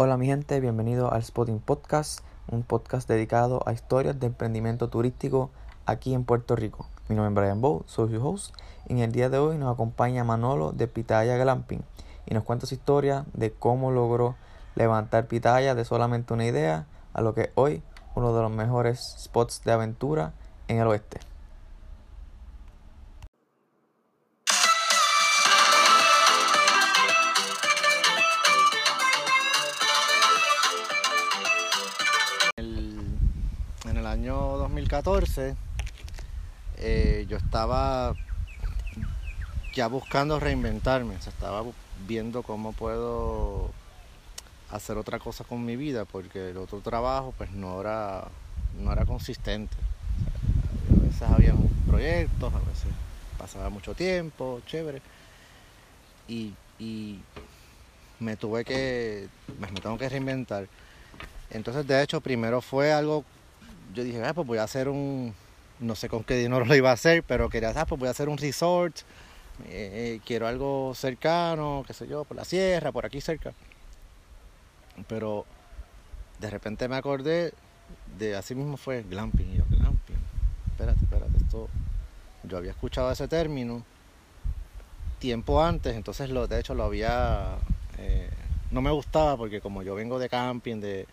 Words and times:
Hola 0.00 0.16
mi 0.16 0.26
gente, 0.26 0.60
bienvenido 0.60 1.12
al 1.12 1.24
Spotting 1.24 1.58
Podcast, 1.58 2.20
un 2.46 2.62
podcast 2.62 3.08
dedicado 3.08 3.62
a 3.66 3.72
historias 3.72 4.20
de 4.20 4.28
emprendimiento 4.28 4.86
turístico 4.86 5.50
aquí 5.86 6.14
en 6.14 6.24
Puerto 6.24 6.54
Rico. 6.54 6.86
Mi 7.08 7.16
nombre 7.16 7.32
es 7.32 7.48
Brian 7.48 7.60
Bow, 7.60 7.82
soy 7.86 8.14
su 8.14 8.24
host 8.24 8.54
y 8.86 8.92
en 8.92 8.98
el 9.00 9.10
día 9.10 9.28
de 9.28 9.38
hoy 9.38 9.58
nos 9.58 9.74
acompaña 9.74 10.22
Manolo 10.22 10.70
de 10.70 10.86
Pitaya 10.86 11.36
Glamping 11.36 11.82
y 12.26 12.34
nos 12.34 12.44
cuenta 12.44 12.66
su 12.66 12.76
historia 12.76 13.24
de 13.32 13.52
cómo 13.52 13.90
logró 13.90 14.36
levantar 14.76 15.26
Pitaya 15.26 15.74
de 15.74 15.84
solamente 15.84 16.32
una 16.32 16.46
idea 16.46 16.86
a 17.12 17.20
lo 17.20 17.34
que 17.34 17.40
es 17.40 17.50
hoy 17.56 17.82
uno 18.14 18.32
de 18.32 18.42
los 18.42 18.52
mejores 18.52 19.16
spots 19.18 19.64
de 19.64 19.72
aventura 19.72 20.32
en 20.68 20.78
el 20.78 20.86
oeste. 20.86 21.18
2014 35.02 35.56
eh, 36.78 37.26
yo 37.28 37.36
estaba 37.36 38.14
ya 39.74 39.88
buscando 39.88 40.40
reinventarme, 40.40 41.14
o 41.14 41.18
estaba 41.18 41.62
viendo 42.06 42.42
cómo 42.42 42.72
puedo 42.72 43.70
hacer 44.70 44.96
otra 44.96 45.18
cosa 45.18 45.44
con 45.44 45.64
mi 45.64 45.76
vida 45.76 46.04
porque 46.04 46.50
el 46.50 46.56
otro 46.56 46.80
trabajo 46.80 47.34
pues 47.36 47.50
no 47.52 47.80
era 47.80 48.28
no 48.78 48.92
era 48.92 49.04
consistente. 49.06 49.76
a 50.90 51.06
veces 51.06 51.22
había 51.22 51.54
proyectos, 51.86 52.52
a 52.52 52.58
veces 52.58 52.88
pasaba 53.38 53.70
mucho 53.70 53.94
tiempo, 53.94 54.60
chévere. 54.66 55.00
Y, 56.28 56.54
y 56.78 57.20
me 58.20 58.36
tuve 58.36 58.64
que, 58.64 59.28
pues, 59.58 59.72
me 59.72 59.80
tengo 59.80 59.96
que 59.96 60.08
reinventar. 60.08 60.68
Entonces, 61.50 61.86
de 61.86 62.02
hecho, 62.02 62.20
primero 62.20 62.60
fue 62.60 62.92
algo, 62.92 63.24
yo 63.94 64.04
dije, 64.04 64.22
ah, 64.24 64.34
pues 64.34 64.46
voy 64.46 64.58
a 64.58 64.64
hacer 64.64 64.88
un, 64.88 65.34
no 65.80 65.94
sé 65.94 66.08
con 66.08 66.24
qué 66.24 66.36
dinero 66.36 66.64
lo 66.64 66.74
iba 66.74 66.90
a 66.90 66.94
hacer, 66.94 67.22
pero 67.22 67.48
quería, 67.48 67.72
ah, 67.74 67.86
pues 67.86 67.98
voy 67.98 68.08
a 68.08 68.12
hacer 68.12 68.28
un 68.28 68.38
resort, 68.38 68.98
eh, 69.66 70.16
eh, 70.16 70.20
quiero 70.24 70.46
algo 70.46 70.92
cercano, 70.94 71.84
qué 71.86 71.92
sé 71.92 72.06
yo, 72.06 72.24
por 72.24 72.36
la 72.36 72.44
sierra, 72.44 72.92
por 72.92 73.06
aquí 73.06 73.20
cerca. 73.20 73.52
Pero 75.08 75.46
de 76.40 76.50
repente 76.50 76.88
me 76.88 76.96
acordé 76.96 77.52
de, 78.18 78.36
así 78.36 78.54
mismo 78.54 78.76
fue 78.76 79.02
glamping, 79.02 79.52
y 79.52 79.56
yo, 79.58 79.64
glamping, 79.68 80.16
espérate, 80.70 81.00
espérate, 81.02 81.36
esto, 81.38 81.68
yo 82.44 82.56
había 82.56 82.70
escuchado 82.70 83.10
ese 83.10 83.28
término 83.28 83.84
tiempo 85.18 85.62
antes, 85.62 85.96
entonces 85.96 86.30
lo, 86.30 86.46
de 86.46 86.60
hecho 86.60 86.74
lo 86.74 86.84
había, 86.84 87.56
eh, 87.98 88.30
no 88.70 88.82
me 88.82 88.90
gustaba 88.90 89.36
porque 89.36 89.60
como 89.60 89.82
yo 89.82 89.94
vengo 89.94 90.18
de 90.18 90.28
camping, 90.28 90.80
de 90.80 91.06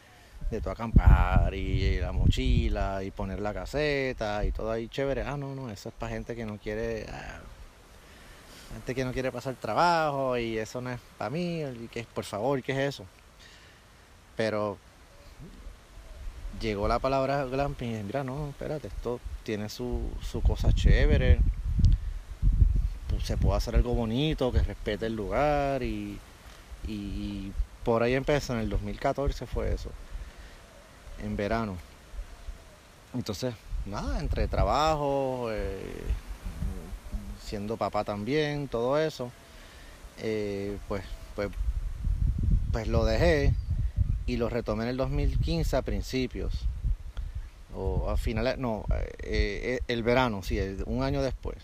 de 0.50 0.62
tu 0.62 0.70
acampar 0.70 1.54
y, 1.54 2.00
la 2.00 2.12
mochila 2.12 3.04
y 3.04 3.12
poner 3.12 3.40
la 3.40 3.54
caseta 3.54 4.46
y 4.46 4.52
todo 4.52 4.72
ahí 4.72 4.88
chévere. 4.88 5.24
Ah, 5.24 5.38
no, 5.38 5.56
no, 5.56 5.70
eso 5.70 5.90
es 5.90 5.96
para 5.96 6.12
gente 6.12 6.36
que 6.36 6.46
no 6.46 6.58
quiere, 6.58 7.06
ah, 7.10 7.40
gente 8.74 8.96
que 8.96 9.06
no 9.06 9.12
quiere 9.12 9.32
pasar 9.32 9.56
trabajo 9.56 10.38
y 10.38 10.58
eso 10.58 10.82
no 10.82 10.92
es 10.92 11.00
para 11.18 11.30
mí, 11.30 11.62
y 11.62 11.88
que 11.92 12.06
por 12.14 12.26
favor, 12.26 12.62
¿qué 12.62 12.74
es 12.74 12.96
eso? 12.96 13.06
Pero 14.36 14.78
llegó 16.62 16.88
la 16.88 17.00
palabra 17.00 17.46
glamping 17.46 17.90
y 17.90 17.92
dije, 17.94 18.04
mira, 18.04 18.24
no, 18.24 18.50
espérate, 18.50 18.88
esto 18.88 19.20
tiene 19.44 19.70
su, 19.70 20.10
su 20.22 20.42
cosa 20.42 20.72
chévere, 20.74 21.40
pues 23.10 23.24
se 23.24 23.38
puede 23.38 23.58
hacer 23.58 23.76
algo 23.76 23.94
bonito, 23.94 24.52
que 24.52 24.62
respete 24.62 25.08
el 25.08 25.16
lugar 25.16 25.84
y, 25.84 26.20
y 26.88 27.52
por 27.84 28.04
ahí 28.04 28.14
empezó, 28.14 28.54
en 28.54 28.60
el 28.60 28.70
2014 28.70 29.46
fue 29.48 29.74
eso 29.74 29.90
en 31.24 31.36
verano. 31.36 31.78
Entonces, 33.14 33.54
nada, 33.86 34.20
entre 34.20 34.48
trabajo, 34.48 35.50
eh, 35.52 35.80
siendo 37.44 37.78
papá 37.78 38.04
también, 38.04 38.68
todo 38.68 39.00
eso, 39.00 39.32
eh, 40.20 40.78
pues, 40.88 41.04
pues, 41.36 41.50
pues 42.72 42.88
lo 42.88 43.06
dejé 43.06 43.54
y 44.26 44.38
lo 44.38 44.50
retomé 44.50 44.84
en 44.84 44.90
el 44.90 44.98
2015 44.98 45.78
a 45.78 45.82
principios. 45.82 46.54
O 47.78 48.10
a 48.10 48.16
finales, 48.16 48.58
no, 48.58 48.86
eh, 49.20 49.80
el 49.88 50.02
verano, 50.02 50.44
sí, 50.44 50.60
un 50.86 51.04
año 51.04 51.22
después. 51.22 51.58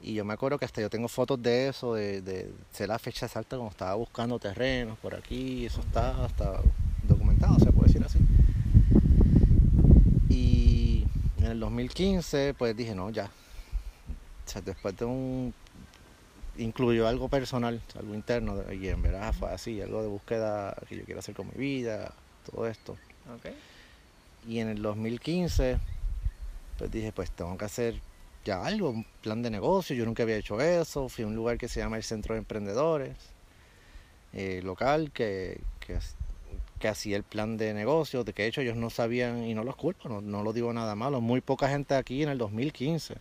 Y 0.00 0.14
yo 0.14 0.24
me 0.24 0.32
acuerdo 0.32 0.58
que 0.58 0.64
hasta 0.64 0.80
yo 0.80 0.88
tengo 0.88 1.08
fotos 1.08 1.42
de 1.42 1.68
eso, 1.68 1.94
de, 1.94 2.22
de, 2.22 2.50
de 2.78 2.86
la 2.86 2.98
fecha 2.98 3.26
exacta 3.26 3.56
cuando 3.56 3.72
estaba 3.72 3.94
buscando 3.94 4.38
terrenos 4.38 4.96
por 4.98 5.14
aquí, 5.14 5.66
eso 5.66 5.80
está 5.80 6.24
hasta 6.24 6.60
documentado, 7.02 7.58
se 7.58 7.72
puede 7.72 7.88
decir 7.88 8.04
así. 8.04 8.18
El 11.58 11.60
2015, 11.60 12.54
pues 12.54 12.76
dije, 12.76 12.94
no, 12.94 13.10
ya. 13.10 13.24
O 13.24 14.50
sea, 14.50 14.62
después 14.62 14.96
de 14.96 15.04
un. 15.04 15.54
Incluyó 16.56 17.06
algo 17.06 17.28
personal, 17.28 17.80
algo 17.96 18.14
interno, 18.14 18.56
y 18.72 18.88
en 18.88 19.00
verdad 19.00 19.32
fue 19.32 19.50
así, 19.50 19.80
algo 19.80 20.02
de 20.02 20.08
búsqueda 20.08 20.76
que 20.88 20.96
yo 20.96 21.04
quiero 21.04 21.20
hacer 21.20 21.34
con 21.34 21.46
mi 21.48 21.54
vida, 21.54 22.12
todo 22.50 22.66
esto. 22.66 22.96
Okay. 23.38 23.54
Y 24.48 24.58
en 24.58 24.68
el 24.68 24.82
2015, 24.82 25.78
pues 26.76 26.90
dije, 26.90 27.12
pues 27.12 27.30
tengo 27.30 27.56
que 27.56 27.64
hacer 27.64 28.00
ya 28.44 28.64
algo, 28.64 28.90
un 28.90 29.06
plan 29.22 29.40
de 29.40 29.50
negocio. 29.50 29.94
Yo 29.94 30.04
nunca 30.04 30.24
había 30.24 30.36
hecho 30.36 30.60
eso. 30.60 31.08
Fui 31.08 31.22
a 31.22 31.28
un 31.28 31.36
lugar 31.36 31.58
que 31.58 31.68
se 31.68 31.78
llama 31.78 31.96
el 31.96 32.02
Centro 32.02 32.34
de 32.34 32.40
Emprendedores, 32.40 33.16
eh, 34.32 34.60
local, 34.64 35.12
que, 35.12 35.60
que 35.78 35.94
que 36.78 36.88
hacía 36.88 37.16
el 37.16 37.22
plan 37.22 37.56
de 37.56 37.74
negocio, 37.74 38.24
de 38.24 38.32
que 38.32 38.42
de 38.42 38.48
hecho 38.48 38.60
ellos 38.60 38.76
no 38.76 38.90
sabían, 38.90 39.44
y 39.44 39.54
no 39.54 39.64
los 39.64 39.76
culpo, 39.76 40.08
no, 40.08 40.20
no 40.20 40.42
lo 40.42 40.52
digo 40.52 40.72
nada 40.72 40.94
malo, 40.94 41.20
muy 41.20 41.40
poca 41.40 41.68
gente 41.68 41.94
aquí 41.94 42.22
en 42.22 42.28
el 42.28 42.38
2015 42.38 43.16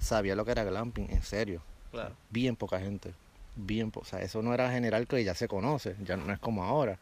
sabía 0.00 0.34
lo 0.34 0.44
que 0.44 0.52
era 0.52 0.64
glamping, 0.64 1.08
en 1.10 1.22
serio. 1.22 1.62
Claro. 1.92 2.16
Bien 2.30 2.56
poca 2.56 2.80
gente, 2.80 3.14
bien, 3.54 3.92
o 3.94 4.04
sea, 4.04 4.20
eso 4.20 4.42
no 4.42 4.54
era 4.54 4.70
general 4.70 5.06
que 5.06 5.22
ya 5.22 5.34
se 5.34 5.46
conoce, 5.46 5.96
ya 6.02 6.16
no 6.16 6.32
es 6.32 6.38
como 6.38 6.64
ahora. 6.64 6.98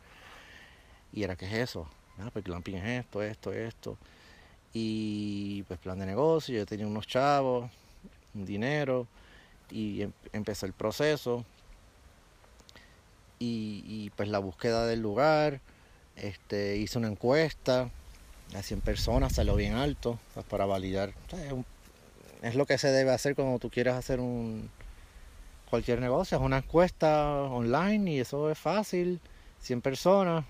Y 1.12 1.22
era, 1.22 1.36
¿qué 1.36 1.46
es 1.46 1.52
eso? 1.52 1.88
Ah, 2.18 2.30
pues 2.32 2.44
glamping 2.44 2.76
es 2.76 3.04
esto, 3.04 3.22
esto, 3.22 3.52
esto. 3.52 3.96
Y 4.74 5.62
pues 5.64 5.78
plan 5.78 5.98
de 5.98 6.06
negocio, 6.06 6.56
yo 6.56 6.66
tenía 6.66 6.86
unos 6.86 7.06
chavos, 7.06 7.70
un 8.34 8.44
dinero, 8.44 9.06
y 9.70 10.02
em, 10.02 10.12
empezó 10.32 10.66
el 10.66 10.72
proceso 10.72 11.44
y, 13.38 14.10
pues 14.16 14.28
la 14.28 14.38
búsqueda 14.38 14.86
del 14.86 15.00
lugar, 15.00 15.60
este, 16.16 16.76
hice 16.76 16.98
una 16.98 17.08
encuesta 17.08 17.90
a 18.54 18.62
100 18.62 18.80
personas, 18.80 19.34
salió 19.34 19.54
bien 19.54 19.74
alto 19.74 20.18
pues, 20.34 20.44
para 20.46 20.66
validar. 20.66 21.12
es, 22.42 22.54
lo 22.54 22.66
que 22.66 22.78
se 22.78 22.88
debe 22.88 23.10
hacer 23.10 23.34
cuando 23.34 23.58
tú 23.58 23.70
quieres 23.70 23.94
hacer 23.94 24.20
un 24.20 24.70
cualquier 25.70 26.00
negocio, 26.00 26.38
es 26.38 26.42
una 26.42 26.58
encuesta 26.58 27.30
online 27.30 28.12
y 28.12 28.20
eso 28.20 28.50
es 28.50 28.58
fácil, 28.58 29.20
100 29.60 29.82
personas. 29.82 30.44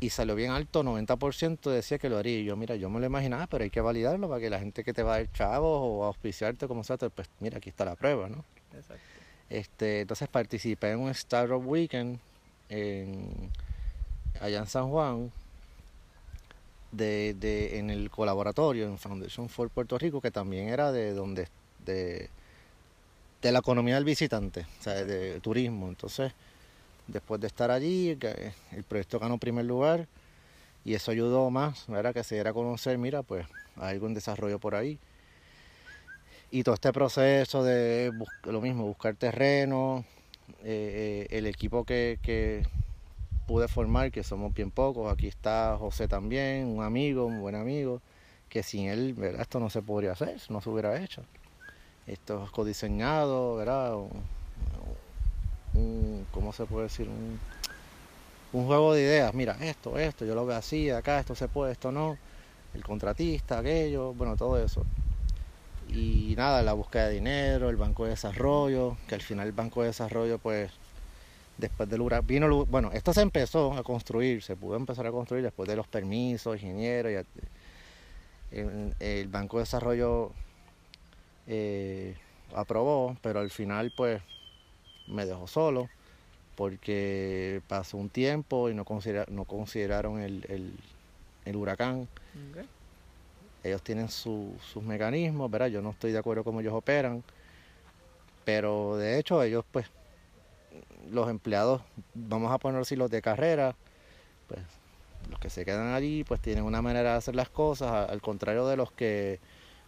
Y, 0.00 0.10
salió 0.10 0.34
bien 0.34 0.50
alto, 0.50 0.82
90% 0.82 1.70
decía 1.70 1.98
que 1.98 2.10
lo 2.10 2.18
haría. 2.18 2.40
Y 2.40 2.44
yo, 2.44 2.56
mira, 2.56 2.76
yo 2.76 2.90
me 2.90 3.00
lo 3.00 3.06
imaginaba, 3.06 3.46
pero 3.46 3.64
hay 3.64 3.70
que 3.70 3.80
validarlo 3.80 4.28
para 4.28 4.38
que 4.38 4.50
la 4.50 4.58
gente 4.58 4.84
que 4.84 4.92
te 4.92 5.02
va 5.02 5.14
a 5.14 5.18
dar 5.18 5.32
chavos 5.32 5.80
o 5.82 6.04
a 6.04 6.08
auspiciarte, 6.08 6.68
como 6.68 6.84
sea, 6.84 6.98
pues 6.98 7.30
mira, 7.40 7.56
aquí 7.56 7.70
está 7.70 7.86
la 7.86 7.94
prueba, 7.94 8.28
¿no? 8.28 8.44
Exacto. 8.74 9.14
Este, 9.50 10.00
entonces 10.00 10.28
participé 10.28 10.92
en 10.92 11.00
un 11.00 11.10
Startup 11.10 11.62
Weekend 11.64 12.18
en, 12.68 13.50
allá 14.40 14.58
en 14.58 14.66
San 14.66 14.88
Juan, 14.88 15.30
en 16.98 17.90
el 17.90 18.10
colaboratorio, 18.10 18.86
en 18.86 18.98
Foundation 18.98 19.48
for 19.48 19.68
Puerto 19.70 19.98
Rico, 19.98 20.20
que 20.20 20.30
también 20.30 20.68
era 20.68 20.92
de 20.92 21.12
donde 21.12 21.48
de, 21.84 22.28
la 23.42 23.58
economía 23.58 23.96
del 23.96 24.04
visitante, 24.04 24.66
o 24.80 24.82
sea, 24.82 25.04
de, 25.04 25.40
turismo. 25.40 25.88
Entonces, 25.88 26.32
después 27.06 27.40
de 27.40 27.46
estar 27.46 27.70
allí, 27.70 28.10
el 28.10 28.84
proyecto 28.88 29.18
ganó 29.18 29.38
primer 29.38 29.64
lugar 29.66 30.06
y 30.84 30.94
eso 30.94 31.10
ayudó 31.10 31.50
más, 31.50 31.88
era 31.88 32.12
que 32.12 32.24
se 32.24 32.36
diera 32.36 32.50
a 32.50 32.54
conocer, 32.54 32.98
mira, 32.98 33.22
pues 33.22 33.46
hay 33.76 33.94
algún 33.94 34.14
desarrollo 34.14 34.58
por 34.58 34.74
ahí. 34.74 34.98
Y 36.54 36.62
todo 36.62 36.76
este 36.76 36.92
proceso 36.92 37.64
de 37.64 38.12
lo 38.44 38.60
mismo, 38.60 38.84
buscar 38.84 39.16
terreno, 39.16 40.04
eh, 40.62 41.26
eh, 41.28 41.36
el 41.36 41.46
equipo 41.46 41.82
que, 41.82 42.64
pude 43.48 43.66
formar, 43.66 44.12
que 44.12 44.22
somos 44.22 44.54
bien 44.54 44.70
pocos, 44.70 45.12
aquí 45.12 45.26
está 45.26 45.76
José 45.76 46.06
también, 46.06 46.68
un 46.68 46.84
amigo, 46.84 47.26
un 47.26 47.40
buen 47.40 47.56
amigo, 47.56 48.00
que 48.48 48.62
sin 48.62 48.86
él, 48.86 49.14
¿verdad? 49.14 49.40
Esto 49.40 49.58
no 49.58 49.68
se 49.68 49.82
podría 49.82 50.12
hacer, 50.12 50.40
no 50.48 50.60
se 50.60 50.70
hubiera 50.70 51.02
hecho. 51.02 51.24
Esto 52.06 52.44
es 52.44 52.52
codiseñado, 52.52 53.56
¿verdad? 53.56 53.96
Un, 55.74 56.24
¿Cómo 56.30 56.52
se 56.52 56.66
puede 56.66 56.84
decir? 56.84 57.08
Un, 57.08 57.40
un 58.52 58.66
juego 58.68 58.94
de 58.94 59.02
ideas, 59.02 59.34
mira, 59.34 59.56
esto, 59.60 59.98
esto, 59.98 60.24
yo 60.24 60.36
lo 60.36 60.46
veo 60.46 60.56
así, 60.56 60.88
acá, 60.88 61.18
esto 61.18 61.34
se 61.34 61.48
puede, 61.48 61.72
esto 61.72 61.90
no, 61.90 62.16
el 62.74 62.84
contratista, 62.84 63.58
aquello, 63.58 64.14
bueno, 64.14 64.36
todo 64.36 64.56
eso 64.62 64.86
y 65.88 66.34
nada, 66.36 66.62
la 66.62 66.72
búsqueda 66.72 67.08
de 67.08 67.14
dinero, 67.14 67.70
el 67.70 67.76
banco 67.76 68.04
de 68.04 68.10
desarrollo, 68.10 68.96
que 69.08 69.14
al 69.14 69.22
final 69.22 69.46
el 69.46 69.52
banco 69.52 69.82
de 69.82 69.88
desarrollo 69.88 70.38
pues 70.38 70.70
después 71.58 71.88
del 71.88 72.00
huracán, 72.00 72.26
vino, 72.26 72.66
bueno, 72.66 72.90
esto 72.92 73.12
se 73.12 73.22
empezó 73.22 73.72
a 73.74 73.82
construir, 73.82 74.42
se 74.42 74.56
pudo 74.56 74.76
empezar 74.76 75.06
a 75.06 75.12
construir 75.12 75.44
después 75.44 75.68
de 75.68 75.76
los 75.76 75.86
permisos, 75.86 76.56
ingenieros, 76.56 77.24
el, 78.50 79.28
Banco 79.28 79.56
de 79.58 79.62
Desarrollo 79.62 80.32
eh, 81.46 82.16
aprobó, 82.54 83.16
pero 83.22 83.40
al 83.40 83.50
final 83.50 83.92
pues 83.96 84.22
me 85.06 85.26
dejó 85.26 85.46
solo 85.46 85.88
porque 86.54 87.62
pasó 87.66 87.96
un 87.96 88.10
tiempo 88.10 88.70
y 88.70 88.74
no, 88.74 88.84
considera- 88.84 89.26
no 89.28 89.44
consideraron 89.44 90.20
el, 90.20 91.56
huracán. 91.56 92.08
Ellos 93.64 93.82
tienen 93.82 94.08
su- 94.08 94.54
sus 94.72 94.82
mecanismos, 94.82 95.50
¿verdad? 95.50 95.68
Yo 95.68 95.82
no 95.82 95.90
estoy 95.90 96.12
de 96.12 96.18
acuerdo 96.18 96.44
cómo 96.44 96.60
ellos 96.60 96.74
operan, 96.74 97.22
pero 98.44 98.96
de 98.96 99.18
hecho 99.18 99.42
ellos 99.42 99.64
pues 99.72 99.86
los 101.10 101.28
empleados, 101.28 101.82
vamos 102.14 102.52
a 102.52 102.58
poner 102.58 102.80
así 102.80 102.96
los 102.96 103.10
de 103.10 103.22
carrera, 103.22 103.74
pues 104.48 104.60
los 105.30 105.40
que 105.40 105.48
se 105.50 105.64
quedan 105.64 105.94
allí 105.94 106.24
pues 106.24 106.40
tienen 106.40 106.64
una 106.64 106.82
manera 106.82 107.12
de 107.12 107.16
hacer 107.16 107.34
las 107.34 107.48
cosas, 107.48 108.10
al 108.10 108.20
contrario 108.20 108.66
de 108.66 108.76
los 108.76 108.92
que 108.92 109.40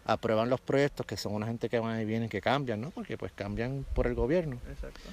aprueban 0.06 0.48
los 0.48 0.60
proyectos, 0.60 1.04
que 1.04 1.16
son 1.16 1.34
una 1.34 1.46
gente 1.46 1.68
que 1.68 1.78
van 1.78 2.00
y 2.00 2.04
vienen, 2.04 2.28
que 2.28 2.40
cambian, 2.40 2.80
¿no? 2.80 2.90
Porque 2.90 3.18
pues 3.18 3.32
cambian 3.32 3.84
por 3.94 4.06
el 4.06 4.14
gobierno. 4.14 4.56
Exacto. 4.70 5.10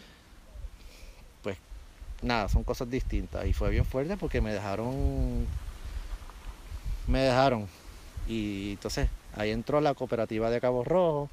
Nada, 2.23 2.47
son 2.47 2.63
cosas 2.63 2.89
distintas. 2.89 3.45
Y 3.45 3.53
fue 3.53 3.69
bien 3.69 3.85
fuerte 3.85 4.15
porque 4.15 4.39
me 4.39 4.53
dejaron, 4.53 5.45
me 7.07 7.19
dejaron. 7.19 7.67
Y 8.27 8.71
entonces 8.73 9.09
ahí 9.35 9.51
entró 9.51 9.81
la 9.81 9.93
cooperativa 9.93 10.49
de 10.49 10.61
Cabo 10.61 10.83
Rojo, 10.83 11.29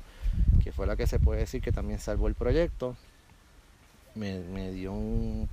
que 0.65 0.73
fue 0.73 0.87
la 0.87 0.97
que 0.97 1.07
se 1.07 1.19
puede 1.21 1.41
decir 1.41 1.63
que 1.63 1.73
también 1.73 2.01
salvó 2.01 2.29
el 2.29 2.35
proyecto. 2.35 2.97
Me, 4.15 4.39
me 4.41 4.71
dio 4.73 4.93
un, 4.93 5.49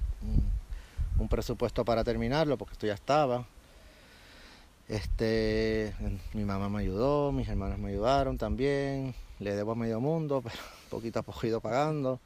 un- 1.19 1.27
presupuesto 1.29 1.83
para 1.85 2.03
terminarlo 2.03 2.57
porque 2.57 2.73
esto 2.73 2.87
ya 2.87 2.93
estaba. 2.93 3.45
Este, 4.87 5.93
mi 6.33 6.45
mamá 6.45 6.69
me 6.69 6.79
ayudó, 6.79 7.31
mis 7.31 7.47
hermanos 7.49 7.77
me 7.79 7.89
ayudaron 7.89 8.37
también. 8.37 9.13
Le 9.39 9.55
debo 9.55 9.73
a 9.73 9.75
medio 9.75 9.99
mundo, 9.99 10.41
pero 10.43 10.55
poquito 10.89 11.19
a 11.19 11.23
poco 11.23 11.45
ido 11.45 11.59
pagando. 11.61 12.19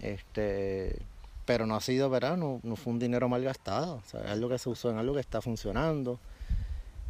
Este, 0.00 0.98
pero 1.46 1.66
no 1.66 1.76
ha 1.76 1.80
sido, 1.80 2.10
¿verdad? 2.10 2.36
No, 2.36 2.60
fue 2.76 2.92
un 2.94 2.98
dinero 3.00 3.28
mal 3.28 3.42
gastado. 3.44 4.02
Es 4.06 4.14
algo 4.14 4.48
que 4.48 4.58
se 4.58 4.70
usó 4.70 4.90
en 4.90 4.98
algo 4.98 5.14
que 5.14 5.20
está 5.20 5.40
funcionando. 5.42 6.18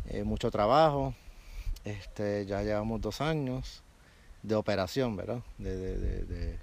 Eh, 0.08 0.24
mucho 0.24 0.50
trabajo. 0.50 1.14
Este, 1.84 2.44
ya 2.46 2.62
llevamos 2.62 3.00
dos 3.00 3.20
años 3.20 3.82
de 4.42 4.54
operación, 4.54 5.16
¿verdad? 5.16 5.40
De, 5.58 5.76
de- 5.76 5.98
de- 5.98 6.24
de 6.24 6.58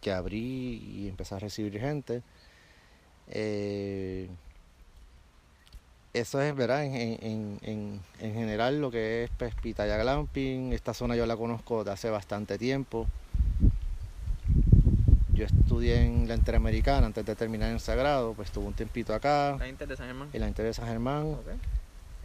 que 0.00 0.12
abrí 0.12 0.76
y 0.84 1.08
empecé 1.08 1.34
a 1.34 1.38
recibir 1.38 1.78
gente. 1.78 2.22
Eh, 3.28 4.28
eso 6.14 6.40
es, 6.40 6.54
¿verdad? 6.54 6.84
En, 6.84 6.94
en- 6.94 7.58
en- 7.62 8.00
en 8.20 8.34
general 8.34 8.80
lo 8.80 8.90
que 8.90 9.24
es 9.24 9.30
pues, 9.38 9.54
Pitaya 9.56 9.98
Glamping. 9.98 10.72
Esta 10.72 10.94
zona 10.94 11.14
yo 11.16 11.26
la 11.26 11.36
conozco 11.36 11.84
de 11.84 11.90
hace 11.92 12.08
bastante 12.10 12.58
tiempo. 12.58 13.06
Yo 15.34 15.44
estudié 15.44 16.02
en 16.04 16.26
la 16.26 16.34
Interamericana 16.34 17.06
antes 17.06 17.24
de 17.24 17.36
terminar 17.36 17.70
en 17.70 17.78
Sagrado, 17.78 18.32
pues 18.34 18.48
estuve 18.48 18.66
un 18.66 18.72
tiempito 18.74 19.14
acá, 19.14 19.56
La 19.58 19.68
Inter 19.68 19.86
de 19.86 19.96
San 19.96 20.06
Germán. 20.06 20.28
en 20.32 20.40
la 20.40 20.48
Inter 20.48 20.64
de 20.66 20.74
San 20.74 20.86
Germán. 20.88 21.26
Ok. 21.34 21.46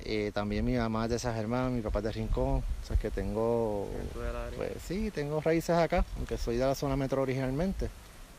Eh, 0.06 0.32
también 0.34 0.66
mi 0.66 0.76
mamá 0.76 1.06
es 1.06 1.12
de 1.12 1.20
San 1.20 1.34
Germán, 1.34 1.74
mi 1.74 1.82
papá 1.82 2.00
es 2.00 2.06
de 2.06 2.12
Rincón. 2.12 2.58
O 2.58 2.86
sea 2.86 2.98
que 2.98 3.10
tengo, 3.10 3.88
pues 4.58 4.72
sí, 4.86 5.12
tengo 5.12 5.40
raíces 5.40 5.78
acá, 5.78 6.04
aunque 6.18 6.38
soy 6.38 6.58
de 6.58 6.66
la 6.66 6.76
zona 6.76 6.98
metro 6.98 7.22
originalmente. 7.22 7.90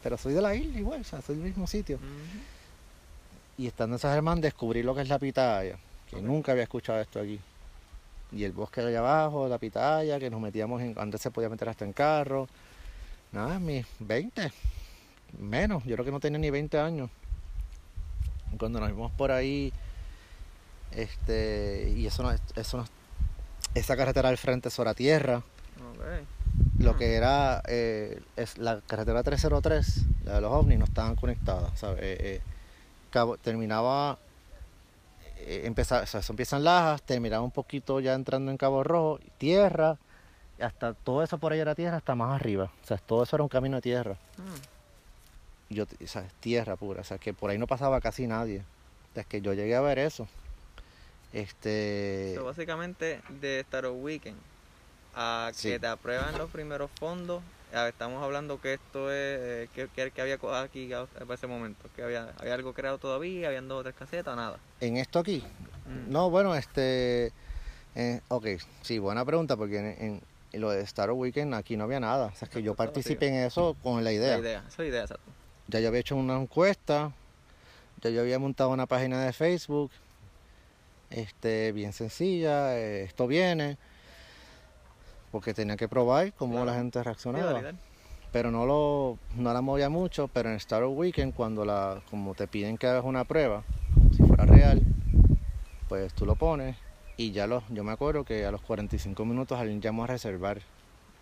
Pero 0.02 0.18
soy 0.18 0.34
de 0.34 0.42
la 0.42 0.54
isla 0.54 0.78
igual, 0.78 1.00
o 1.00 1.04
sea, 1.04 1.22
soy 1.22 1.36
del 1.36 1.46
mismo 1.46 1.66
sitio. 1.66 1.98
Y 3.56 3.66
estando 3.66 3.96
en 3.96 4.00
San 4.00 4.12
Germán 4.12 4.42
descubrí 4.42 4.82
lo 4.82 4.94
que 4.94 5.00
es 5.00 5.08
la 5.08 5.18
pitaya, 5.18 5.78
que 6.10 6.20
nunca 6.20 6.52
había 6.52 6.64
escuchado 6.64 7.00
esto 7.00 7.20
aquí. 7.20 7.40
Y 8.30 8.44
el 8.44 8.52
bosque 8.52 8.82
de 8.82 8.88
allá 8.88 8.98
abajo, 8.98 9.48
la 9.48 9.58
pitaya, 9.58 10.18
que 10.18 10.28
nos 10.28 10.40
metíamos 10.40 10.82
en, 10.82 10.94
antes 10.98 11.22
se 11.22 11.30
podía 11.30 11.48
meter 11.48 11.70
hasta 11.70 11.86
en 11.86 11.94
carro. 11.94 12.46
Nada, 13.32 13.58
mis 13.58 13.86
20, 14.00 14.52
menos, 15.38 15.82
yo 15.84 15.94
creo 15.94 16.04
que 16.04 16.10
no 16.10 16.20
tenía 16.20 16.38
ni 16.38 16.50
20 16.50 16.78
años. 16.78 17.08
Cuando 18.58 18.80
nos 18.80 18.90
vimos 18.90 19.10
por 19.12 19.32
ahí, 19.32 19.72
este, 20.94 21.92
y 21.96 22.06
eso 22.06 22.22
no, 22.22 22.32
eso 22.56 22.76
no, 22.78 22.84
esa 23.74 23.96
carretera 23.96 24.28
al 24.28 24.38
frente 24.38 24.68
es 24.68 24.78
hora 24.78 24.94
tierra, 24.94 25.42
lo 26.78 26.90
Ah. 26.92 26.96
que 26.96 27.14
era 27.14 27.62
eh, 27.66 28.20
es 28.36 28.58
la 28.58 28.80
carretera 28.86 29.22
303, 29.22 30.02
la 30.24 30.34
de 30.34 30.40
los 30.40 30.52
ovnis, 30.52 30.78
no 30.78 30.84
estaban 30.84 31.16
conectadas. 31.16 31.78
¿sabes? 31.78 31.98
Eh, 32.02 32.16
eh, 32.20 32.40
Cabo- 33.10 33.36
terminaba, 33.38 34.18
empezaba, 35.36 36.02
o 36.02 36.06
sea, 36.06 36.20
eso 36.20 36.32
empieza 36.32 36.56
en 36.56 36.64
Lajas, 36.64 37.02
terminaba 37.02 37.42
un 37.42 37.50
poquito 37.50 38.00
ya 38.00 38.14
entrando 38.14 38.50
en 38.50 38.56
Cabo 38.56 38.82
Rojo, 38.82 39.20
tierra, 39.38 39.98
hasta 40.60 40.94
todo 40.94 41.22
eso 41.22 41.38
por 41.38 41.52
ahí 41.52 41.60
era 41.60 41.74
tierra, 41.74 41.96
hasta 41.98 42.14
más 42.14 42.34
arriba. 42.34 42.70
O 42.82 42.86
sea, 42.86 42.96
todo 42.98 43.22
eso 43.22 43.36
era 43.36 43.42
un 43.42 43.48
camino 43.48 43.76
de 43.76 43.82
tierra. 43.82 44.16
Ah, 44.38 44.42
Yo, 45.70 45.84
o 45.84 46.06
sea, 46.06 46.24
tierra 46.40 46.76
pura, 46.76 47.00
o 47.00 47.04
sea, 47.04 47.18
que 47.18 47.32
por 47.32 47.50
ahí 47.50 47.58
no 47.58 47.66
pasaba 47.66 48.00
casi 48.00 48.26
nadie. 48.26 48.60
O 49.10 49.14
sea, 49.14 49.22
es 49.22 49.26
que 49.26 49.40
yo 49.40 49.52
llegué 49.54 49.74
a 49.74 49.80
ver 49.80 49.98
eso. 49.98 50.26
Este. 51.34 52.32
so, 52.36 52.44
básicamente 52.44 53.20
de 53.40 53.60
Star 53.60 53.86
Weekend 53.88 54.36
a 55.16 55.48
que 55.52 55.58
Sí. 55.74 55.78
te 55.78 55.86
aprueban 55.86 56.38
los 56.38 56.50
primeros 56.50 56.90
fondos. 56.98 57.42
ah, 57.74 57.88
Estamos 57.88 58.22
hablando 58.22 58.60
que 58.60 58.74
esto 58.74 59.10
es. 59.10 59.16
eh, 59.40 59.68
que, 59.74 59.88
que, 59.88 60.10
que 60.12 60.20
había 60.22 60.38
co- 60.38 60.54
aquí 60.54 60.92
ah, 60.92 61.06
para 61.18 61.34
ese 61.34 61.46
momento. 61.48 61.88
Que 61.96 62.02
había, 62.04 62.32
había 62.38 62.54
algo 62.54 62.72
creado 62.72 62.98
todavía, 62.98 63.48
habían 63.48 63.66
dos 63.68 63.80
o 63.80 63.82
tres 63.82 63.94
casetas, 63.96 64.36
nada. 64.36 64.58
En 64.80 64.96
esto 64.96 65.18
aquí, 65.18 65.42
Mm. 65.86 66.10
No, 66.12 66.30
bueno, 66.30 66.54
este. 66.54 67.30
eh, 67.94 68.20
ok, 68.28 68.46
sí, 68.82 68.98
buena 68.98 69.22
pregunta, 69.24 69.54
porque 69.56 69.78
en, 69.78 69.86
en- 70.02 70.20
en 70.52 70.60
lo 70.60 70.70
de 70.70 70.80
Star 70.82 71.10
Weekend 71.10 71.52
aquí 71.52 71.76
no 71.76 71.84
había 71.84 72.00
nada. 72.00 72.26
O 72.26 72.34
sea, 72.36 72.46
es 72.46 72.54
que 72.54 72.62
yo 72.62 72.74
participé 72.74 73.28
en 73.28 73.34
eso 73.34 73.76
con 73.82 74.02
la 74.02 74.12
idea. 74.12 74.34
La 74.34 74.38
idea, 74.38 74.64
esa 74.68 74.84
idea, 74.84 75.02
exacto. 75.02 75.30
Ya 75.68 75.80
yo 75.80 75.88
había 75.88 76.00
hecho 76.00 76.16
una 76.16 76.40
encuesta, 76.40 77.12
ya 78.02 78.10
yo 78.10 78.20
había 78.22 78.38
montado 78.38 78.70
una 78.70 78.86
página 78.86 79.22
de 79.24 79.32
Facebook, 79.34 79.90
este, 81.14 81.72
bien 81.72 81.92
sencilla, 81.92 82.76
eh, 82.78 83.04
esto 83.04 83.26
viene, 83.26 83.76
porque 85.30 85.54
tenía 85.54 85.76
que 85.76 85.88
probar 85.88 86.32
cómo 86.34 86.52
Claro. 86.54 86.66
la 86.66 86.74
gente 86.74 87.02
reaccionaba. 87.02 87.62
pero 88.32 88.50
no 88.50 88.66
lo 88.66 89.16
no 89.36 89.52
la 89.52 89.60
movía 89.60 89.88
mucho 89.88 90.26
pero 90.26 90.48
en 90.50 90.56
Star 90.56 90.84
Weekend 90.84 91.34
cuando 91.34 91.64
la 91.64 92.02
como 92.10 92.34
te 92.34 92.48
piden 92.48 92.76
que 92.76 92.88
hagas 92.88 93.04
una 93.04 93.24
prueba 93.24 93.62
si 94.16 94.24
fuera 94.24 94.44
real 94.44 94.82
pues 95.88 96.12
tú 96.14 96.26
lo 96.26 96.34
pones 96.34 96.76
y 97.16 97.30
ya 97.30 97.46
los 97.46 97.62
yo 97.68 97.84
me 97.84 97.92
acuerdo 97.92 98.24
que 98.24 98.44
a 98.44 98.50
los 98.50 98.60
45 98.62 99.24
minutos 99.24 99.56
alguien 99.60 99.80
llamó 99.80 100.02
a 100.02 100.08
reservar 100.08 100.62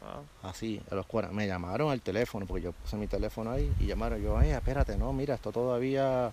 Wow. 0.01 0.25
así 0.51 0.81
a 0.91 0.95
los 0.95 1.05
40 1.07 1.35
me 1.37 1.47
llamaron 1.47 1.91
al 1.91 2.01
teléfono 2.01 2.47
porque 2.47 2.63
yo 2.63 2.73
puse 2.73 2.97
mi 2.97 3.07
teléfono 3.09 3.51
ahí 3.51 3.71
y 3.79 3.87
llamaron 3.87 4.19
yo 4.23 4.39
ay 4.39 4.49
espérate 4.51 4.97
no 4.97 5.13
mira 5.13 5.35
esto 5.35 5.53
todavía 5.53 6.31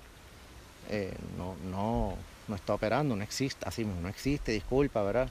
eh, 0.89 1.13
no 1.38 1.56
no 1.70 2.13
no 2.50 2.56
está 2.56 2.74
operando 2.74 3.15
no 3.15 3.24
existe 3.24 3.65
así 3.68 3.86
mismo 3.86 4.01
no 4.01 4.10
existe 4.10 4.51
disculpa 4.51 5.01
verdad 5.03 5.29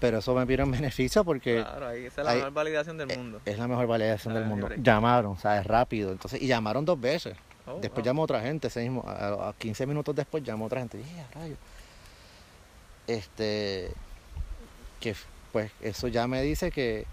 pero 0.00 0.18
eso 0.18 0.34
me 0.34 0.44
vino 0.44 0.64
en 0.64 0.70
beneficio 0.80 1.24
porque 1.24 1.60
Claro, 1.62 1.88
ahí 1.88 2.06
esa 2.06 2.22
es 2.22 2.24
la 2.24 2.30
ahí- 2.32 2.38
mejor 2.38 2.52
validación 2.54 2.96
del 2.98 3.10
eh, 3.12 3.16
mundo. 3.16 3.40
es 3.44 3.58
la 3.58 3.68
mejor 3.68 3.86
validación 3.86 4.34
del 4.34 4.44
mundo. 4.46 4.68
Llamaron, 4.78 5.38
¿sabes? 5.38 5.64
Rápido. 5.64 6.10
Entonces, 6.10 6.42
y 6.42 6.48
llamaron 6.48 6.84
dos 6.84 7.00
veces. 7.00 7.36
Oh, 7.68 7.78
después 7.80 7.98
wow. 8.02 8.06
llamó 8.06 8.22
otra 8.22 8.40
gente, 8.40 8.66
ese 8.66 8.80
mismo, 8.80 9.04
a, 9.06 9.50
a 9.50 9.52
15 9.52 9.86
minutos 9.86 10.12
después 10.16 10.42
llamó 10.42 10.64
otra 10.64 10.80
gente. 10.80 10.98
Dije, 10.98 11.20
"Ah, 11.20 11.26
rayo. 11.38 11.54
Este, 13.06 13.92
que 15.00 15.14
pues 15.52 15.70
eso 15.80 16.08
ya 16.08 16.26
me 16.26 16.42
dice 16.42 16.70
que, 16.70 17.06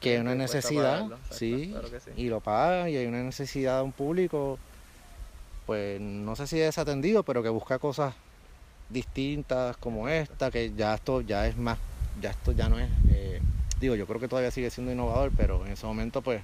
que 0.00 0.12
hay 0.14 0.18
una 0.18 0.34
necesidad, 0.34 0.92
pagarlo, 0.94 1.16
exacto, 1.16 1.34
sí, 1.36 1.68
claro 1.72 1.90
que 1.90 2.00
sí. 2.00 2.10
y 2.16 2.28
lo 2.28 2.40
paga 2.40 2.88
y 2.88 2.96
hay 2.96 3.06
una 3.06 3.22
necesidad 3.22 3.78
de 3.78 3.82
un 3.84 3.92
público, 3.92 4.58
pues 5.66 6.00
no 6.00 6.36
sé 6.36 6.46
si 6.46 6.58
desatendido, 6.58 7.22
pero 7.22 7.42
que 7.42 7.48
busca 7.48 7.78
cosas 7.78 8.14
distintas 8.88 9.76
como 9.76 10.08
esta, 10.08 10.50
que 10.50 10.72
ya 10.74 10.94
esto 10.94 11.20
ya 11.20 11.46
es 11.46 11.56
más, 11.56 11.78
ya 12.20 12.30
esto 12.30 12.52
ya 12.52 12.68
no 12.68 12.78
es, 12.78 12.88
eh, 13.10 13.40
digo, 13.80 13.94
yo 13.94 14.06
creo 14.06 14.20
que 14.20 14.28
todavía 14.28 14.50
sigue 14.50 14.70
siendo 14.70 14.92
innovador, 14.92 15.30
pero 15.36 15.64
en 15.64 15.72
ese 15.72 15.86
momento 15.86 16.22
pues 16.22 16.42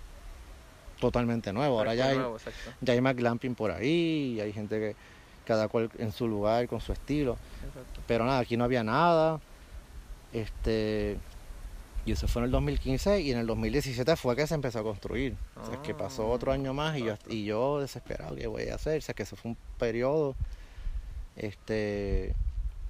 totalmente 1.00 1.52
nuevo. 1.52 1.78
Ahora 1.78 1.94
ya 1.94 2.08
hay, 2.08 2.18
nuevo, 2.18 2.38
ya 2.80 2.92
hay 2.92 3.00
más 3.00 3.16
glamping 3.16 3.54
por 3.54 3.70
ahí, 3.70 4.34
y 4.36 4.40
hay 4.40 4.52
gente 4.52 4.78
que 4.78 4.96
cada 5.44 5.68
cual 5.68 5.90
en 5.98 6.12
su 6.12 6.26
lugar, 6.26 6.66
con 6.68 6.80
su 6.80 6.92
estilo. 6.92 7.36
exacto. 7.66 8.00
Pero 8.06 8.24
nada, 8.24 8.38
aquí 8.38 8.56
no 8.56 8.64
había 8.64 8.82
nada. 8.82 9.40
Este, 10.32 11.18
y 12.06 12.12
eso 12.12 12.26
fue 12.28 12.40
en 12.40 12.46
el 12.46 12.50
2015 12.50 13.20
y 13.20 13.30
en 13.30 13.38
el 13.38 13.46
2017 13.46 14.16
fue 14.16 14.36
que 14.36 14.46
se 14.46 14.54
empezó 14.54 14.80
a 14.80 14.82
construir. 14.82 15.36
O 15.60 15.64
sea, 15.66 15.74
es 15.74 15.80
que 15.80 15.94
pasó 15.94 16.28
otro 16.28 16.52
año 16.52 16.74
más 16.74 16.96
y 16.98 17.04
yo, 17.04 17.14
y 17.28 17.44
yo 17.44 17.80
desesperado, 17.80 18.36
¿qué 18.36 18.46
voy 18.46 18.68
a 18.68 18.74
hacer? 18.74 18.98
O 18.98 19.00
sea, 19.00 19.14
que 19.14 19.22
eso 19.22 19.36
fue 19.36 19.52
un 19.52 19.56
periodo 19.78 20.34
este, 21.36 22.34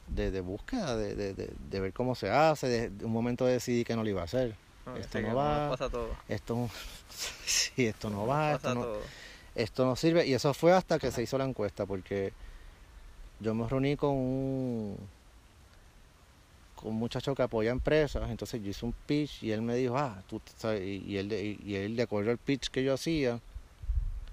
de, 0.08 0.30
de 0.30 0.40
búsqueda, 0.40 0.96
de, 0.96 1.14
de- 1.14 1.34
de- 1.34 1.52
de 1.70 1.80
ver 1.80 1.92
cómo 1.92 2.14
se 2.14 2.30
hace, 2.30 2.68
de, 2.90 3.04
un 3.04 3.12
momento 3.12 3.46
decidí 3.46 3.84
que 3.84 3.96
no 3.96 4.02
lo 4.02 4.10
iba 4.10 4.20
a 4.20 4.24
hacer. 4.24 4.54
No, 4.86 4.96
esto 4.96 5.18
sí, 5.18 5.24
no 5.24 5.34
va, 5.34 5.70
pasa 5.70 5.88
todo. 5.88 6.08
Esto, 6.28 6.68
sí, 7.46 7.86
esto 7.86 8.10
no 8.10 8.26
va, 8.26 8.52
esto 8.54 8.74
no, 8.74 8.86
esto 9.54 9.84
no 9.86 9.96
sirve. 9.96 10.26
Y 10.26 10.34
eso 10.34 10.52
fue 10.52 10.72
hasta 10.72 10.98
que 10.98 11.10
se 11.10 11.22
hizo 11.22 11.38
la 11.38 11.44
encuesta, 11.44 11.86
porque 11.86 12.32
yo 13.40 13.54
me 13.54 13.66
reuní 13.66 13.96
con 13.96 14.10
un, 14.10 14.96
con 16.76 16.92
un 16.92 16.98
muchacho 16.98 17.34
que 17.34 17.42
apoya 17.42 17.70
empresas, 17.70 18.30
entonces 18.30 18.62
yo 18.62 18.68
hice 18.70 18.84
un 18.84 18.92
pitch 19.06 19.42
y 19.42 19.52
él 19.52 19.62
me 19.62 19.74
dijo, 19.76 19.96
ah, 19.96 20.22
tú 20.28 20.40
sabes, 20.58 20.82
y, 20.82 21.16
él, 21.16 21.32
y 21.32 21.74
él 21.76 21.96
de 21.96 22.02
acuerdo 22.02 22.30
al 22.30 22.38
pitch 22.38 22.68
que 22.68 22.84
yo 22.84 22.92
hacía, 22.94 23.40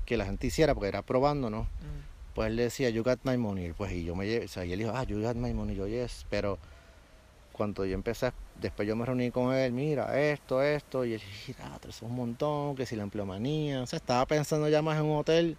que 0.06 0.18
la 0.18 0.26
gente 0.26 0.48
hiciera, 0.48 0.74
porque 0.74 0.90
era 0.90 1.02
probando, 1.02 1.50
¿no? 1.50 1.62
Mm. 1.64 2.11
Pues 2.34 2.48
él 2.48 2.56
decía, 2.56 2.90
you 2.90 3.04
got 3.04 3.20
my 3.24 3.38
money, 3.38 3.74
pues 3.74 3.92
y 3.92 4.06
yo 4.06 4.16
me 4.16 4.46
o 4.46 4.48
sea, 4.48 4.64
y 4.66 4.74
él 4.74 4.80
dijo, 4.80 4.92
ah, 4.94 5.04
you 5.04 5.22
got 5.22 5.36
my 5.36 5.54
money, 5.54 5.76
yo 5.76 5.88
yes, 5.88 6.26
pero 6.30 6.58
cuando 7.52 7.86
yo 7.86 7.94
empecé, 7.94 8.32
después 8.60 8.88
yo 8.88 8.96
me 8.96 9.06
reuní 9.06 9.32
con 9.32 9.54
él, 9.54 9.72
mira, 9.74 10.18
esto, 10.20 10.64
esto, 10.64 11.04
y 11.04 11.14
él 11.14 11.20
dije, 11.20 11.56
ah, 11.62 11.78
es 11.88 12.02
un 12.02 12.16
montón, 12.16 12.76
que 12.76 12.86
si 12.86 12.96
la 12.96 13.04
empleomanía, 13.04 13.82
o 13.82 13.86
sea, 13.86 13.98
estaba 13.98 14.26
pensando 14.26 14.70
ya 14.70 14.82
más 14.82 14.98
en 14.98 15.06
un 15.06 15.18
hotel 15.18 15.58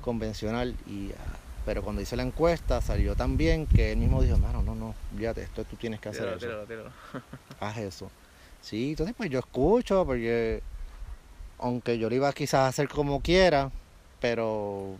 convencional, 0.00 0.74
y, 0.86 1.12
ah, 1.12 1.36
pero 1.64 1.82
cuando 1.82 2.02
hice 2.02 2.16
la 2.16 2.24
encuesta 2.24 2.80
salió 2.80 3.14
tan 3.14 3.36
bien 3.36 3.66
que 3.66 3.92
él 3.92 3.98
mismo 3.98 4.20
dijo, 4.22 4.36
no, 4.38 4.62
no, 4.62 4.74
no, 4.74 4.94
fíjate, 5.16 5.42
esto 5.42 5.64
tú 5.64 5.76
tienes 5.76 6.00
que 6.00 6.08
hacer 6.08 6.26
eso. 6.36 6.46
Haz 7.60 7.78
eso. 7.78 8.10
Sí, 8.60 8.90
entonces 8.90 9.14
pues 9.16 9.30
yo 9.30 9.38
escucho, 9.38 10.04
porque 10.04 10.62
aunque 11.58 11.98
yo 11.98 12.08
lo 12.08 12.16
iba 12.16 12.32
quizás 12.32 12.60
a 12.60 12.66
hacer 12.68 12.88
como 12.88 13.20
quiera, 13.20 13.70
pero 14.20 14.98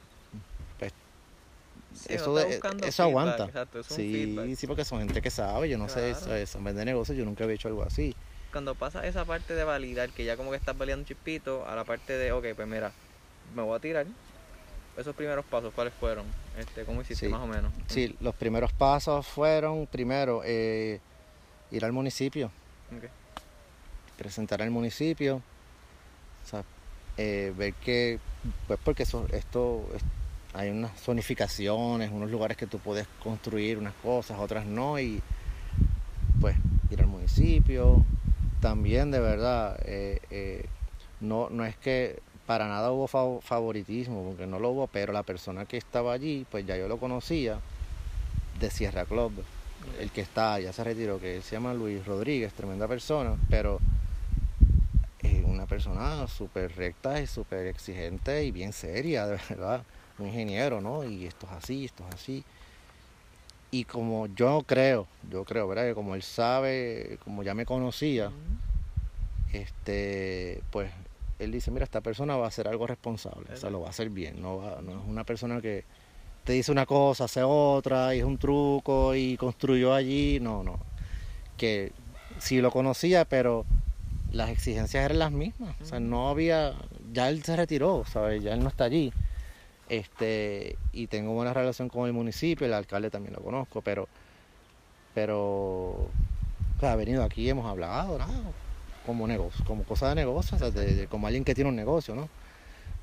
eso, 2.09 2.39
eso 2.39 3.03
aguanta. 3.03 3.49
sí, 3.89 4.55
sí, 4.57 4.67
porque 4.67 4.85
son 4.85 5.01
gente 5.01 5.21
que 5.21 5.31
sabe, 5.31 5.69
yo 5.69 5.79
no 5.79 5.89
sé, 5.89 6.11
eso, 6.11 6.35
eso, 6.35 6.59
en 6.59 6.65
vez 6.65 6.75
de 6.75 6.85
negocios 6.85 7.17
yo 7.17 7.25
nunca 7.25 7.45
había 7.45 7.57
hecho 7.57 7.69
algo 7.69 7.83
así. 7.83 8.15
Cuando 8.53 8.75
pasa 8.75 9.07
esa 9.07 9.25
parte 9.25 9.55
de 9.55 9.65
validar, 9.65 10.11
que 10.11 10.25
ya 10.25 10.37
como 10.37 10.51
que 10.51 10.57
estás 10.57 10.77
validando 10.77 11.03
un 11.03 11.07
chispito, 11.07 11.67
a 11.67 11.77
la 11.77 11.85
parte 11.85 12.15
de, 12.15 12.33
ok, 12.33 12.47
pues 12.57 12.67
mira, 12.67 12.93
me 13.55 13.63
voy 13.63 13.77
a 13.77 13.81
tirar. 13.81 14.07
Esos 14.97 15.15
primeros 15.15 15.45
pasos, 15.45 15.73
¿cuáles 15.73 15.95
fueron? 15.95 16.27
Este, 16.59 16.85
¿Cómo 16.85 17.01
hiciste 17.01 17.29
más 17.29 17.43
o 17.43 17.47
menos? 17.47 17.73
Sí, 17.87 18.17
los 18.21 18.35
primeros 18.35 18.73
pasos 18.73 19.27
fueron, 19.27 19.87
primero, 19.87 20.43
eh, 20.45 21.01
ir 21.71 21.85
al 21.85 21.93
municipio. 21.93 22.51
Presentar 24.19 24.61
al 24.63 24.71
municipio. 24.71 25.37
O 26.45 26.49
sea, 26.49 26.65
eh, 27.17 27.53
ver 27.57 27.75
que, 27.75 28.19
pues 28.67 28.79
porque 28.85 29.05
eso, 29.05 29.27
esto 29.33 29.89
hay 30.53 30.71
unas 30.71 30.99
zonificaciones, 31.01 32.11
unos 32.11 32.31
lugares 32.31 32.57
que 32.57 32.67
tú 32.67 32.79
puedes 32.79 33.07
construir 33.23 33.79
unas 33.79 33.95
cosas, 33.95 34.39
otras 34.39 34.67
no, 34.67 34.99
y 34.99 35.23
pues 36.41 36.57
ir 36.91 37.01
al 37.01 37.07
municipio. 37.07 38.05
También 38.61 39.11
de 39.11 39.21
verdad, 39.21 39.79
eh, 39.85 40.21
eh, 40.31 40.67
no, 41.21 41.49
no 41.51 41.65
es 41.65 41.77
que 41.77 42.21
para 42.47 42.67
nada 42.69 42.91
hubo 42.91 43.07
favoritismo, 43.41 44.25
porque 44.25 44.47
no 44.47 44.59
lo 44.59 44.71
hubo, 44.71 44.87
pero 44.89 45.13
la 45.13 45.23
persona 45.23 45.67
que 45.67 45.77
estaba 45.77 46.13
allí, 46.13 46.47
pues 46.51 46.67
ya 46.67 46.77
yo 46.77 46.89
lo 46.89 46.99
conocía 46.99 47.61
de 48.59 48.71
Sierra 48.71 49.05
Club, 49.05 49.33
el 50.01 50.11
que 50.11 50.21
está, 50.21 50.59
ya 50.59 50.73
se 50.73 50.83
retiró, 50.83 51.21
que 51.21 51.43
se 51.43 51.53
llama 51.53 51.75
Luis 51.75 52.05
Rodríguez, 52.05 52.53
tremenda 52.53 52.89
persona, 52.89 53.37
pero 53.49 53.79
es 55.21 55.45
una 55.45 55.67
persona 55.67 56.27
súper 56.27 56.75
recta 56.75 57.21
y 57.21 57.29
súper 57.29 57.69
exigente 57.69 58.45
y 58.45 58.51
bien 58.51 58.73
seria, 58.73 59.27
de 59.27 59.39
verdad 59.49 59.85
un 60.21 60.29
ingeniero, 60.29 60.81
¿no? 60.81 61.05
Y 61.05 61.27
esto 61.27 61.47
es 61.47 61.53
así, 61.53 61.85
esto 61.85 62.05
es 62.09 62.15
así. 62.15 62.45
Y 63.71 63.85
como 63.85 64.27
yo 64.27 64.65
creo, 64.67 65.07
yo 65.31 65.45
creo, 65.45 65.69
¿verdad? 65.69 65.85
Que 65.85 65.95
como 65.95 66.15
él 66.15 66.23
sabe, 66.23 67.19
como 67.25 67.43
ya 67.43 67.55
me 67.55 67.65
conocía, 67.65 68.33
este, 69.53 70.61
pues 70.71 70.91
él 71.39 71.53
dice, 71.53 71.71
mira, 71.71 71.85
esta 71.85 72.01
persona 72.01 72.37
va 72.37 72.47
a 72.47 72.49
hacer 72.49 72.69
algo 72.69 72.87
responsable, 72.87 73.47
o 73.53 73.57
sea, 73.57 73.71
lo 73.71 73.81
va 73.81 73.87
a 73.87 73.91
hacer 73.91 74.11
bien, 74.11 74.43
no, 74.43 74.81
no 74.83 74.93
es 75.01 75.07
una 75.07 75.25
persona 75.25 75.61
que 75.61 75.85
te 76.45 76.53
dice 76.53 76.73
una 76.73 76.87
cosa, 76.87 77.25
hace 77.25 77.43
otra, 77.43 78.15
y 78.15 78.19
es 78.19 78.25
un 78.25 78.39
truco, 78.39 79.15
y 79.15 79.37
construyó 79.37 79.95
allí, 79.95 80.39
no, 80.41 80.63
no. 80.63 80.81
Que 81.57 81.93
sí 82.39 82.61
lo 82.61 82.71
conocía, 82.71 83.25
pero 83.25 83.65
las 84.33 84.51
exigencias 84.51 85.05
eran 85.05 85.19
las 85.19 85.33
mismas, 85.33 85.77
o 85.81 85.85
sea, 85.85 86.01
no 86.01 86.29
había, 86.29 86.75
ya 87.13 87.29
él 87.29 87.43
se 87.43 87.57
retiró, 87.57 88.05
¿sabes? 88.11 88.43
Ya 88.43 88.55
él 88.55 88.63
no 88.63 88.69
está 88.69 88.85
allí. 88.85 89.13
Este, 89.91 90.77
y 90.93 91.09
tengo 91.09 91.33
buena 91.33 91.53
relación 91.53 91.89
con 91.89 92.07
el 92.07 92.13
municipio, 92.13 92.65
el 92.65 92.75
alcalde 92.75 93.11
también 93.11 93.35
lo 93.35 93.43
conozco, 93.43 93.83
pero, 93.83 94.07
pero, 95.15 96.09
ha 96.81 96.95
venido 96.95 97.25
aquí, 97.25 97.51
hemos 97.51 97.67
hablado, 97.67 98.17
como 99.05 99.27
negocio, 99.27 99.65
como 99.65 99.83
cosa 99.83 100.11
de 100.11 100.15
negocio, 100.15 100.57
como 101.09 101.27
alguien 101.27 101.43
que 101.43 101.57
tiene 101.57 101.71
un 101.71 101.75
negocio, 101.75 102.15
¿no? 102.15 102.29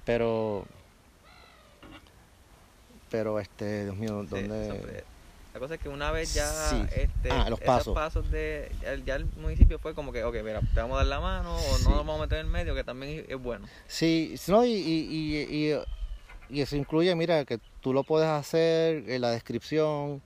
Pero, 0.06 0.66
pero 3.12 3.38
este, 3.42 3.84
Dios 3.84 3.98
mío, 3.98 4.24
¿dónde? 4.24 5.04
la 5.54 5.60
cosa 5.60 5.74
es 5.74 5.82
que 5.82 5.90
una 5.90 6.12
vez 6.12 6.36
ya 6.36 6.88
este, 6.96 7.32
ah, 7.32 7.50
los 7.50 7.60
pasos. 7.60 7.94
pasos 7.96 8.32
de 8.32 8.72
ya, 9.06 9.16
el 9.16 9.26
municipio 9.36 9.78
fue 9.80 9.94
como 9.94 10.14
que, 10.14 10.24
ok, 10.24 10.36
mira, 10.36 10.62
te 10.74 10.80
vamos 10.80 10.96
a 10.96 10.98
dar 11.00 11.08
la 11.08 11.20
mano 11.20 11.58
o 11.58 11.78
no 11.80 11.90
nos 11.90 11.98
vamos 11.98 12.18
a 12.18 12.22
meter 12.22 12.40
en 12.40 12.50
medio, 12.50 12.76
que 12.76 12.86
también 12.86 13.26
es 13.28 13.38
bueno. 13.38 13.68
Sí, 13.88 14.36
no, 14.48 14.64
y, 14.64 14.72
y, 14.72 15.36
y 15.50 15.74
y 15.74 15.74
eso 16.50 16.76
incluye, 16.76 17.14
mira, 17.16 17.46
que 17.46 17.60
tú 17.82 17.94
lo 17.94 18.04
puedes 18.04 18.28
hacer 18.28 19.10
en 19.10 19.22
la 19.22 19.32
descripción, 19.32 20.22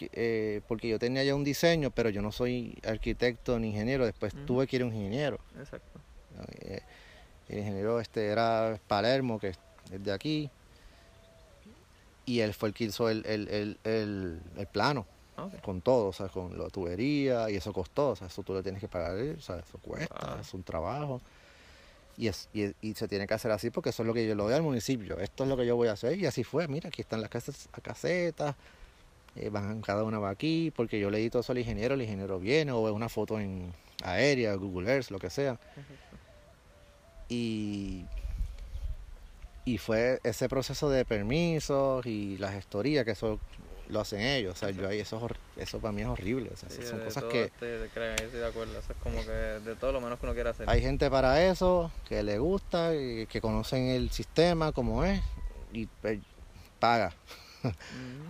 eh, 0.00 0.60
porque 0.68 0.88
yo 0.88 0.98
tenía 0.98 1.24
ya 1.24 1.34
un 1.34 1.44
diseño, 1.44 1.90
pero 1.90 2.10
yo 2.10 2.22
no 2.22 2.32
soy 2.32 2.78
arquitecto 2.84 3.58
ni 3.58 3.68
ingeniero, 3.68 4.06
después 4.06 4.34
tuve 4.46 4.66
que 4.66 4.76
ir 4.76 4.82
a 4.82 4.86
un 4.86 4.94
ingeniero. 4.94 5.38
Exacto. 5.58 6.00
Eh, 6.60 6.80
el 7.48 7.58
ingeniero 7.58 8.00
este 8.00 8.26
era 8.26 8.78
Palermo, 8.86 9.38
que 9.38 9.48
es 9.48 9.58
de 9.90 10.12
aquí, 10.12 10.50
y 12.26 12.40
él 12.40 12.54
fue 12.54 12.70
el 12.70 12.74
que 12.74 12.84
hizo 12.84 13.08
el, 13.10 13.24
el, 13.26 13.78
el, 13.84 14.40
el 14.56 14.66
plano. 14.66 15.06
Con 15.62 15.80
todo, 15.80 16.06
o 16.06 16.12
sea, 16.12 16.28
con 16.28 16.56
la 16.56 16.68
tubería 16.68 17.50
y 17.50 17.56
eso 17.56 17.72
costó, 17.72 18.10
o 18.10 18.16
sea, 18.16 18.28
eso 18.28 18.44
tú 18.44 18.54
le 18.54 18.62
tienes 18.62 18.80
que 18.80 18.86
pagar, 18.86 19.16
o 19.36 19.40
sea, 19.40 19.56
eso 19.56 19.78
cuesta, 19.78 20.38
es 20.40 20.54
un 20.54 20.62
trabajo. 20.62 21.20
Y, 22.16 22.28
es, 22.28 22.48
y, 22.52 22.94
se 22.94 23.08
tiene 23.08 23.26
que 23.26 23.34
hacer 23.34 23.50
así 23.50 23.70
porque 23.70 23.90
eso 23.90 24.02
es 24.02 24.06
lo 24.06 24.14
que 24.14 24.26
yo 24.26 24.34
lo 24.34 24.44
doy 24.44 24.54
al 24.54 24.62
municipio. 24.62 25.18
Esto 25.18 25.44
es 25.44 25.48
lo 25.48 25.56
que 25.56 25.66
yo 25.66 25.74
voy 25.76 25.88
a 25.88 25.92
hacer 25.92 26.18
y 26.18 26.26
así 26.26 26.44
fue. 26.44 26.68
Mira, 26.68 26.88
aquí 26.88 27.02
están 27.02 27.20
las 27.20 27.30
casas, 27.30 27.68
casetas, 27.82 28.54
eh, 29.36 29.48
van, 29.48 29.80
cada 29.80 30.04
una 30.04 30.18
va 30.20 30.30
aquí, 30.30 30.72
porque 30.74 31.00
yo 31.00 31.10
le 31.10 31.18
di 31.18 31.28
todo 31.30 31.40
eso 31.40 31.52
al 31.52 31.58
ingeniero, 31.58 31.94
el 31.94 32.02
ingeniero 32.02 32.38
viene 32.38 32.70
o 32.70 32.82
ve 32.84 32.92
una 32.92 33.08
foto 33.08 33.40
en 33.40 33.72
aérea, 34.04 34.54
Google 34.54 34.92
Earth, 34.92 35.10
lo 35.10 35.18
que 35.18 35.30
sea. 35.30 35.58
Y, 37.28 38.04
y 39.64 39.78
fue 39.78 40.20
ese 40.22 40.48
proceso 40.48 40.88
de 40.90 41.04
permisos 41.04 42.06
y 42.06 42.38
la 42.38 42.52
gestoría, 42.52 43.04
que 43.04 43.12
eso 43.12 43.40
lo 43.88 44.00
hacen 44.00 44.20
ellos. 44.20 44.54
O 44.54 44.56
sea, 44.56 44.70
yo 44.70 44.88
ahí 44.88 45.00
eso, 45.00 45.28
eso 45.56 45.78
para 45.78 45.92
mí 45.92 46.02
es 46.02 46.08
horrible. 46.08 46.50
O 46.52 46.56
sea, 46.56 46.70
son 46.70 47.00
cosas 47.00 47.24
que. 47.24 47.50
Crean, 47.92 48.18
estoy 48.18 48.40
de 48.40 48.46
acuerdo. 48.46 48.78
Eso 48.78 48.92
es 48.92 48.98
como 48.98 49.24
que 49.24 49.30
de 49.30 49.76
todo 49.76 49.92
lo 49.92 50.00
menos 50.00 50.18
que 50.18 50.26
uno 50.26 50.34
quiere 50.34 50.50
hacer. 50.50 50.68
Hay 50.68 50.80
gente 50.80 51.10
para 51.10 51.44
eso, 51.44 51.90
que 52.08 52.22
le 52.22 52.38
gusta, 52.38 52.94
y 52.94 53.26
que 53.26 53.40
conocen 53.40 53.88
el 53.88 54.10
sistema 54.10 54.72
como 54.72 55.04
es, 55.04 55.20
y 55.72 55.86
pues, 55.86 56.20
paga. 56.78 57.12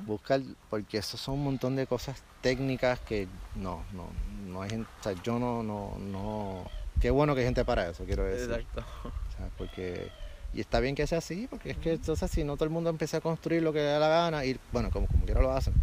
Busca, 0.07 0.41
porque 0.71 0.99
eso 0.99 1.17
son 1.17 1.35
un 1.35 1.45
montón 1.45 1.75
de 1.75 1.87
cosas 1.87 2.23
técnicas 2.41 3.01
que 3.01 3.27
no, 3.57 3.83
no, 3.93 4.09
no 4.47 4.63
hay 4.63 4.71
gente. 4.71 4.89
O 5.01 5.03
sea, 5.03 5.13
yo 5.23 5.39
no, 5.39 5.63
no, 5.63 5.97
no. 5.99 6.71
Qué 7.01 7.11
bueno 7.11 7.35
que 7.35 7.41
hay 7.41 7.47
gente 7.47 7.65
para 7.65 7.89
eso, 7.89 8.05
quiero 8.05 8.25
decir. 8.25 8.51
Exacto. 8.51 8.85
O 9.03 9.37
sea, 9.37 9.51
porque 9.59 10.13
y 10.55 10.61
está 10.61 10.81
bien 10.81 10.95
que 10.95 11.07
sea 11.07 11.19
así, 11.19 11.47
porque 11.49 11.71
es 11.71 11.77
que 11.79 11.93
entonces 11.95 12.31
si 12.31 12.45
no 12.45 12.55
todo 12.55 12.65
el 12.65 12.71
mundo 12.71 12.91
empieza 12.91 13.17
a 13.17 13.21
construir 13.21 13.63
lo 13.63 13.73
que 13.73 13.81
le 13.81 13.87
da 13.87 13.99
la 13.99 14.09
gana, 14.09 14.45
y 14.45 14.59
bueno, 14.73 14.91
como, 14.91 15.07
como 15.07 15.25
quiera 15.25 15.41
lo 15.41 15.51
hacen. 15.53 15.75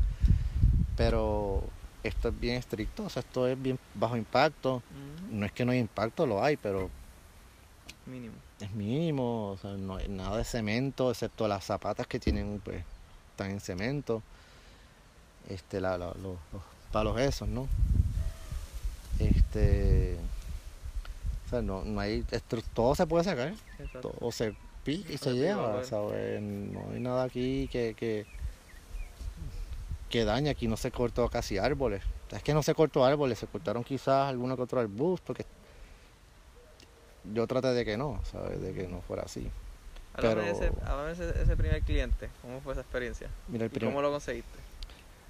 Pero 0.96 1.64
esto 2.04 2.30
es 2.30 2.40
bien 2.40 2.56
estricto, 2.56 3.04
o 3.04 3.10
sea, 3.10 3.22
esto 3.22 3.48
es 3.48 3.62
bien 3.62 3.78
bajo 3.96 4.18
impacto. 4.18 4.82
No 5.30 5.46
es 5.46 5.52
que 5.52 5.66
no 5.66 5.72
hay 5.72 5.80
impacto, 5.80 6.26
lo 6.26 6.44
hay, 6.44 6.58
pero... 6.58 6.90
Mínimo. 8.06 8.34
Es 8.60 8.72
mínimo, 8.72 9.52
o 9.52 9.58
sea, 9.58 9.72
no 9.72 9.98
hay 9.98 10.08
nada 10.08 10.38
de 10.38 10.44
cemento, 10.44 11.12
excepto 11.12 11.48
las 11.48 11.66
zapatas 11.66 12.08
que 12.08 12.20
tienen, 12.20 12.62
pues, 12.64 12.84
están 13.32 13.52
en 13.52 13.60
cemento. 13.60 14.22
Este, 15.50 15.82
la, 15.82 15.98
los, 15.98 16.16
palos 16.92 17.20
esos, 17.20 17.48
¿no? 17.48 17.68
Este 19.20 20.18
no, 21.52 21.84
no 21.84 22.00
hay, 22.00 22.26
todo 22.74 22.96
se 22.96 23.06
puede 23.06 23.24
sacar, 23.24 23.54
todo 24.02 24.32
se 24.32 24.56
pica 24.84 25.12
y 25.12 25.18
se 25.18 25.34
lleva, 25.34 25.82
No 25.92 26.92
hay 26.94 27.00
nada 27.00 27.24
aquí 27.24 27.68
que, 27.72 27.94
que, 27.94 28.26
que 30.10 30.24
daña, 30.24 30.52
aquí 30.52 30.68
no 30.68 30.78
se 30.78 30.92
cortó 30.92 31.28
casi 31.30 31.58
árboles. 31.58 32.04
Es 32.32 32.42
que 32.44 32.54
no 32.54 32.64
se 32.64 32.74
cortó 32.74 33.04
árboles, 33.04 33.40
se 33.40 33.48
cortaron 33.48 33.84
quizás 33.84 34.30
alguno 34.30 34.56
que 34.56 34.62
otro 34.62 34.80
arbusto, 34.80 35.28
porque 35.28 35.46
yo 37.34 37.46
traté 37.48 37.70
de 37.70 37.84
que 37.84 37.98
no, 37.98 38.22
¿sabes? 38.32 38.62
De 38.62 38.74
que 38.74 38.88
no 38.88 39.02
fuera 39.02 39.24
así. 39.24 39.50
Pero... 40.16 40.42
ese, 40.42 40.72
ese, 41.42 41.58
primer 41.58 41.82
cliente, 41.84 42.30
¿cómo 42.42 42.62
fue 42.62 42.74
esa 42.74 42.82
experiencia? 42.82 43.30
Mira, 43.48 43.66
el 43.66 43.72
¿Cómo 43.72 44.02
lo 44.02 44.12
conseguiste? 44.12 44.60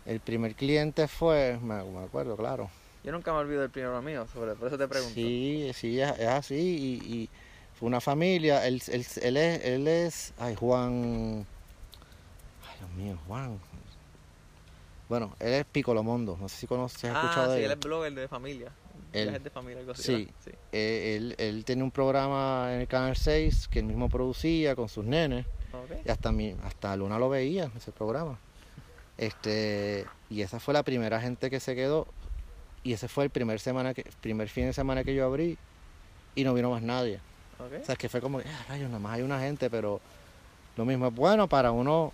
El 0.06 0.20
primer 0.20 0.56
cliente 0.56 1.08
fue, 1.08 1.60
me 1.62 1.76
acuerdo, 2.04 2.36
claro, 2.36 2.70
yo 3.04 3.12
nunca 3.12 3.32
me 3.34 3.40
olvido 3.40 3.62
del 3.62 3.70
primero 3.70 4.02
mío, 4.02 4.28
sobre, 4.32 4.54
por 4.56 4.68
eso 4.68 4.78
te 4.78 4.88
pregunto. 4.88 5.14
Sí, 5.16 5.72
sí, 5.74 6.00
es, 6.00 6.12
así 6.28 6.56
y, 6.56 7.30
fue 7.80 7.88
una 7.88 8.00
familia, 8.02 8.68
él, 8.68 8.82
él, 8.90 9.06
él 9.22 9.38
es, 9.38 9.66
él 9.66 9.88
es, 9.88 10.34
ay, 10.38 10.56
Juan, 10.56 11.46
ay, 12.70 12.76
Dios 12.80 12.92
mío, 12.92 13.18
Juan. 13.28 13.60
Bueno, 15.10 15.36
él 15.40 15.54
es 15.54 15.66
Picolomondo, 15.66 16.38
no 16.40 16.48
sé 16.48 16.58
si 16.58 16.68
conoces, 16.68 17.02
si 17.02 17.08
has 17.08 17.16
Ah, 17.16 17.22
escuchado 17.24 17.54
sí, 17.54 17.60
de 17.60 17.66
él 17.66 17.72
él. 17.72 17.78
es 17.78 17.84
blogger 17.84 18.14
de 18.14 18.28
familia. 18.28 18.72
Él. 19.12 19.24
Viajes 19.26 19.44
de 19.44 19.50
familia, 19.50 19.80
algo 19.80 19.92
así. 19.92 20.04
Sí. 20.04 20.30
sí. 20.46 20.52
Eh, 20.72 21.16
él, 21.18 21.36
él 21.38 21.66
tiene 21.66 21.84
un 21.84 21.92
programa 21.92 22.70
en 22.74 22.82
el 22.82 22.88
Canal 22.88 23.18
6 23.18 23.68
que 23.68 23.80
él 23.80 23.86
mismo 23.86 24.08
producía 24.08 24.74
con 24.76 24.88
sus 24.88 25.04
nenes. 25.04 25.46
Ok. 25.74 26.06
Y 26.06 26.10
hasta, 26.12 26.32
mi, 26.32 26.56
hasta 26.64 26.96
Luna 26.96 27.20
lo 27.20 27.28
veía, 27.30 27.70
ese 27.76 27.92
programa. 27.92 28.40
Este, 29.18 30.06
y 30.30 30.42
esa 30.44 30.62
fue 30.62 30.74
la 30.74 30.84
primera 30.84 31.20
gente 31.20 31.50
que 31.50 31.60
se 31.60 31.76
quedó. 31.76 32.08
Y 32.84 32.94
ese 32.94 33.08
fue 33.08 33.26
el 33.26 33.30
primer, 33.30 33.60
semana 33.60 33.94
que, 33.94 34.04
primer 34.22 34.50
fin 34.50 34.66
de 34.66 34.74
semana 34.74 35.04
que 35.04 35.14
yo 35.14 35.26
abrí. 35.26 35.58
Y 36.36 36.44
no 36.44 36.54
vino 36.54 36.70
más 36.72 36.82
nadie. 36.82 37.20
O 37.82 37.86
sea, 37.86 37.96
que 37.96 38.10
fue 38.10 38.22
como, 38.22 38.40
ah, 38.40 38.66
rayos, 38.70 38.88
nada 38.90 39.00
más 39.00 39.14
hay 39.14 39.22
una 39.22 39.40
gente, 39.40 39.70
pero 39.70 40.02
lo 40.78 40.86
mismo 40.86 41.08
es 41.08 41.14
bueno 41.16 41.48
para 41.48 41.72
uno 41.72 42.12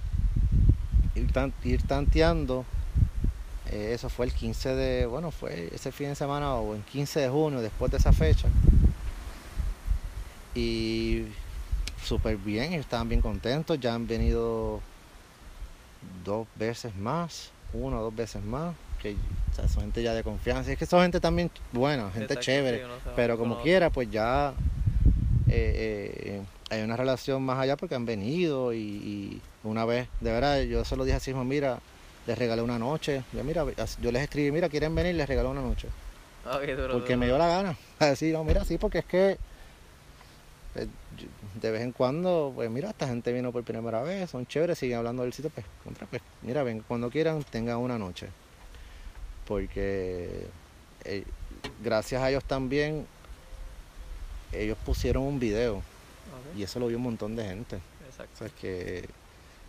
ir, 1.15 1.31
tan- 1.31 1.53
ir 1.63 1.81
tanteando. 1.83 2.65
Eh, 3.69 3.91
eso 3.93 4.09
fue 4.09 4.25
el 4.25 4.33
15 4.33 4.75
de, 4.75 5.05
bueno, 5.05 5.31
fue 5.31 5.69
ese 5.73 5.91
fin 5.91 6.07
de 6.09 6.15
semana 6.15 6.55
o 6.55 6.73
el 6.75 6.81
15 6.81 7.19
de 7.21 7.29
junio, 7.29 7.61
después 7.61 7.91
de 7.91 7.97
esa 7.97 8.11
fecha. 8.11 8.47
Y 10.55 11.25
súper 12.03 12.37
bien, 12.37 12.73
estaban 12.73 13.07
bien 13.09 13.21
contentos, 13.21 13.79
ya 13.79 13.93
han 13.93 14.07
venido 14.07 14.81
dos 16.25 16.47
veces 16.55 16.95
más, 16.95 17.51
una 17.73 17.99
o 17.99 18.03
dos 18.03 18.15
veces 18.15 18.43
más, 18.43 18.73
que 19.01 19.11
o 19.51 19.55
sea, 19.55 19.67
son 19.67 19.83
gente 19.83 20.03
ya 20.03 20.13
de 20.13 20.23
confianza. 20.23 20.69
Y 20.69 20.73
es 20.73 20.79
que 20.79 20.85
son 20.85 21.01
gente 21.01 21.19
también 21.19 21.49
buena, 21.71 22.09
gente 22.11 22.25
Exacto, 22.33 22.41
chévere. 22.41 22.77
sí, 22.79 23.09
Pero 23.15 23.37
como 23.37 23.61
quiera, 23.61 23.89
pues 23.89 24.09
ya 24.11 24.53
eh, 25.49 26.13
eh, 26.25 26.41
hay 26.69 26.81
una 26.83 26.97
relación 26.97 27.43
más 27.43 27.59
allá 27.59 27.75
porque 27.77 27.95
han 27.95 28.05
venido 28.05 28.73
y, 28.73 28.77
y 28.79 29.41
una 29.63 29.85
vez, 29.85 30.07
de 30.21 30.31
verdad, 30.31 30.61
yo 30.63 30.83
se 30.85 30.95
lo 30.95 31.05
dije 31.05 31.17
así 31.17 31.31
mismo, 31.31 31.45
mira, 31.45 31.79
les 32.27 32.37
regalé 32.37 32.61
una 32.61 32.77
noche. 32.77 33.23
Yo, 33.33 33.43
mira, 33.43 33.65
yo 34.01 34.11
les 34.11 34.21
escribí, 34.23 34.51
mira, 34.51 34.69
quieren 34.69 34.93
venir, 34.93 35.15
les 35.15 35.27
regalé 35.27 35.49
una 35.49 35.61
noche. 35.61 35.87
Duro, 36.43 36.87
Porque 36.91 37.13
duro, 37.13 37.17
me 37.19 37.25
dio 37.25 37.37
la 37.37 37.47
gana. 37.47 37.75
Así, 37.99 38.31
no, 38.31 38.43
mira, 38.43 38.63
sí, 38.63 38.77
porque 38.77 38.99
es 38.99 39.05
que 39.05 39.37
yo- 41.17 41.27
de 41.61 41.71
vez 41.71 41.81
en 41.81 41.91
cuando, 41.91 42.51
pues 42.55 42.69
mira, 42.69 42.89
esta 42.89 43.07
gente 43.07 43.33
vino 43.33 43.51
por 43.51 43.63
primera 43.63 44.01
vez, 44.03 44.29
son 44.29 44.45
chéveres, 44.45 44.77
siguen 44.77 44.97
hablando 44.97 45.23
del 45.23 45.33
sitio, 45.33 45.49
pues, 45.49 45.65
contra, 45.83 46.05
pues 46.07 46.21
mira, 46.41 46.63
ven, 46.63 46.83
cuando 46.87 47.09
quieran, 47.09 47.43
tengan 47.49 47.77
una 47.77 47.97
noche. 47.97 48.27
Porque 49.47 50.47
eh, 51.05 51.23
gracias 51.83 52.21
a 52.21 52.29
ellos 52.29 52.43
también, 52.43 53.05
ellos 54.51 54.77
pusieron 54.85 55.23
un 55.23 55.39
video 55.39 55.81
y 56.57 56.63
eso 56.63 56.79
lo 56.79 56.87
vio 56.87 56.97
un 56.97 57.03
montón 57.03 57.35
de 57.35 57.45
gente. 57.45 57.75
O 57.77 58.05
Exacto. 58.09 58.37
sea, 58.37 58.47
es 58.47 58.53
que 58.53 59.05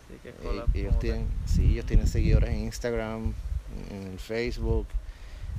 Sí, 0.09 0.15
que 0.23 0.29
eh, 0.29 0.63
ellos 0.73 0.97
tienen, 0.99 1.27
sí, 1.45 1.73
ellos 1.73 1.85
tienen 1.85 2.07
seguidores 2.07 2.49
en 2.49 2.61
Instagram, 2.61 3.33
en 3.91 4.17
Facebook, 4.17 4.87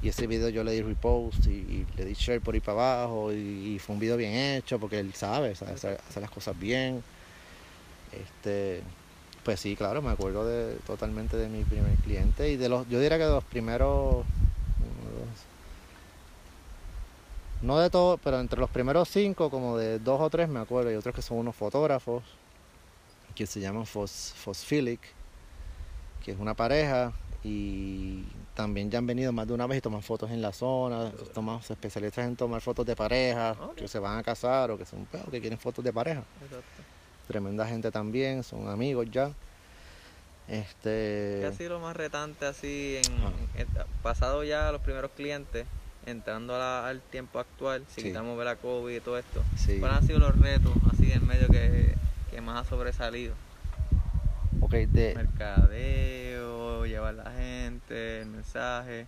y 0.03 0.09
ese 0.09 0.27
video 0.27 0.49
yo 0.49 0.65
le 0.65 0.73
di 0.73 0.83
repost 0.83 1.47
y, 1.47 1.51
y 1.51 1.87
le 1.97 2.05
di 2.05 2.15
share 2.15 2.41
por 2.41 2.55
ahí 2.55 2.61
para 2.61 2.97
abajo, 3.03 3.33
y, 3.33 3.37
y 3.75 3.79
fue 3.79 3.95
un 3.95 4.01
video 4.01 4.17
bien 4.17 4.35
hecho 4.35 4.81
porque 4.81 4.99
él 4.99 5.15
sabe, 5.15 5.55
sabe 5.55 5.73
hacer, 5.73 6.01
hacer 6.09 6.21
las 6.21 6.33
cosas 6.33 6.59
bien. 6.59 7.01
Este, 8.11 8.83
pues 9.51 9.59
sí, 9.59 9.75
claro, 9.75 10.01
me 10.01 10.13
acuerdo 10.13 10.47
de, 10.47 10.77
totalmente 10.87 11.37
de 11.37 11.49
mi 11.49 11.65
primer 11.65 11.97
cliente 12.05 12.53
y 12.53 12.57
de 12.57 12.69
los, 12.69 12.89
yo 12.89 13.01
diría 13.01 13.19
que 13.19 13.25
de 13.25 13.33
los 13.33 13.43
primeros, 13.43 14.25
no 17.61 17.81
de 17.81 17.91
todos, 17.91 18.21
pero 18.23 18.39
entre 18.39 18.61
los 18.61 18.71
primeros 18.71 19.09
cinco, 19.09 19.51
como 19.51 19.77
de 19.77 19.99
dos 19.99 20.21
o 20.21 20.31
tres 20.31 20.49
me 20.49 20.61
acuerdo, 20.61 20.93
y 20.93 20.95
otros 20.95 21.17
que 21.17 21.21
son 21.21 21.39
unos 21.39 21.57
fotógrafos 21.57 22.23
que 23.35 23.45
se 23.45 23.59
llaman 23.59 23.87
Fos, 23.87 24.35
Fosphilic, 24.37 25.01
que 26.25 26.31
es 26.31 26.39
una 26.39 26.55
pareja 26.55 27.13
y 27.43 28.23
también 28.55 28.89
ya 28.89 28.99
han 28.99 29.07
venido 29.09 29.33
más 29.33 29.49
de 29.49 29.55
una 29.55 29.67
vez 29.67 29.79
y 29.79 29.81
toman 29.81 30.03
fotos 30.03 30.31
en 30.31 30.41
la 30.41 30.53
zona, 30.53 31.11
toman, 31.35 31.61
se 31.61 31.73
especializan 31.73 32.29
en 32.29 32.37
tomar 32.37 32.61
fotos 32.61 32.87
de 32.87 32.95
pareja, 32.95 33.57
que 33.75 33.89
se 33.89 33.99
van 33.99 34.17
a 34.17 34.23
casar 34.23 34.71
o 34.71 34.79
que 34.79 34.87
son 34.87 35.07
pues, 35.07 35.25
que 35.25 35.41
quieren 35.41 35.59
fotos 35.59 35.85
de 35.85 35.93
pareja. 35.93 36.23
Exacto. 36.41 37.00
Tremenda 37.31 37.65
gente 37.65 37.93
también, 37.93 38.43
son 38.43 38.69
amigos 38.69 39.07
ya. 39.13 39.31
¿Qué 40.49 40.59
Este 40.59 41.47
ha 41.47 41.53
sido 41.53 41.75
lo 41.75 41.79
más 41.79 41.97
retante 41.97 42.45
así 42.45 42.97
en, 42.99 43.05
Ah. 43.23 43.31
en- 43.55 43.69
pasado 44.03 44.43
ya 44.43 44.73
los 44.73 44.81
primeros 44.81 45.13
clientes, 45.13 45.65
entrando 46.07 46.57
a 46.57 46.59
la- 46.59 46.89
al 46.89 47.01
tiempo 47.03 47.39
actual, 47.39 47.85
si 47.89 48.01
Sí. 48.03 48.09
quitamos 48.09 48.37
ver 48.37 48.47
la 48.47 48.57
COVID 48.57 48.97
y 48.97 49.01
todo 49.01 49.17
esto? 49.17 49.45
sí. 49.55 49.79
¿Cuáles 49.79 49.99
han 49.99 50.03
sido 50.03 50.19
los 50.19 50.37
retos 50.41 50.77
así 50.89 51.13
en 51.13 51.25
medio 51.25 51.49
que, 51.51 51.95
que 52.33 52.41
más 52.41 52.67
ha 52.67 52.69
sobresalido? 52.69 53.37
Ok, 54.61 54.73
de, 54.73 55.15
Mercadeo, 55.15 56.87
llevar 56.87 57.15
la 57.15 57.31
gente, 57.31 58.23
el 58.23 58.27
mensaje, 58.27 59.07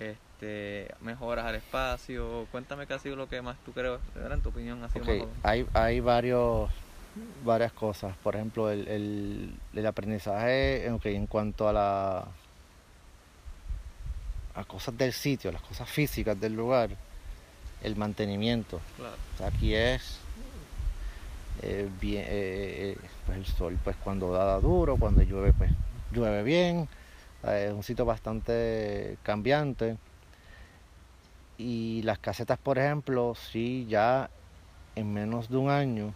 este, 0.00 0.88
mejoras 1.00 1.44
al 1.46 1.54
espacio. 1.54 2.46
Cuéntame 2.50 2.88
qué 2.88 2.94
ha 2.94 2.98
sido 2.98 3.14
lo 3.14 3.28
que 3.28 3.40
más 3.40 3.56
tú 3.64 3.72
crees, 3.72 4.00
en 4.16 4.42
tu 4.42 4.48
opinión, 4.48 4.82
ha 4.82 4.88
sido 4.88 5.04
ok, 5.04 5.28
más 5.28 5.44
hay, 5.44 5.66
hay 5.74 6.00
varios 6.00 6.68
varias 7.44 7.72
cosas. 7.72 8.16
Por 8.22 8.36
ejemplo, 8.36 8.70
el, 8.70 8.88
el, 8.88 9.54
el 9.74 9.86
aprendizaje 9.86 10.90
ok, 10.90 11.06
en 11.06 11.26
cuanto 11.26 11.68
a 11.68 11.72
la 11.72 12.26
a 14.54 14.64
cosas 14.64 14.96
del 14.98 15.12
sitio, 15.12 15.50
las 15.50 15.62
cosas 15.62 15.88
físicas 15.88 16.38
del 16.38 16.54
lugar, 16.54 16.90
el 17.82 17.96
mantenimiento. 17.96 18.80
claro. 18.96 19.16
O 19.34 19.38
sea, 19.38 19.46
aquí 19.48 19.74
es 19.74 20.18
eh, 21.62 21.88
bien, 22.00 22.24
eh, 22.24 22.96
eh, 22.96 22.98
pues 23.26 23.38
el 23.38 23.46
sol, 23.46 23.78
pues 23.82 23.96
cuando 23.96 24.32
da, 24.32 24.44
da 24.44 24.60
duro, 24.60 24.96
cuando 24.96 25.22
llueve, 25.22 25.52
pues 25.52 25.70
llueve 26.12 26.42
bien. 26.42 26.88
Eh, 27.44 27.66
es 27.68 27.74
un 27.74 27.82
sitio 27.82 28.04
bastante 28.04 29.16
cambiante. 29.22 29.96
Y 31.58 32.02
las 32.02 32.18
casetas, 32.18 32.58
por 32.58 32.78
ejemplo, 32.78 33.34
sí 33.34 33.86
ya 33.88 34.28
en 34.96 35.12
menos 35.12 35.48
de 35.48 35.56
un 35.56 35.70
año 35.70 36.14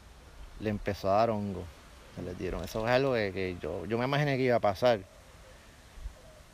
le 0.60 0.70
empezó 0.70 1.10
a 1.10 1.16
dar 1.16 1.30
hongo. 1.30 1.64
Se 2.14 2.22
les 2.22 2.38
dieron. 2.38 2.64
Eso 2.64 2.86
es 2.86 2.90
algo 2.90 3.14
que, 3.14 3.32
que 3.32 3.56
yo, 3.60 3.84
yo 3.86 3.98
me 3.98 4.04
imaginé 4.04 4.36
que 4.36 4.44
iba 4.44 4.56
a 4.56 4.60
pasar. 4.60 5.00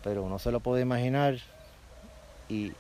Pero 0.03 0.23
uno 0.25 0.39
se 0.39 0.51
lo 0.51 0.61
puede 0.61 0.83
imaginar. 0.83 1.39
Y 2.49 2.73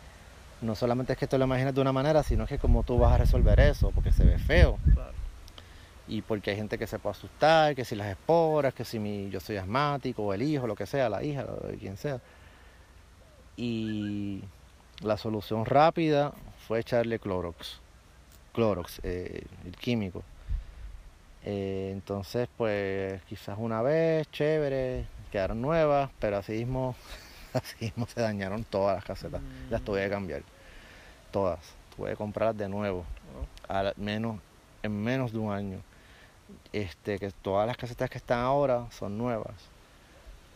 no 0.62 0.74
solamente 0.74 1.12
es 1.12 1.18
que 1.18 1.26
tú 1.26 1.36
lo 1.38 1.44
imaginas 1.44 1.74
de 1.74 1.80
una 1.80 1.92
manera, 1.92 2.22
sino 2.22 2.46
que 2.46 2.58
como 2.58 2.82
tú 2.82 2.98
vas 2.98 3.12
a 3.12 3.18
resolver 3.18 3.58
eso, 3.60 3.90
porque 3.90 4.12
se 4.12 4.24
ve 4.24 4.38
feo. 4.38 4.78
claro. 4.94 5.12
Y 6.08 6.20
porque 6.20 6.50
hay 6.50 6.56
gente 6.56 6.78
que 6.78 6.86
se 6.86 6.98
puede 6.98 7.16
asustar, 7.16 7.74
que 7.74 7.84
si 7.84 7.94
las 7.94 8.08
esporas, 8.08 8.74
que 8.74 8.84
si 8.84 8.98
mi, 8.98 9.30
yo 9.30 9.40
soy 9.40 9.56
asmático, 9.56 10.24
o 10.24 10.34
el 10.34 10.42
hijo, 10.42 10.66
lo 10.66 10.74
que 10.74 10.84
sea, 10.84 11.08
la 11.08 11.22
hija, 11.22 11.46
quien 11.78 11.96
sea. 11.96 12.20
Y 13.56 14.42
la 15.00 15.16
solución 15.16 15.64
rápida 15.64 16.32
fue 16.66 16.80
echarle 16.80 17.18
Clorox. 17.18 17.80
Clorox, 18.52 19.00
eh, 19.04 19.44
el 19.64 19.76
químico. 19.76 20.22
Eh, 21.44 21.90
entonces, 21.92 22.48
pues 22.56 23.22
quizás 23.24 23.56
una 23.58 23.82
vez, 23.82 24.30
chévere, 24.30 25.06
quedaron 25.30 25.60
nuevas, 25.60 26.10
pero 26.18 26.36
así 26.38 26.52
mismo, 26.52 26.94
así 27.54 27.76
mismo 27.80 28.06
se 28.06 28.20
dañaron 28.20 28.64
todas 28.64 28.96
las 28.96 29.04
casetas. 29.04 29.40
Las 29.70 29.82
tuve 29.82 30.04
que 30.04 30.10
cambiar. 30.10 30.42
Todas. 31.30 31.60
Tuve 31.96 32.10
que 32.10 32.16
comprarlas 32.16 32.56
de 32.56 32.68
nuevo 32.68 33.04
Oh, 33.34 33.72
al 33.72 33.94
menos 33.96 34.38
en 34.82 35.02
menos 35.02 35.32
de 35.32 35.38
un 35.38 35.52
año. 35.52 35.78
Este, 36.72 37.18
que 37.18 37.30
todas 37.30 37.66
las 37.66 37.76
casetas 37.76 38.10
que 38.10 38.18
están 38.18 38.40
ahora 38.40 38.86
son 38.90 39.16
nuevas. 39.16 39.54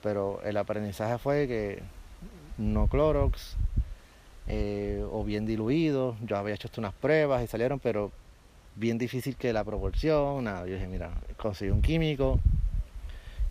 Pero 0.03 0.41
el 0.45 0.57
aprendizaje 0.57 1.19
fue 1.19 1.49
que 1.49 1.83
no 2.59 2.87
Clorox 2.89 3.57
eh, 4.47 5.05
o 5.11 5.25
bien 5.25 5.47
diluido. 5.47 6.17
Yo 6.23 6.37
había 6.37 6.55
hecho 6.55 6.69
unas 6.79 6.95
pruebas 6.95 7.43
y 7.43 7.47
salieron, 7.47 7.81
pero 7.81 8.13
bien 8.77 8.99
difícil 8.99 9.37
que 9.37 9.53
la 9.53 9.65
proporción. 9.65 10.45
Nada, 10.45 10.67
yo 10.67 10.75
dije, 10.75 10.87
mira, 10.87 11.11
conseguí 11.37 11.71
un 11.71 11.83
químico 11.83 12.39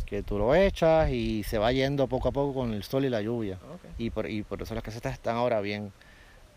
que 0.05 0.21
tú 0.23 0.37
lo 0.37 0.53
echas 0.55 1.09
y 1.09 1.43
se 1.43 1.57
va 1.57 1.71
yendo 1.71 2.07
poco 2.07 2.29
a 2.29 2.31
poco 2.31 2.53
con 2.53 2.73
el 2.73 2.83
sol 2.83 3.05
y 3.05 3.09
la 3.09 3.21
lluvia 3.21 3.57
y 3.97 4.11
por, 4.11 4.29
y 4.29 4.43
por 4.43 4.61
eso 4.61 4.75
las 4.75 4.83
casetas 4.83 5.13
están 5.13 5.35
ahora 5.35 5.61
bien, 5.61 5.91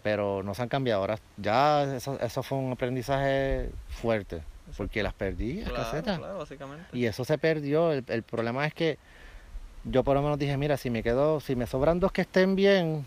pero 0.02 0.42
no 0.42 0.54
se 0.54 0.62
han 0.62 0.68
cambiado. 0.68 1.00
Ahora 1.00 1.18
ya 1.38 1.82
eso, 1.96 2.20
eso 2.20 2.42
fue 2.42 2.58
un 2.58 2.72
aprendizaje 2.72 3.70
fuerte, 3.88 4.42
porque 4.76 5.02
las 5.02 5.14
perdí, 5.14 5.60
las 5.62 5.70
Claro, 5.70 5.84
casetas. 5.84 6.18
claro, 6.18 6.38
básicamente. 6.38 6.84
Y 6.92 7.06
eso 7.06 7.24
se 7.24 7.38
perdió. 7.38 7.92
El, 7.92 8.04
el 8.08 8.22
problema 8.22 8.66
es 8.66 8.74
que 8.74 8.98
yo 9.84 10.04
por 10.04 10.14
lo 10.14 10.22
menos 10.22 10.38
dije, 10.38 10.56
mira, 10.58 10.76
si 10.76 10.90
me 10.90 11.02
quedo, 11.02 11.40
si 11.40 11.56
me 11.56 11.66
sobran 11.66 12.00
dos 12.00 12.12
que 12.12 12.20
estén 12.20 12.54
bien, 12.54 13.06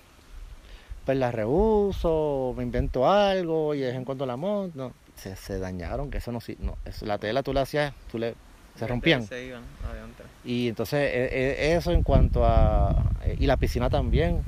pues 1.05 1.17
las 1.19 1.33
reuso, 1.35 2.53
me 2.57 2.63
invento 2.63 3.07
algo 3.09 3.75
y 3.75 3.79
de 3.79 3.87
vez 3.87 3.95
en 3.95 4.05
cuando 4.05 4.25
la 4.25 4.37
monto. 4.37 4.91
Se, 5.21 5.35
se 5.35 5.59
dañaron, 5.59 6.09
que 6.09 6.17
eso 6.17 6.31
no, 6.31 6.39
no 6.59 6.75
eso, 6.85 7.05
la 7.05 7.17
tela 7.17 7.43
tú 7.43 7.53
la 7.53 7.61
hacías, 7.61 7.93
tú 8.11 8.17
le, 8.17 8.33
se 8.75 8.87
rompían. 8.87 9.21
Se 9.27 9.45
iban, 9.45 9.61
adiante. 9.91 10.23
Y 10.43 10.69
entonces 10.69 10.99
e- 11.13 11.29
e- 11.31 11.75
eso 11.75 11.91
en 11.91 12.01
cuanto 12.01 12.43
a... 12.45 12.95
Y 13.39 13.45
la 13.45 13.55
piscina 13.57 13.89
también, 13.89 14.41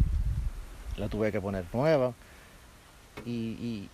la 0.98 1.08
tuve 1.10 1.32
que 1.32 1.40
poner 1.40 1.64
nueva. 1.74 2.14
Y, 3.26 3.30
y- 3.32 3.90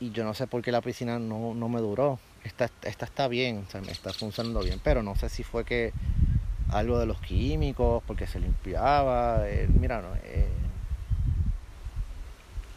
y 0.00 0.10
yo 0.10 0.24
no 0.24 0.34
sé 0.34 0.46
por 0.46 0.60
qué 0.62 0.72
la 0.72 0.80
piscina 0.80 1.18
no, 1.18 1.54
no 1.54 1.68
me 1.68 1.80
duró. 1.80 2.18
esta, 2.44 2.68
esta 2.82 3.04
está 3.06 3.28
bien, 3.28 3.64
o 3.66 3.70
sea, 3.70 3.80
me 3.80 3.92
está 3.92 4.12
funcionando 4.12 4.60
bien, 4.62 4.80
pero 4.82 5.02
no 5.02 5.14
sé 5.14 5.28
si 5.28 5.42
fue 5.44 5.64
que 5.64 5.92
algo 6.72 6.98
de 6.98 7.06
los 7.06 7.18
químicos, 7.20 8.02
porque 8.06 8.26
se 8.26 8.40
limpiaba, 8.40 9.48
eh, 9.48 9.68
mira, 9.80 10.02
no, 10.02 10.08
eh, 10.24 10.48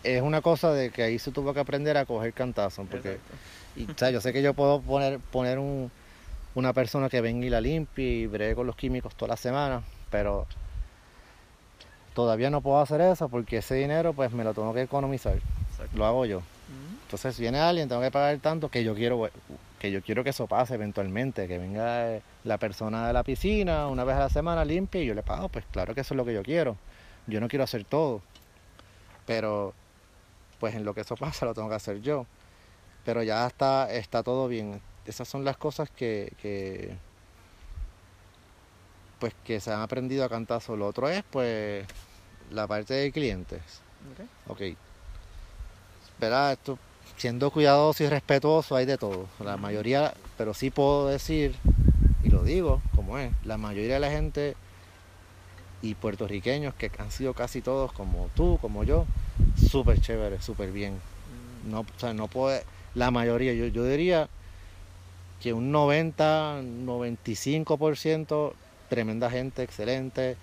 es 0.04 0.22
una 0.22 0.42
cosa 0.42 0.72
de 0.74 0.90
que 0.90 1.04
ahí 1.04 1.20
se 1.20 1.32
tuvo 1.32 1.54
que 1.54 1.60
aprender 1.60 1.98
a 1.98 2.06
coger 2.06 2.34
cantazo, 2.34 2.86
porque 2.90 3.18
y, 3.76 3.90
o 3.90 3.94
sea, 3.96 4.10
yo 4.10 4.22
sé 4.22 4.34
que 4.34 4.42
yo 4.42 4.54
puedo 4.54 4.82
poner, 4.82 5.20
poner 5.20 5.60
un, 5.60 5.92
una 6.56 6.74
persona 6.74 7.10
que 7.10 7.22
venga 7.22 7.46
y 7.46 7.50
la 7.50 7.62
limpie 7.62 8.06
y 8.06 8.28
bregue 8.28 8.56
con 8.56 8.66
los 8.66 8.76
químicos 8.76 9.16
toda 9.16 9.30
la 9.30 9.38
semana, 9.38 9.84
pero 10.10 10.48
todavía 12.14 12.50
no 12.50 12.62
puedo 12.62 12.80
hacer 12.80 13.02
eso 13.02 13.30
porque 13.30 13.58
ese 13.58 13.76
dinero 13.76 14.14
pues 14.14 14.32
me 14.32 14.44
lo 14.44 14.54
tengo 14.54 14.74
que 14.74 14.82
economizar, 14.82 15.36
lo 15.94 16.06
hago 16.06 16.26
yo. 16.26 16.42
Entonces 17.04 17.40
viene 17.40 17.60
alguien, 17.60 17.88
tengo 17.88 18.02
que 18.02 18.12
pagar 18.12 18.38
tanto 18.40 18.70
que 18.70 18.84
yo 18.84 18.94
quiero 18.96 19.30
que 19.80 19.92
yo 19.92 20.02
quiero 20.02 20.24
que 20.24 20.32
eso 20.32 20.48
pase 20.48 20.74
eventualmente, 20.74 21.48
que 21.48 21.58
venga 21.58 22.20
la 22.44 22.58
persona 22.58 23.08
de 23.08 23.14
la 23.14 23.24
piscina 23.24 23.88
una 23.88 24.04
vez 24.04 24.16
a 24.16 24.20
la 24.22 24.30
semana 24.30 24.66
limpia 24.66 25.02
y 25.02 25.06
yo 25.06 25.14
le 25.14 25.24
pago, 25.24 25.50
pues 25.50 25.64
claro 25.72 25.94
que 25.94 26.02
eso 26.02 26.16
es 26.16 26.18
lo 26.18 26.26
que 26.26 26.34
yo 26.34 26.42
quiero. 26.42 26.76
Yo 27.28 27.40
no 27.40 27.48
quiero 27.48 27.64
hacer 27.64 27.84
todo, 27.84 28.22
pero 29.26 29.74
pues 30.60 30.76
en 30.76 30.86
lo 30.86 30.93
que 30.93 31.02
eso 31.02 31.15
pasa 31.15 31.46
lo 31.46 31.54
tengo 31.54 31.70
que 31.70 31.76
hacer 31.76 32.02
yo. 32.02 32.26
Pero 33.06 33.24
ya 33.24 33.48
está, 33.48 33.91
está 33.91 34.24
todo 34.24 34.48
bien. 34.48 34.82
Esas 35.06 35.28
son 35.28 35.46
las 35.46 35.58
cosas 35.58 35.89
que, 35.89 36.34
que 36.41 36.98
pues 39.20 39.34
que 39.46 39.60
se 39.60 39.72
han 39.72 39.82
aprendido 39.82 40.26
a 40.26 40.30
cantazo. 40.30 40.76
Lo 40.76 40.88
otro 40.88 41.10
es 41.10 41.24
pues 41.30 41.86
la 42.52 42.67
parte 42.67 42.93
de 42.93 43.12
clientes. 43.12 43.62
Ok. 44.12 44.52
okay. 44.52 44.78
Esto 46.52 46.80
siendo 47.15 47.52
cuidadoso 47.52 48.04
y 48.04 48.08
respetuoso 48.08 48.76
hay 48.76 48.86
de 48.86 48.98
todo. 48.98 49.28
La 49.39 49.58
mayoría, 49.58 50.13
pero 50.38 50.54
sí 50.54 50.70
puedo 50.70 51.08
decir, 51.08 51.56
y 52.24 52.30
lo 52.30 52.43
digo 52.43 52.82
como 52.96 53.17
es, 53.17 53.32
la 53.43 53.58
mayoría 53.58 53.96
de 53.96 54.00
la 54.00 54.12
gente 54.12 54.56
y 55.82 55.96
puertorriqueños 55.96 56.74
que 56.74 56.91
han 56.98 57.12
sido 57.12 57.34
casi 57.34 57.62
todos 57.62 57.91
como 57.91 58.30
tú, 58.36 58.58
como 58.62 58.84
yo, 58.84 59.06
súper 59.69 60.00
chévere, 60.02 60.41
súper 60.41 60.71
bien. 60.71 61.00
No, 61.69 61.82
o 61.82 61.86
sea, 62.00 62.13
no 62.13 62.28
puede, 62.28 62.63
la 62.95 63.12
mayoría, 63.12 63.54
yo, 63.54 63.67
yo 63.67 63.86
diría 63.86 64.30
que 65.41 65.54
un 65.54 65.71
90, 65.71 66.62
95% 66.62 68.54
tremenda 68.89 69.30
gente, 69.30 69.63
excelente, 69.63 70.38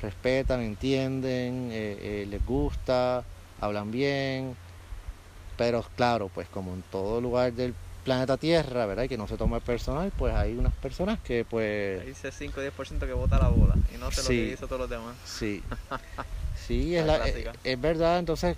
respetan, 0.00 0.60
entienden, 0.60 1.70
eh, 1.72 1.98
eh, 2.00 2.26
les 2.28 2.44
gusta, 2.44 3.24
hablan 3.60 3.90
bien, 3.90 4.56
pero 5.56 5.84
claro, 5.96 6.30
pues 6.32 6.48
como 6.48 6.74
en 6.74 6.82
todo 6.90 7.20
lugar 7.20 7.52
del 7.52 7.74
planeta 8.04 8.36
Tierra, 8.36 8.86
¿verdad? 8.86 9.04
Y 9.04 9.08
que 9.08 9.18
no 9.18 9.28
se 9.28 9.36
toma 9.36 9.56
el 9.56 9.62
personal, 9.62 10.12
pues 10.16 10.34
hay 10.34 10.56
unas 10.56 10.72
personas 10.74 11.18
que 11.20 11.44
pues... 11.44 12.06
Ese 12.06 12.32
5 12.32 12.60
o 12.60 12.62
10% 12.62 13.06
que 13.06 13.12
bota 13.12 13.38
la 13.38 13.48
bola 13.48 13.74
y 13.94 13.98
no 13.98 14.10
se 14.10 14.22
lo 14.22 14.28
que 14.28 14.52
hizo 14.52 14.66
todos 14.66 14.80
los 14.80 14.90
demás. 14.90 15.16
Sí. 15.24 15.62
Sí, 16.70 16.94
es, 16.94 17.04
la, 17.04 17.20
es, 17.64 17.80
verdad, 17.80 18.20
entonces, 18.20 18.56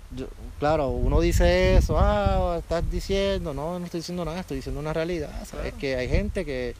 claro, 0.59 0.89
uno 0.89 1.19
dice 1.19 1.77
eso, 1.77 1.97
ah, 1.97 2.57
estás 2.59 2.87
diciendo, 2.91 3.55
no, 3.55 3.79
no 3.79 3.85
estoy 3.85 4.01
diciendo 4.01 4.23
nada, 4.23 4.39
estoy 4.39 4.57
diciendo 4.57 4.79
una 4.79 4.93
realidad, 4.93 5.31
¿sabes? 5.47 5.73
Que 5.73 5.95
hay 5.95 6.07
gente 6.07 6.45
que, 6.45 6.75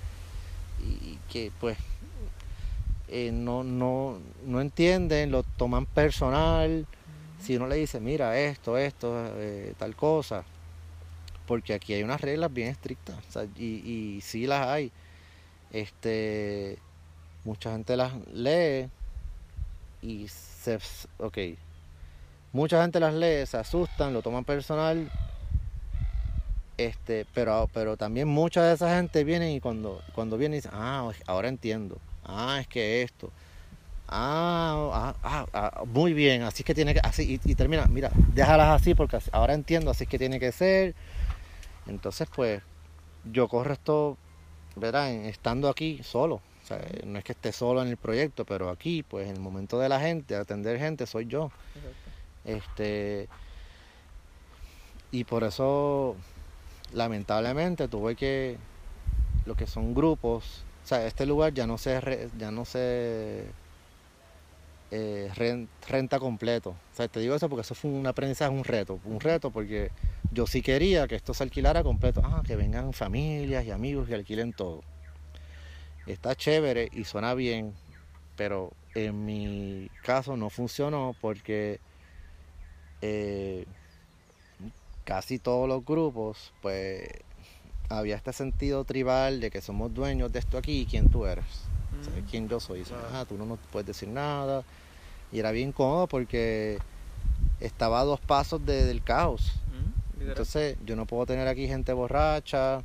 y, 0.79 1.17
que 1.31 1.51
pues, 1.59 1.75
eh, 3.07 3.31
no, 3.33 3.63
no, 3.63 4.19
no 4.45 4.61
entienden, 4.61 5.31
lo 5.31 5.41
toman 5.41 5.87
personal, 5.87 6.85
si 7.41 7.55
uno 7.55 7.65
le 7.65 7.77
dice, 7.77 7.99
mira, 7.99 8.37
esto, 8.37 8.77
esto, 8.77 9.15
eh, 9.37 9.73
tal 9.79 9.95
cosa, 9.95 10.43
porque 11.47 11.73
aquí 11.73 11.93
hay 11.95 12.03
unas 12.03 12.21
reglas 12.21 12.53
bien 12.53 12.67
estrictas, 12.67 13.17
y, 13.57 13.63
y 13.63 14.21
sí 14.21 14.45
las 14.45 14.67
hay. 14.67 14.91
Este, 15.71 16.77
mucha 17.43 17.71
gente 17.71 17.97
las 17.97 18.13
lee 18.27 18.87
y 20.03 20.27
se, 20.63 20.79
ok, 21.17 21.37
mucha 22.51 22.81
gente 22.81 22.99
las 22.99 23.13
lee, 23.13 23.45
se 23.45 23.57
asustan, 23.57 24.13
lo 24.13 24.21
toman 24.21 24.45
personal, 24.45 25.11
este, 26.77 27.25
pero, 27.33 27.69
pero 27.73 27.97
también 27.97 28.27
mucha 28.27 28.63
de 28.63 28.73
esa 28.73 28.95
gente 28.95 29.23
viene 29.23 29.53
y 29.53 29.59
cuando, 29.59 30.01
cuando 30.15 30.37
viene 30.37 30.55
dice, 30.57 30.69
ah, 30.71 31.11
ahora 31.27 31.49
entiendo, 31.49 31.97
ah, 32.23 32.57
es 32.61 32.67
que 32.67 33.01
esto, 33.03 33.31
Ah, 34.07 35.15
ah, 35.23 35.45
ah, 35.53 35.83
muy 35.87 36.13
bien, 36.13 36.43
así 36.43 36.63
que 36.63 36.75
tiene 36.75 36.93
que, 36.93 36.99
así, 36.99 37.39
y, 37.43 37.55
termina, 37.55 37.87
mira, 37.87 38.11
déjalas 38.33 38.79
así 38.81 38.93
porque 38.93 39.17
ahora 39.31 39.53
entiendo, 39.53 39.89
así 39.89 40.03
es 40.03 40.09
que 40.09 40.19
tiene 40.19 40.39
que 40.39 40.51
ser. 40.51 40.93
Entonces, 41.87 42.27
pues, 42.33 42.61
yo 43.25 43.47
corro 43.47 43.73
esto, 43.73 44.17
¿verdad? 44.75 45.11
Estando 45.11 45.69
aquí 45.69 46.01
solo. 46.03 46.41
O 46.63 46.65
sea, 46.65 46.81
no 47.05 47.19
es 47.19 47.25
que 47.25 47.33
esté 47.33 47.51
solo 47.51 47.81
en 47.81 47.89
el 47.89 47.97
proyecto, 47.97 48.45
pero 48.45 48.69
aquí, 48.69 49.03
pues, 49.03 49.27
en 49.27 49.35
el 49.35 49.41
momento 49.41 49.79
de 49.79 49.89
la 49.89 49.99
gente, 49.99 50.35
atender 50.35 50.79
gente, 50.79 51.05
soy 51.05 51.25
yo. 51.25 51.51
Este. 52.45 53.27
Y 55.11 55.25
por 55.25 55.43
eso, 55.43 56.15
lamentablemente, 56.93 57.87
tuve 57.87 58.15
que. 58.15 58.57
Lo 59.45 59.55
que 59.55 59.67
son 59.67 59.93
grupos. 59.93 60.63
O 60.85 60.87
sea, 60.87 61.05
este 61.05 61.25
lugar 61.25 61.53
ya 61.53 61.67
no 61.67 61.77
se. 61.77 62.29
Ya 62.37 62.49
no 62.51 62.63
se 62.63 63.45
eh, 64.91 65.29
renta 65.89 66.19
completo. 66.19 66.69
O 66.69 66.95
sea, 66.95 67.07
te 67.09 67.19
digo 67.19 67.35
eso 67.35 67.49
porque 67.49 67.61
eso 67.61 67.75
fue 67.75 67.91
un 67.91 68.07
aprendizaje, 68.07 68.51
un 68.51 68.63
reto. 68.63 68.99
Un 69.03 69.19
reto 69.19 69.51
porque 69.51 69.91
yo 70.31 70.47
sí 70.47 70.61
quería 70.61 71.07
que 71.07 71.15
esto 71.15 71.33
se 71.33 71.43
alquilara 71.43 71.83
completo. 71.83 72.21
Ah, 72.23 72.41
que 72.45 72.55
vengan 72.55 72.93
familias 72.93 73.65
y 73.65 73.71
amigos 73.71 74.07
y 74.09 74.13
alquilen 74.13 74.53
todo. 74.53 74.81
Está 76.05 76.35
chévere 76.35 76.89
y 76.91 77.05
suena 77.05 77.33
bien, 77.33 77.73
pero 78.35 78.71
en 78.95 79.25
mi 79.25 79.89
caso 80.03 80.35
no 80.35 80.49
funcionó 80.49 81.15
porque 81.21 81.79
eh, 83.01 83.65
casi 85.03 85.39
todos 85.39 85.67
los 85.67 85.85
grupos, 85.85 86.53
pues 86.61 87.07
había 87.89 88.15
este 88.15 88.33
sentido 88.33 88.83
tribal 88.83 89.39
de 89.39 89.51
que 89.51 89.61
somos 89.61 89.93
dueños 89.93 90.31
de 90.31 90.39
esto 90.39 90.57
aquí 90.57 90.81
y 90.81 90.85
quién 90.85 91.09
tú 91.09 91.25
eres. 91.25 91.45
¿Sabes 92.01 92.23
mm. 92.23 92.27
quién 92.27 92.49
yo 92.49 92.59
soy? 92.59 92.83
Ah, 93.13 93.25
tú 93.27 93.37
no 93.37 93.45
nos 93.45 93.59
puedes 93.71 93.87
decir 93.87 94.09
nada, 94.09 94.63
y 95.31 95.39
era 95.39 95.51
bien 95.51 95.71
cómodo 95.71 96.07
porque 96.07 96.79
estaba 97.59 98.01
a 98.01 98.03
dos 98.03 98.19
pasos 98.19 98.65
del 98.65 99.03
caos. 99.03 99.53
Mm, 100.19 100.29
Entonces 100.29 100.77
yo 100.85 100.95
no 100.95 101.05
puedo 101.05 101.25
tener 101.25 101.47
aquí 101.47 101.67
gente 101.67 101.93
borracha, 101.93 102.83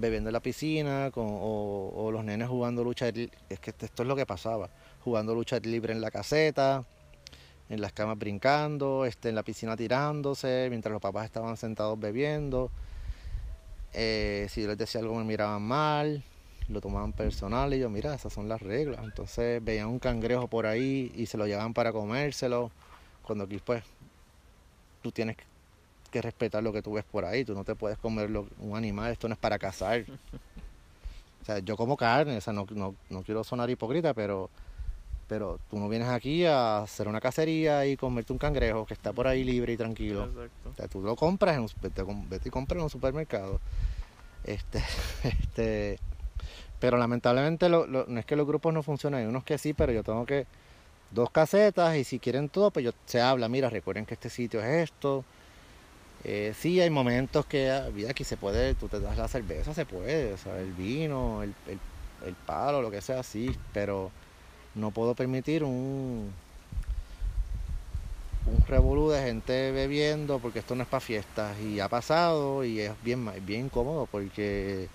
bebiendo 0.00 0.30
en 0.30 0.34
la 0.34 0.40
piscina, 0.40 1.10
o, 1.14 2.10
los 2.12 2.24
nenes 2.24 2.48
jugando 2.48 2.82
lucha, 2.84 3.08
es 3.08 3.60
que 3.60 3.70
esto 3.70 4.02
es 4.02 4.08
lo 4.08 4.16
que 4.16 4.26
pasaba, 4.26 4.70
jugando 5.04 5.34
lucha 5.34 5.58
libre 5.60 5.92
en 5.92 6.00
la 6.00 6.10
caseta, 6.10 6.84
en 7.68 7.80
las 7.80 7.92
camas 7.92 8.18
brincando, 8.18 9.04
este, 9.04 9.28
en 9.28 9.36
la 9.36 9.42
piscina 9.42 9.76
tirándose, 9.76 10.66
mientras 10.70 10.92
los 10.92 11.00
papás 11.00 11.26
estaban 11.26 11.56
sentados 11.56 11.98
bebiendo. 11.98 12.70
Eh, 13.92 14.46
si 14.50 14.62
yo 14.62 14.68
les 14.68 14.78
decía 14.78 15.00
algo 15.00 15.14
me 15.14 15.24
miraban 15.24 15.62
mal, 15.62 16.22
lo 16.68 16.80
tomaban 16.80 17.12
personal 17.12 17.74
y 17.74 17.78
yo, 17.78 17.90
mira, 17.90 18.14
esas 18.14 18.32
son 18.32 18.48
las 18.48 18.60
reglas. 18.60 19.04
Entonces 19.04 19.62
veían 19.62 19.88
un 19.88 19.98
cangrejo 19.98 20.48
por 20.48 20.66
ahí 20.66 21.12
y 21.14 21.26
se 21.26 21.36
lo 21.36 21.46
llevaban 21.46 21.74
para 21.74 21.92
comérselo. 21.92 22.70
Cuando 23.22 23.44
aquí 23.44 23.60
pues 23.64 23.84
tú 25.02 25.12
tienes 25.12 25.36
que 26.10 26.20
respetar 26.20 26.62
lo 26.62 26.72
que 26.72 26.82
tú 26.82 26.92
ves 26.92 27.04
por 27.04 27.24
ahí, 27.24 27.44
tú 27.44 27.54
no 27.54 27.64
te 27.64 27.74
puedes 27.74 27.98
comer 27.98 28.30
un 28.58 28.76
animal, 28.76 29.12
esto 29.12 29.28
no 29.28 29.34
es 29.34 29.40
para 29.40 29.58
cazar. 29.58 30.04
O 31.42 31.44
sea, 31.44 31.58
yo 31.60 31.76
como 31.76 31.96
carne, 31.96 32.36
o 32.36 32.40
sea, 32.40 32.52
no, 32.52 32.66
no, 32.70 33.22
quiero 33.22 33.42
sonar 33.44 33.70
hipócrita, 33.70 34.12
pero, 34.12 34.50
pero 35.26 35.58
tú 35.70 35.78
no 35.78 35.88
vienes 35.88 36.08
aquí 36.08 36.44
a 36.44 36.78
hacer 36.82 37.08
una 37.08 37.20
cacería 37.20 37.86
y 37.86 37.96
comerte 37.96 38.32
un 38.32 38.38
cangrejo 38.38 38.84
que 38.84 38.94
está 38.94 39.12
por 39.12 39.26
ahí 39.26 39.42
libre 39.42 39.72
y 39.72 39.76
tranquilo. 39.76 40.28
O 40.70 40.76
sea, 40.76 40.86
tú 40.88 41.00
lo 41.00 41.16
compras, 41.16 41.56
en 41.56 41.62
un, 41.62 42.28
vete, 42.28 42.48
y 42.48 42.50
compras 42.50 42.76
en 42.76 42.84
un 42.84 42.90
supermercado. 42.90 43.60
Este, 44.44 44.82
este, 45.24 45.98
pero 46.78 46.98
lamentablemente 46.98 47.68
no 47.68 48.18
es 48.18 48.26
que 48.26 48.36
los 48.36 48.46
grupos 48.46 48.74
no 48.74 48.82
funcionan, 48.82 49.20
hay 49.20 49.26
unos 49.26 49.44
que 49.44 49.56
sí, 49.56 49.72
pero 49.72 49.92
yo 49.92 50.02
tengo 50.02 50.26
que 50.26 50.46
dos 51.10 51.30
casetas 51.30 51.96
y 51.96 52.04
si 52.04 52.18
quieren 52.18 52.48
todo, 52.48 52.70
pues 52.70 52.84
yo, 52.84 52.92
se 53.06 53.20
habla, 53.20 53.48
mira, 53.48 53.68
recuerden 53.68 54.06
que 54.06 54.14
este 54.14 54.30
sitio 54.30 54.60
es 54.60 54.90
esto. 54.90 55.24
Eh, 56.24 56.52
sí, 56.58 56.80
hay 56.80 56.90
momentos 56.90 57.46
que 57.46 57.70
ah, 57.70 57.88
aquí 58.08 58.24
se 58.24 58.36
puede, 58.36 58.74
tú 58.74 58.88
te 58.88 59.00
das 59.00 59.16
la 59.16 59.28
cerveza, 59.28 59.72
se 59.74 59.86
puede, 59.86 60.34
el 60.58 60.72
vino, 60.72 61.42
el, 61.42 61.54
el, 61.66 62.34
palo, 62.46 62.82
lo 62.82 62.90
que 62.90 63.00
sea, 63.00 63.22
sí, 63.22 63.56
pero 63.72 64.10
no 64.74 64.90
puedo 64.90 65.14
permitir 65.14 65.64
un 65.64 66.32
un 68.46 68.66
revolú 68.66 69.10
de 69.10 69.22
gente 69.22 69.70
bebiendo 69.70 70.38
porque 70.38 70.60
esto 70.60 70.74
no 70.74 70.82
es 70.82 70.88
para 70.88 71.00
fiestas 71.00 71.58
y 71.60 71.80
ha 71.80 71.88
pasado 71.88 72.64
y 72.64 72.80
es 72.80 72.92
bien, 73.02 73.30
bien 73.44 73.66
incómodo 73.66 74.06
porque 74.10 74.88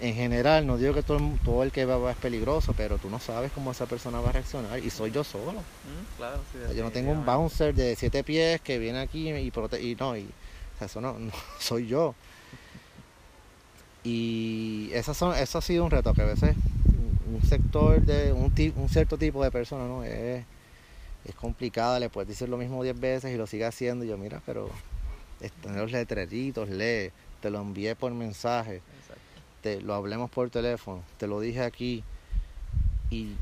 en 0.00 0.14
general, 0.14 0.66
no 0.66 0.76
digo 0.76 0.92
que 0.92 1.02
todo, 1.02 1.20
todo 1.44 1.62
el 1.62 1.70
que 1.70 1.84
va 1.84 2.10
es 2.10 2.16
peligroso, 2.16 2.74
pero 2.76 2.98
tú 2.98 3.08
no 3.08 3.20
sabes 3.20 3.52
cómo 3.52 3.70
esa 3.70 3.86
persona 3.86 4.20
va 4.20 4.30
a 4.30 4.32
reaccionar 4.32 4.78
y 4.78 4.90
soy 4.90 5.10
yo 5.10 5.24
solo. 5.24 5.52
Mm, 5.52 6.16
claro, 6.16 6.40
yo 6.74 6.82
no 6.82 6.90
tengo 6.90 7.12
un 7.12 7.24
bouncer 7.24 7.74
de 7.74 7.94
siete 7.96 8.24
pies 8.24 8.60
que 8.60 8.78
viene 8.78 9.00
aquí 9.00 9.30
y, 9.30 9.50
prote 9.50 9.80
y 9.80 9.94
no, 9.94 10.16
y, 10.16 10.28
eso 10.80 11.00
no, 11.00 11.16
soy 11.58 11.86
yo. 11.86 12.14
Y 14.02 14.90
eso, 14.92 15.14
son, 15.14 15.34
eso 15.36 15.58
ha 15.58 15.62
sido 15.62 15.84
un 15.84 15.90
reto, 15.90 16.12
que 16.12 16.22
a 16.22 16.26
veces 16.26 16.54
un 17.32 17.42
sector 17.48 18.02
de 18.02 18.32
un, 18.32 18.52
un 18.76 18.88
cierto 18.88 19.16
tipo 19.16 19.42
de 19.42 19.50
personas, 19.50 19.88
¿no? 19.88 20.04
Es, 20.04 20.44
es 21.24 21.34
complicada, 21.34 21.98
le 21.98 22.10
puedes 22.10 22.28
decir 22.28 22.48
lo 22.48 22.58
mismo 22.58 22.82
10 22.82 23.00
veces 23.00 23.34
y 23.34 23.38
lo 23.38 23.46
sigue 23.46 23.64
haciendo. 23.64 24.04
Y 24.04 24.08
yo, 24.08 24.18
mira, 24.18 24.42
pero 24.44 24.68
están 25.40 25.76
los 25.76 25.90
letreritos, 25.90 26.68
lee, 26.68 27.10
te 27.40 27.50
lo 27.50 27.60
envié 27.60 27.94
por 27.94 28.12
mensaje, 28.12 28.82
te 29.64 29.80
lo 29.80 29.94
hablemos 29.94 30.30
por 30.30 30.50
teléfono, 30.50 31.02
te 31.16 31.26
lo 31.26 31.40
dije 31.40 31.62
aquí. 31.62 32.04
Y 33.08 33.34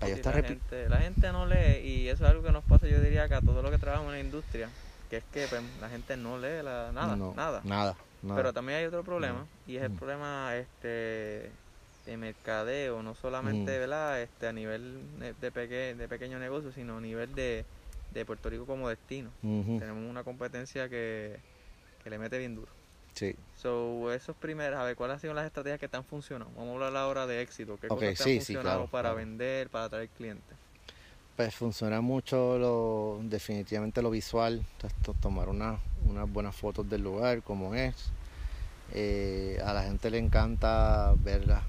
la, 0.00 0.32
gente, 0.32 0.88
la 0.88 0.96
gente 0.96 1.30
no 1.30 1.46
lee 1.46 1.78
y 1.84 2.08
eso 2.08 2.24
es 2.24 2.30
algo 2.30 2.42
que 2.42 2.50
nos 2.50 2.64
pasa, 2.64 2.88
yo 2.88 3.00
diría, 3.00 3.28
que 3.28 3.34
a 3.34 3.40
todos 3.40 3.62
los 3.62 3.70
que 3.70 3.78
trabajamos 3.78 4.12
en 4.12 4.18
la 4.18 4.24
industria, 4.24 4.68
que 5.08 5.18
es 5.18 5.24
que 5.32 5.46
pues, 5.46 5.62
la 5.80 5.88
gente 5.88 6.16
no 6.16 6.36
lee 6.38 6.64
nada, 6.64 6.90
nada. 6.92 7.60
Nada. 7.62 7.96
Pero 8.34 8.52
también 8.52 8.80
hay 8.80 8.86
otro 8.86 9.04
problema 9.04 9.46
y 9.68 9.76
es 9.76 9.84
el 9.84 9.90
mm. 9.90 9.96
problema 9.98 10.56
este 10.56 11.52
de 12.04 12.16
mercadeo, 12.16 13.04
no 13.04 13.14
solamente 13.14 13.78
¿verdad? 13.78 14.20
Este, 14.20 14.48
a 14.48 14.52
nivel 14.52 14.98
de, 15.40 15.52
peque, 15.52 15.94
de 15.94 16.08
pequeño 16.08 16.40
negocio, 16.40 16.72
sino 16.72 16.96
a 16.96 17.00
nivel 17.00 17.32
de, 17.36 17.64
de 18.12 18.24
Puerto 18.24 18.50
Rico 18.50 18.66
como 18.66 18.88
destino. 18.88 19.30
Tenemos 19.42 20.10
una 20.10 20.24
competencia 20.24 20.88
que, 20.88 21.38
que, 22.02 22.10
le 22.10 22.18
mete 22.18 22.36
bien 22.38 22.56
duro. 22.56 22.75
Sí. 23.16 23.34
So, 23.56 24.12
esos 24.12 24.36
primeros, 24.36 24.78
a 24.78 24.84
ver, 24.84 24.94
¿cuáles 24.94 25.14
han 25.14 25.20
sido 25.20 25.32
las 25.32 25.46
estrategias 25.46 25.80
que 25.80 25.86
están 25.86 26.04
funcionando? 26.04 26.52
Vamos 26.54 26.82
a 26.82 26.86
hablar 26.86 27.02
ahora 27.02 27.26
de 27.26 27.40
éxito. 27.40 27.78
¿Qué 27.80 27.88
cosas 27.88 28.20
han 28.20 28.34
funcionado 28.34 28.86
para 28.88 29.14
vender, 29.14 29.70
para 29.70 29.86
atraer 29.86 30.10
clientes? 30.10 30.56
Pues 31.34 31.54
funciona 31.54 32.02
mucho 32.02 32.58
lo, 32.58 33.18
definitivamente 33.22 34.02
lo 34.02 34.10
visual, 34.10 34.64
tomar 35.20 35.48
unas 35.48 35.80
buenas 36.28 36.54
fotos 36.54 36.88
del 36.88 37.02
lugar 37.02 37.42
como 37.42 37.74
es. 37.74 37.94
Eh, 38.92 39.58
a 39.64 39.72
la 39.72 39.82
gente 39.82 40.10
le 40.10 40.18
encanta 40.18 41.14
verlas 41.18 41.62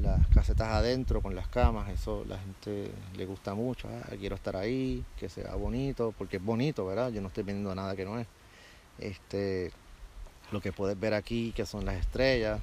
las 0.00 0.26
casetas 0.28 0.68
adentro 0.68 1.20
con 1.20 1.34
las 1.34 1.48
camas, 1.48 1.88
eso 1.90 2.24
la 2.28 2.38
gente 2.38 2.90
le 3.16 3.26
gusta 3.26 3.54
mucho, 3.54 3.88
ah, 3.88 4.14
quiero 4.18 4.36
estar 4.36 4.56
ahí, 4.56 5.04
que 5.18 5.28
sea 5.28 5.54
bonito, 5.54 6.14
porque 6.16 6.38
es 6.38 6.44
bonito, 6.44 6.86
¿verdad? 6.86 7.10
Yo 7.10 7.20
no 7.20 7.28
estoy 7.28 7.42
vendiendo 7.42 7.74
nada 7.74 7.94
que 7.94 8.04
no 8.04 8.18
es. 8.18 8.26
Este, 8.98 9.72
lo 10.52 10.60
que 10.60 10.72
puedes 10.72 10.98
ver 10.98 11.14
aquí, 11.14 11.52
que 11.56 11.66
son 11.66 11.84
las 11.84 11.96
estrellas, 11.96 12.60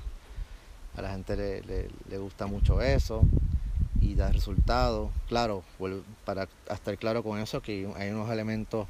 a 0.95 1.01
la 1.01 1.11
gente 1.11 1.61
le, 2.07 2.17
gusta 2.17 2.47
mucho 2.47 2.81
eso 2.81 3.23
y 4.01 4.15
da 4.15 4.31
resultados. 4.31 5.11
Claro, 5.27 5.63
para 6.25 6.47
estar 6.69 6.97
claro 6.97 7.23
con 7.23 7.39
eso, 7.39 7.61
que 7.61 7.91
hay 7.95 8.09
unos 8.09 8.29
elementos 8.29 8.87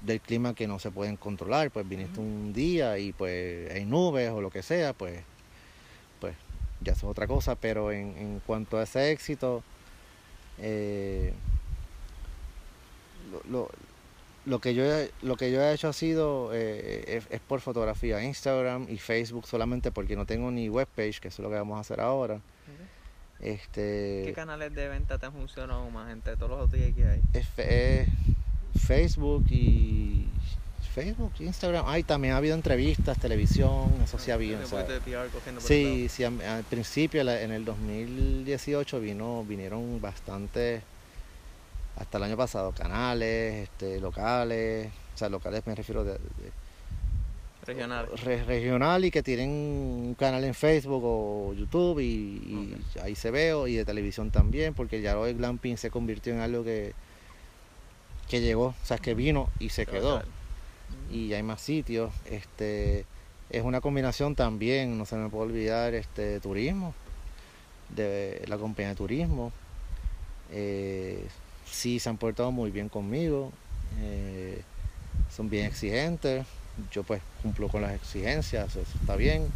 del 0.00 0.20
clima 0.20 0.54
que 0.54 0.66
no 0.66 0.78
se 0.78 0.90
pueden 0.90 1.16
controlar, 1.16 1.70
pues 1.70 1.88
viniste 1.88 2.20
un 2.20 2.52
día 2.52 2.98
y 2.98 3.12
pues 3.12 3.70
hay 3.72 3.84
nubes 3.84 4.30
o 4.30 4.40
lo 4.40 4.50
que 4.50 4.62
sea, 4.62 4.92
pues 4.92 5.22
ya 6.80 6.92
eso 6.92 7.06
es 7.06 7.10
otra 7.10 7.26
cosa, 7.26 7.56
pero 7.56 7.90
en, 7.92 8.40
cuanto 8.46 8.78
a 8.78 8.84
ese 8.84 9.10
éxito, 9.10 9.62
eh, 10.58 11.32
lo, 13.50 13.68
que 14.60 14.74
yo 14.74 14.84
he, 14.84 15.10
lo 15.22 15.36
que 15.36 15.52
yo 15.52 15.60
he 15.60 15.74
hecho 15.74 15.88
ha 15.88 15.92
sido 15.92 16.50
eh, 16.54 17.22
es, 17.30 17.40
por 17.40 17.60
fotografía, 17.60 18.22
Instagram 18.22 18.86
y 18.88 18.96
Facebook 18.96 19.46
solamente 19.46 19.90
porque 19.90 20.16
no 20.16 20.24
tengo 20.24 20.50
ni 20.50 20.68
webpage, 20.70 21.20
que 21.20 21.28
eso 21.28 21.42
es 21.42 21.44
lo 21.44 21.50
que 21.50 21.56
vamos 21.56 21.76
a 21.76 21.80
hacer 21.80 22.00
ahora. 22.00 22.40
Este, 23.40 24.22
¿Qué 24.24 24.32
canales 24.34 24.74
de 24.74 24.88
venta 24.88 25.18
te 25.18 25.26
han 25.26 25.32
funcionado 25.32 25.88
más 25.90 26.10
entre 26.10 26.36
todos 26.36 26.50
los 26.50 26.60
otros 26.62 26.82
que 26.94 27.04
hay? 27.06 27.20
Es, 27.32 27.46
Facebook 28.80 29.44
y 29.50 30.26
Facebook, 30.94 31.32
Instagram. 31.38 31.84
Ay, 31.86 32.02
también 32.02 32.34
ha 32.34 32.38
habido 32.38 32.54
entrevistas, 32.54 33.18
televisión, 33.18 33.92
eso 34.02 34.18
sí 34.18 34.30
ha 34.30 34.34
habido. 34.34 34.58
Sí, 35.58 36.08
sí, 36.08 36.24
al 36.24 36.64
principio, 36.68 37.20
en 37.20 37.52
el 37.52 37.64
2018 37.64 39.00
vino, 39.00 39.44
vinieron 39.44 40.00
bastante, 40.00 40.82
hasta 41.98 42.18
el 42.18 42.24
año 42.24 42.36
pasado, 42.36 42.72
canales, 42.72 43.64
este, 43.64 44.00
locales, 44.00 44.88
o 45.14 45.18
sea, 45.18 45.28
locales 45.28 45.66
me 45.66 45.74
refiero 45.74 46.04
de, 46.04 46.18
regional. 47.66 48.08
regional 48.24 49.04
y 49.04 49.10
que 49.10 49.22
tienen 49.22 49.50
un 49.50 50.14
canal 50.18 50.44
en 50.44 50.54
Facebook 50.54 51.02
o 51.04 51.54
YouTube 51.54 52.00
y, 52.00 52.76
ahí 53.02 53.14
se 53.14 53.30
veo 53.30 53.66
y 53.66 53.74
de 53.74 53.84
televisión 53.84 54.30
también, 54.30 54.74
porque 54.74 55.00
ya 55.00 55.18
hoy 55.18 55.34
glamping 55.34 55.76
se 55.76 55.90
convirtió 55.90 56.32
en 56.32 56.40
algo 56.40 56.64
que 56.64 56.94
que 58.28 58.42
llegó, 58.42 58.66
o 58.66 58.84
sea, 58.84 58.98
que 58.98 59.14
vino 59.14 59.48
y 59.58 59.70
se 59.70 59.86
quedó 59.86 60.22
y 61.10 61.32
hay 61.32 61.42
más 61.42 61.60
sitios. 61.60 62.12
Este, 62.26 63.04
es 63.50 63.62
una 63.62 63.80
combinación 63.80 64.34
también, 64.34 64.98
no 64.98 65.06
se 65.06 65.16
me 65.16 65.28
puede 65.28 65.44
olvidar, 65.44 65.94
este 65.94 66.40
turismo, 66.40 66.94
de 67.88 68.44
la 68.46 68.58
compañía 68.58 68.90
de 68.90 68.96
turismo. 68.96 69.52
Eh, 70.50 71.26
sí 71.70 71.98
se 71.98 72.08
han 72.08 72.16
portado 72.16 72.50
muy 72.50 72.70
bien 72.70 72.88
conmigo, 72.88 73.52
eh, 74.00 74.62
son 75.34 75.50
bien 75.50 75.66
exigentes, 75.66 76.46
yo 76.92 77.02
pues 77.02 77.22
cumplo 77.42 77.68
con 77.68 77.82
las 77.82 77.92
exigencias, 77.92 78.70
eso 78.70 78.84
está 79.00 79.16
bien. 79.16 79.46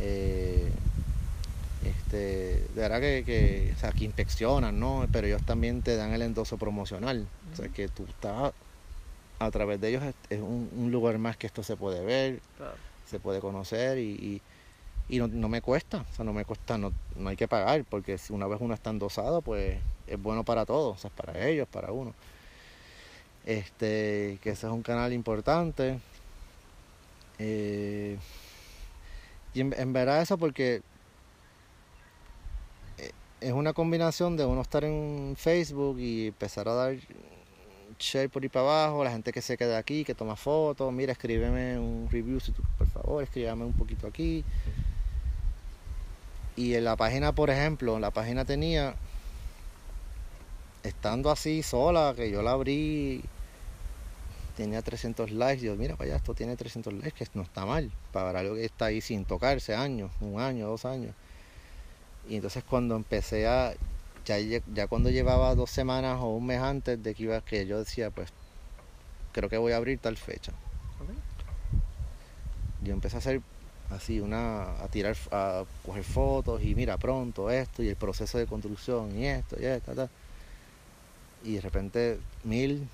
Eh, 0.00 0.70
este, 1.84 2.66
de 2.74 2.80
verdad 2.80 3.00
que, 3.00 3.72
o 3.76 3.78
sea, 3.78 3.92
que 3.92 4.04
inspeccionan, 4.04 4.78
¿no? 4.80 5.06
Pero 5.12 5.26
ellos 5.26 5.42
también 5.44 5.82
te 5.82 5.96
dan 5.96 6.12
el 6.12 6.22
endoso 6.22 6.56
promocional. 6.56 7.26
O 7.52 7.56
sea, 7.56 7.68
que 7.68 7.88
tú 7.88 8.06
estás 8.08 8.52
a 9.38 9.50
través 9.50 9.80
de 9.80 9.88
ellos 9.88 10.02
es, 10.30 10.40
un, 10.40 10.88
lugar 10.90 11.18
más 11.18 11.36
que 11.36 11.46
esto 11.46 11.62
se 11.62 11.76
puede 11.76 12.04
ver, 12.04 12.40
se 13.10 13.18
puede 13.18 13.40
conocer 13.40 13.98
y, 13.98 14.40
no, 15.10 15.48
me 15.48 15.60
cuesta, 15.60 16.04
o 16.10 16.16
sea, 16.16 16.24
no 16.24 16.32
me 16.32 16.44
cuesta, 16.44 16.78
no, 16.78 16.92
no 17.16 17.28
hay 17.28 17.36
que 17.36 17.48
pagar, 17.48 17.84
porque 17.84 18.16
si 18.16 18.32
una 18.32 18.46
vez 18.46 18.58
uno 18.60 18.74
está 18.74 18.90
endosado, 18.90 19.42
pues 19.42 19.76
es 20.06 20.20
bueno 20.20 20.44
para 20.44 20.66
todos, 20.66 20.96
o 20.96 21.00
sea, 21.00 21.10
para 21.10 21.46
ellos, 21.46 21.68
para 21.68 21.92
uno. 21.92 22.14
Este, 23.44 24.38
que 24.42 24.50
ese 24.50 24.66
es 24.66 24.72
un 24.72 24.82
canal 24.82 25.12
importante. 25.12 25.98
Eh, 27.38 28.16
y 29.54 29.60
en, 29.60 29.92
verdad 29.92 30.22
eso 30.22 30.38
porque 30.38 30.82
eh, 32.98 33.10
es 33.40 33.52
una 33.52 33.72
combinación 33.72 34.36
de 34.36 34.44
uno 34.44 34.60
estar 34.60 34.84
en 34.84 35.34
Facebook 35.36 35.98
y 35.98 36.28
empezar 36.28 36.68
a 36.68 36.74
dar 36.74 36.96
share 37.98 38.28
por 38.28 38.42
ahí 38.42 38.48
para 38.48 38.66
abajo, 38.66 39.04
la 39.04 39.10
gente 39.10 39.32
que 39.32 39.42
se 39.42 39.56
queda 39.56 39.78
aquí, 39.78 40.04
que 40.04 40.14
toma 40.14 40.36
fotos, 40.36 40.92
mira, 40.92 41.12
escríbeme 41.12 41.78
un 41.78 42.08
review 42.10 42.40
si 42.40 42.52
tú, 42.52 42.62
por 42.78 42.88
favor, 42.88 43.22
escríbeme 43.22 43.64
un 43.64 43.72
poquito 43.72 44.06
aquí. 44.06 44.44
Y 46.56 46.74
en 46.74 46.84
la 46.84 46.96
página, 46.96 47.32
por 47.32 47.50
ejemplo, 47.50 47.98
la 47.98 48.10
página 48.10 48.44
tenía, 48.44 48.94
estando 50.84 51.30
así 51.30 51.62
sola, 51.62 52.12
que 52.14 52.30
yo 52.30 52.42
la 52.42 52.52
abrí, 52.52 53.22
tenía 54.56 54.82
300 54.82 55.30
likes, 55.32 55.64
yo, 55.64 55.74
mira, 55.76 55.96
para 55.96 56.10
allá, 56.10 56.16
esto 56.16 56.34
tiene 56.34 56.56
300 56.56 56.92
likes, 56.92 57.24
que 57.24 57.30
no 57.34 57.42
está 57.42 57.66
mal, 57.66 57.90
para 58.12 58.38
algo 58.38 58.54
que 58.54 58.64
está 58.64 58.86
ahí 58.86 59.00
sin 59.00 59.24
tocarse 59.24 59.74
años, 59.74 60.10
un 60.20 60.40
año, 60.40 60.68
dos 60.68 60.84
años. 60.84 61.14
Y 62.28 62.36
entonces 62.36 62.62
cuando 62.64 62.96
empecé 62.96 63.46
a, 63.46 63.74
ya, 64.24 64.86
cuando 64.86 65.10
llevaba 65.10 65.54
dos 65.54 65.70
semanas 65.70 66.18
o 66.20 66.28
un 66.28 66.46
mes 66.46 66.60
antes 66.60 67.02
de 67.02 67.14
que 67.14 67.24
iba, 67.24 67.40
que 67.40 67.66
yo 67.66 67.78
decía, 67.78 68.10
pues 68.10 68.30
creo 69.32 69.48
que 69.48 69.58
voy 69.58 69.72
a 69.72 69.76
abrir 69.76 69.98
tal 69.98 70.16
fecha. 70.16 70.52
Yo 72.82 72.92
empecé 72.92 73.16
a 73.16 73.18
hacer 73.18 73.40
así, 73.90 74.20
una, 74.20 74.82
a 74.82 74.88
tirar, 74.88 75.16
a 75.30 75.64
coger 75.84 76.04
fotos 76.04 76.62
y 76.62 76.74
mira 76.74 76.98
pronto 76.98 77.50
esto 77.50 77.82
y 77.82 77.88
el 77.88 77.96
proceso 77.96 78.38
de 78.38 78.46
construcción 78.46 79.16
y 79.18 79.26
esto 79.26 79.56
y 79.58 79.64
esto, 79.64 79.92
y 79.92 80.08
de 81.52 81.60
repente 81.60 82.18
mil, 82.42 82.88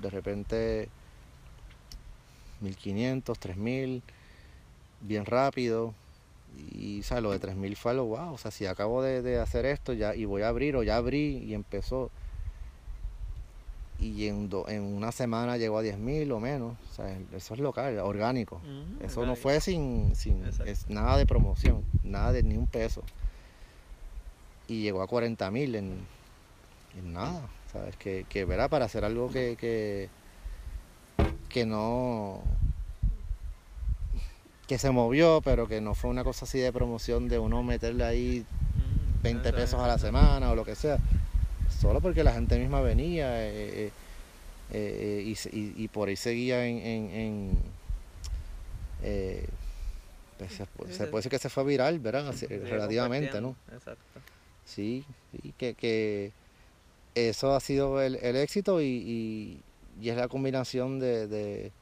de 0.00 0.10
repente 0.10 0.88
mil 2.60 2.76
quinientos, 2.76 3.38
tres 3.38 3.56
mil, 3.56 4.02
bien 5.00 5.24
rápido, 5.24 5.94
y 6.72 7.02
¿sabes? 7.02 7.22
lo 7.22 7.30
de 7.30 7.38
3000 7.38 7.76
fue 7.76 7.92
algo 7.92 8.04
wow, 8.06 8.34
o 8.34 8.38
sea, 8.38 8.50
si 8.50 8.66
acabo 8.66 9.02
de, 9.02 9.38
hacer 9.38 9.66
esto 9.66 9.92
ya 9.92 10.14
y 10.14 10.24
voy 10.24 10.42
a 10.42 10.48
abrir 10.48 10.76
o 10.76 10.82
ya 10.82 10.96
abrí 10.96 11.38
y 11.38 11.54
empezó 11.54 12.10
y 13.98 14.26
en, 14.26 14.50
en 14.66 14.82
una 14.82 15.12
semana 15.12 15.56
llegó 15.56 15.78
a 15.78 15.82
10.000 15.82 16.32
o 16.32 16.40
menos, 16.40 16.76
o 16.90 16.94
sea, 16.94 17.16
eso 17.36 17.54
es 17.54 17.60
local, 17.60 17.98
orgánico. 18.00 18.60
eso 19.00 19.24
no 19.24 19.36
fue 19.36 19.60
sin, 19.60 20.16
sin 20.16 20.42
es 20.66 20.88
nada 20.88 21.16
de 21.16 21.24
promoción, 21.24 21.84
nada 22.02 22.32
de 22.32 22.42
ni 22.42 22.56
un 22.56 22.66
peso. 22.66 23.04
Y 24.66 24.82
llegó 24.82 25.02
a 25.02 25.06
40.000 25.06 25.76
en, 25.76 25.98
en 26.98 27.12
nada, 27.12 27.48
¿sabes? 27.72 27.96
Que, 27.96 28.26
que 28.28 28.44
verá 28.44 28.68
para 28.68 28.84
hacer 28.84 29.04
algo 29.04 29.30
que, 29.30 29.56
que, 29.58 30.08
que 31.48 31.66
no 31.66 32.42
que 34.66 34.78
se 34.78 34.90
movió, 34.90 35.42
pero 35.44 35.68
que 35.68 35.80
no 35.80 35.94
fue 35.94 36.10
una 36.10 36.24
cosa 36.24 36.44
así 36.44 36.58
de 36.58 36.72
promoción 36.72 37.28
de 37.28 37.38
uno 37.38 37.62
meterle 37.62 38.04
ahí 38.04 38.46
20 39.22 39.52
mm, 39.52 39.54
pesos 39.54 39.80
a 39.80 39.86
la 39.86 39.98
semana 39.98 40.50
o 40.50 40.54
lo 40.54 40.64
que 40.64 40.74
sea. 40.74 40.98
Solo 41.80 42.00
porque 42.00 42.24
la 42.24 42.32
gente 42.32 42.58
misma 42.58 42.80
venía 42.80 43.44
eh, 43.44 43.86
eh, 43.86 43.92
eh, 44.72 45.34
y, 45.52 45.88
por 45.88 46.08
ahí 46.08 46.16
seguía 46.16 46.64
en, 46.66 47.58
pues, 50.38 50.54
se, 50.54 50.66
puede 51.06 51.18
decir 51.18 51.30
que 51.30 51.38
se 51.38 51.50
fue 51.50 51.64
viral, 51.64 51.98
¿verdad? 51.98 52.32
Relativamente, 52.48 53.40
¿no? 53.40 53.56
Exacto. 53.72 54.20
Sí, 54.64 55.04
sí 55.32 55.52
que, 55.58 55.74
que 55.74 56.32
eso 57.14 57.54
ha 57.54 57.60
sido 57.60 58.00
el, 58.00 58.16
éxito 58.36 58.80
y, 58.80 59.60
es 60.02 60.16
la 60.16 60.28
combinación 60.28 60.98
de, 60.98 61.26
de, 61.28 61.72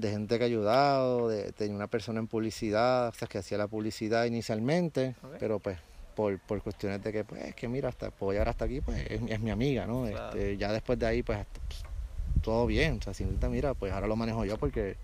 gente 0.00 0.38
que 0.38 0.44
ha 0.44 0.46
ayudado, 0.46 1.28
de, 1.28 1.52
una 1.68 1.86
persona 1.86 2.20
en 2.20 2.26
publicidad, 2.26 3.08
o 3.08 3.14
sea, 3.14 3.28
que 3.28 3.38
hacía 3.38 3.58
la 3.58 3.66
publicidad 3.66 4.24
inicialmente, 4.24 5.14
pero 5.38 5.58
pues 5.58 5.78
por, 6.14 6.38
por, 6.40 6.62
cuestiones 6.62 7.02
de 7.02 7.12
que, 7.12 7.24
pues, 7.24 7.54
que 7.54 7.68
mira, 7.68 7.88
hasta 7.88 8.10
puedo 8.10 8.32
llegar 8.32 8.48
hasta 8.48 8.64
aquí, 8.64 8.80
pues 8.80 9.04
es, 9.08 9.40
mi 9.40 9.50
amiga, 9.50 9.86
¿no? 9.86 10.06
Este, 10.06 10.56
ya 10.56 10.72
después 10.72 10.98
de 10.98 11.06
ahí, 11.06 11.22
pues, 11.22 11.38
todo 12.42 12.66
bien, 12.66 12.98
o 12.98 13.02
sea, 13.02 13.14
si 13.14 13.24
mira, 13.24 13.74
pues 13.74 13.92
ahora 13.92 14.06
lo 14.06 14.16
manejo 14.16 14.44
yo 14.44 14.56
porque 14.56 14.96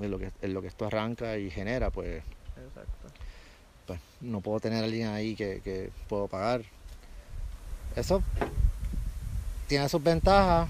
es 0.00 0.10
lo 0.10 0.18
que, 0.18 0.30
es 0.40 0.50
lo 0.50 0.60
que 0.60 0.68
esto 0.68 0.86
arranca 0.86 1.38
y 1.38 1.50
genera, 1.50 1.90
pues, 1.90 2.22
Exacto. 2.56 3.08
pues 3.86 4.00
no 4.20 4.40
puedo 4.40 4.60
tener 4.60 4.82
a 4.82 4.86
alguien 4.86 5.08
ahí 5.08 5.34
que, 5.34 5.60
que 5.62 5.90
puedo 6.08 6.28
pagar. 6.28 6.62
Eso 7.96 8.22
tiene 9.68 9.88
sus 9.88 10.02
ventajas 10.02 10.68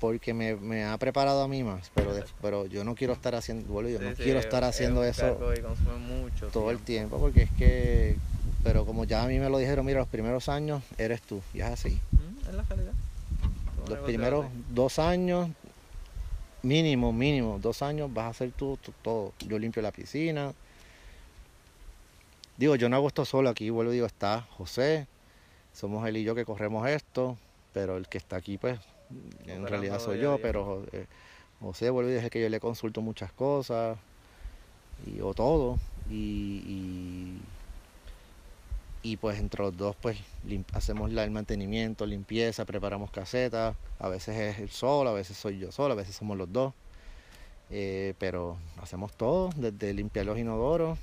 porque 0.00 0.34
me, 0.34 0.54
me, 0.56 0.84
ha 0.84 0.98
preparado 0.98 1.42
a 1.42 1.48
mí 1.48 1.62
más, 1.64 1.90
pero 1.94 2.12
pero 2.42 2.66
yo 2.66 2.84
no 2.84 2.94
quiero 2.94 3.14
estar 3.14 3.34
haciendo, 3.34 3.72
bueno, 3.72 3.88
yo 3.88 3.98
no 3.98 4.12
quiero 4.14 4.38
estar 4.38 4.62
haciendo 4.62 5.02
eso 5.02 5.38
todo 6.52 6.70
el 6.70 6.78
tiempo, 6.80 7.18
porque 7.18 7.44
es 7.44 7.50
que, 7.52 8.16
pero 8.62 8.84
como 8.84 9.04
ya 9.04 9.22
a 9.22 9.26
mí 9.26 9.38
me 9.38 9.48
lo 9.48 9.56
dijeron, 9.56 9.86
mira, 9.86 10.00
los 10.00 10.08
primeros 10.08 10.50
años 10.50 10.82
eres 10.98 11.22
tú, 11.22 11.40
y 11.54 11.60
es 11.60 11.66
así. 11.66 11.98
Es 12.46 12.54
la 12.54 12.64
calidad. 12.64 12.92
Los 13.88 13.98
primeros 14.00 14.46
dos 14.68 14.98
años, 14.98 15.48
mínimo, 16.62 17.12
mínimo, 17.12 17.58
dos 17.58 17.80
años 17.80 18.12
vas 18.12 18.26
a 18.26 18.28
hacer 18.28 18.52
tú, 18.52 18.78
todo. 19.02 19.32
Yo 19.46 19.58
limpio 19.58 19.80
la 19.80 19.92
piscina. 19.92 20.52
Digo, 22.56 22.76
yo 22.76 22.88
no 22.88 22.96
hago 22.96 23.08
esto 23.08 23.24
solo 23.24 23.48
aquí, 23.50 23.70
vuelvo 23.70 23.92
y 23.92 23.96
digo, 23.96 24.06
está 24.06 24.46
José, 24.56 25.06
somos 25.74 26.06
él 26.08 26.16
y 26.16 26.24
yo 26.24 26.34
que 26.34 26.46
corremos 26.46 26.88
esto, 26.88 27.36
pero 27.72 27.96
el 27.96 28.08
que 28.08 28.16
está 28.16 28.36
aquí, 28.36 28.56
pues, 28.56 28.78
en 29.46 29.66
realidad 29.66 30.00
soy 30.00 30.20
yo, 30.20 30.38
pero 30.40 30.84
eh, 30.92 31.06
José 31.60 31.90
vuelve 31.90 32.12
y 32.12 32.14
dice 32.14 32.30
que 32.30 32.40
yo 32.40 32.48
le 32.48 32.60
consulto 32.60 33.02
muchas 33.02 33.32
cosas, 33.32 33.98
y, 35.06 35.20
o 35.20 35.34
todo, 35.34 35.78
y, 36.08 37.40
y, 39.02 39.16
pues 39.16 39.38
entre 39.38 39.64
los 39.64 39.76
dos, 39.76 39.96
pues, 40.00 40.16
hacemos 40.72 41.10
el 41.10 41.30
mantenimiento, 41.30 42.06
limpieza, 42.06 42.64
preparamos 42.64 43.10
casetas, 43.10 43.76
a 43.98 44.08
veces 44.08 44.36
es 44.36 44.58
él 44.60 44.70
solo, 44.70 45.10
a 45.10 45.14
veces 45.14 45.36
soy 45.36 45.58
yo 45.58 45.70
solo, 45.72 45.92
a 45.92 45.96
veces 45.96 46.16
somos 46.16 46.38
los 46.38 46.50
dos. 46.50 46.72
Eh, 47.70 48.14
pero 48.18 48.58
hacemos 48.80 49.12
todo, 49.14 49.50
desde 49.56 49.94
limpiar 49.94 50.26
los 50.26 50.38
inodoros, 50.38 50.98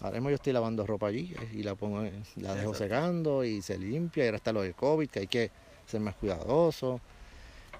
Ahora 0.00 0.14
mismo 0.14 0.30
yo 0.30 0.36
estoy 0.36 0.52
lavando 0.52 0.86
ropa 0.86 1.08
allí 1.08 1.34
eh, 1.40 1.50
y 1.54 1.62
la 1.62 1.74
pongo, 1.74 2.08
la 2.36 2.54
dejo 2.54 2.74
secando 2.74 3.44
y 3.44 3.62
se 3.62 3.78
limpia. 3.78 4.24
Y 4.24 4.26
ahora 4.26 4.36
está 4.36 4.52
lo 4.52 4.62
del 4.62 4.74
COVID, 4.74 5.10
que 5.10 5.20
hay 5.20 5.26
que 5.26 5.50
ser 5.86 6.00
más 6.00 6.14
cuidadoso, 6.14 7.00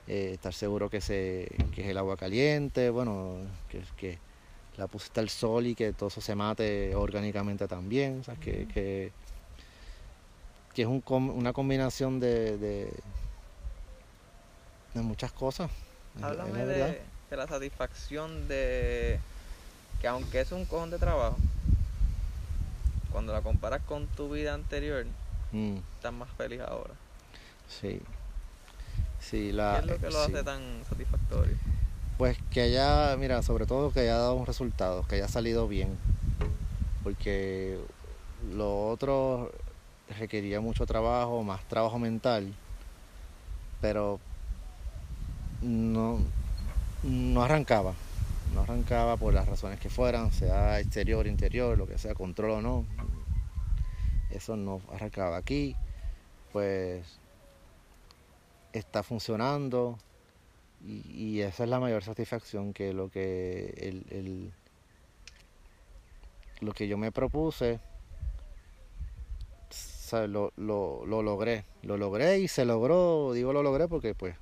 eh, 0.07 0.33
estar 0.35 0.53
seguro 0.53 0.91
que, 0.91 1.01
se, 1.01 1.49
que 1.73 1.83
es 1.83 1.89
el 1.89 1.99
agua 1.99 2.17
caliente, 2.17 2.91
bueno, 2.91 3.37
que, 3.69 3.83
que 3.97 4.19
la 4.77 4.87
pusiste 4.87 5.21
al 5.21 5.29
sol 5.29 5.67
y 5.67 5.75
que 5.75 5.93
todo 5.93 6.09
eso 6.09 6.21
se 6.21 6.35
mate 6.35 6.95
orgánicamente 6.95 7.69
también. 7.69 8.21
O 8.21 8.25
sea, 8.25 8.35
que, 8.37 8.67
que, 8.67 9.13
es 10.75 10.87
un, 10.87 11.03
una 11.09 11.53
combinación 11.53 12.21
de, 12.21 12.57
de, 12.57 12.93
muchas 14.95 15.33
cosas. 15.33 15.71
Háblame 16.23 16.67
de, 16.67 17.01
de 17.31 17.37
la 17.37 17.47
satisfacción 17.47 18.49
de 18.49 19.21
que 20.01 20.09
aunque 20.09 20.41
es 20.41 20.53
un 20.53 20.65
cojón 20.65 20.91
de 20.91 20.99
trabajo, 20.99 21.37
cuando 23.12 23.33
la 23.33 23.42
comparas 23.42 23.83
con 23.83 24.07
tu 24.09 24.31
vida 24.31 24.55
anterior, 24.55 25.07
mm. 25.53 25.77
estás 25.97 26.12
más 26.12 26.31
feliz 26.31 26.61
ahora. 26.61 26.94
Sí. 27.68 28.01
Sí, 29.21 29.53
la, 29.53 29.75
¿Qué 29.75 29.79
es 29.81 29.92
lo 29.92 30.07
que 30.07 30.11
lo 30.11 30.21
hace 30.21 30.42
tan 30.44 30.85
satisfactorio? 30.88 31.55
Pues 32.16 32.38
que 32.51 32.62
haya, 32.62 33.16
mira, 33.16 33.42
sobre 33.42 33.66
todo 33.66 33.92
que 33.92 34.01
haya 34.01 34.16
dado 34.16 34.35
un 34.35 34.47
resultado, 34.47 35.05
que 35.05 35.16
haya 35.16 35.29
salido 35.29 35.68
bien. 35.68 35.97
Porque 37.03 37.79
lo 38.57 38.88
otro 38.88 39.53
requería 40.18 40.61
mucho 40.61 40.87
trabajo, 40.87 41.42
más 41.42 41.62
trabajo 41.68 41.99
mental, 41.99 42.53
pero 43.81 44.18
no, 45.62 46.21
no 47.03 47.42
arrancaba 47.42 47.94
no 48.55 48.63
arrancaba 48.63 49.17
por 49.17 49.35
las 49.35 49.47
razones 49.47 49.79
que 49.81 49.91
fueran, 49.91 50.33
sea 50.33 50.81
exterior, 50.81 51.27
interior, 51.27 51.77
lo 51.77 51.87
que 51.87 51.99
sea, 51.99 52.15
control 52.15 52.51
o 52.51 52.63
no. 52.63 52.87
Eso 54.31 54.57
no 54.57 54.81
arrancaba 54.93 55.37
aquí, 55.37 55.75
pues 56.53 57.19
está 58.73 59.03
funcionando 59.03 59.99
y, 60.85 61.41
esa 61.41 61.65
es 61.65 61.71
la 61.71 61.81
mayor 61.81 62.05
satisfacción 62.05 62.73
que 62.73 62.93
lo 62.93 63.11
que 63.11 64.03
lo 66.61 66.73
que 66.73 66.89
yo 66.89 66.99
me 66.99 67.11
propuse 67.13 67.81
lo, 70.13 70.53
lo, 70.57 71.05
lo, 71.07 71.23
logré 71.23 71.65
lo 71.83 71.97
logré 71.97 72.39
y 72.39 72.49
se 72.49 72.65
logró 72.65 73.33
digo 73.33 73.53
lo 73.53 73.63
logré 73.63 73.89
porque 73.89 74.15
pues 74.15 74.37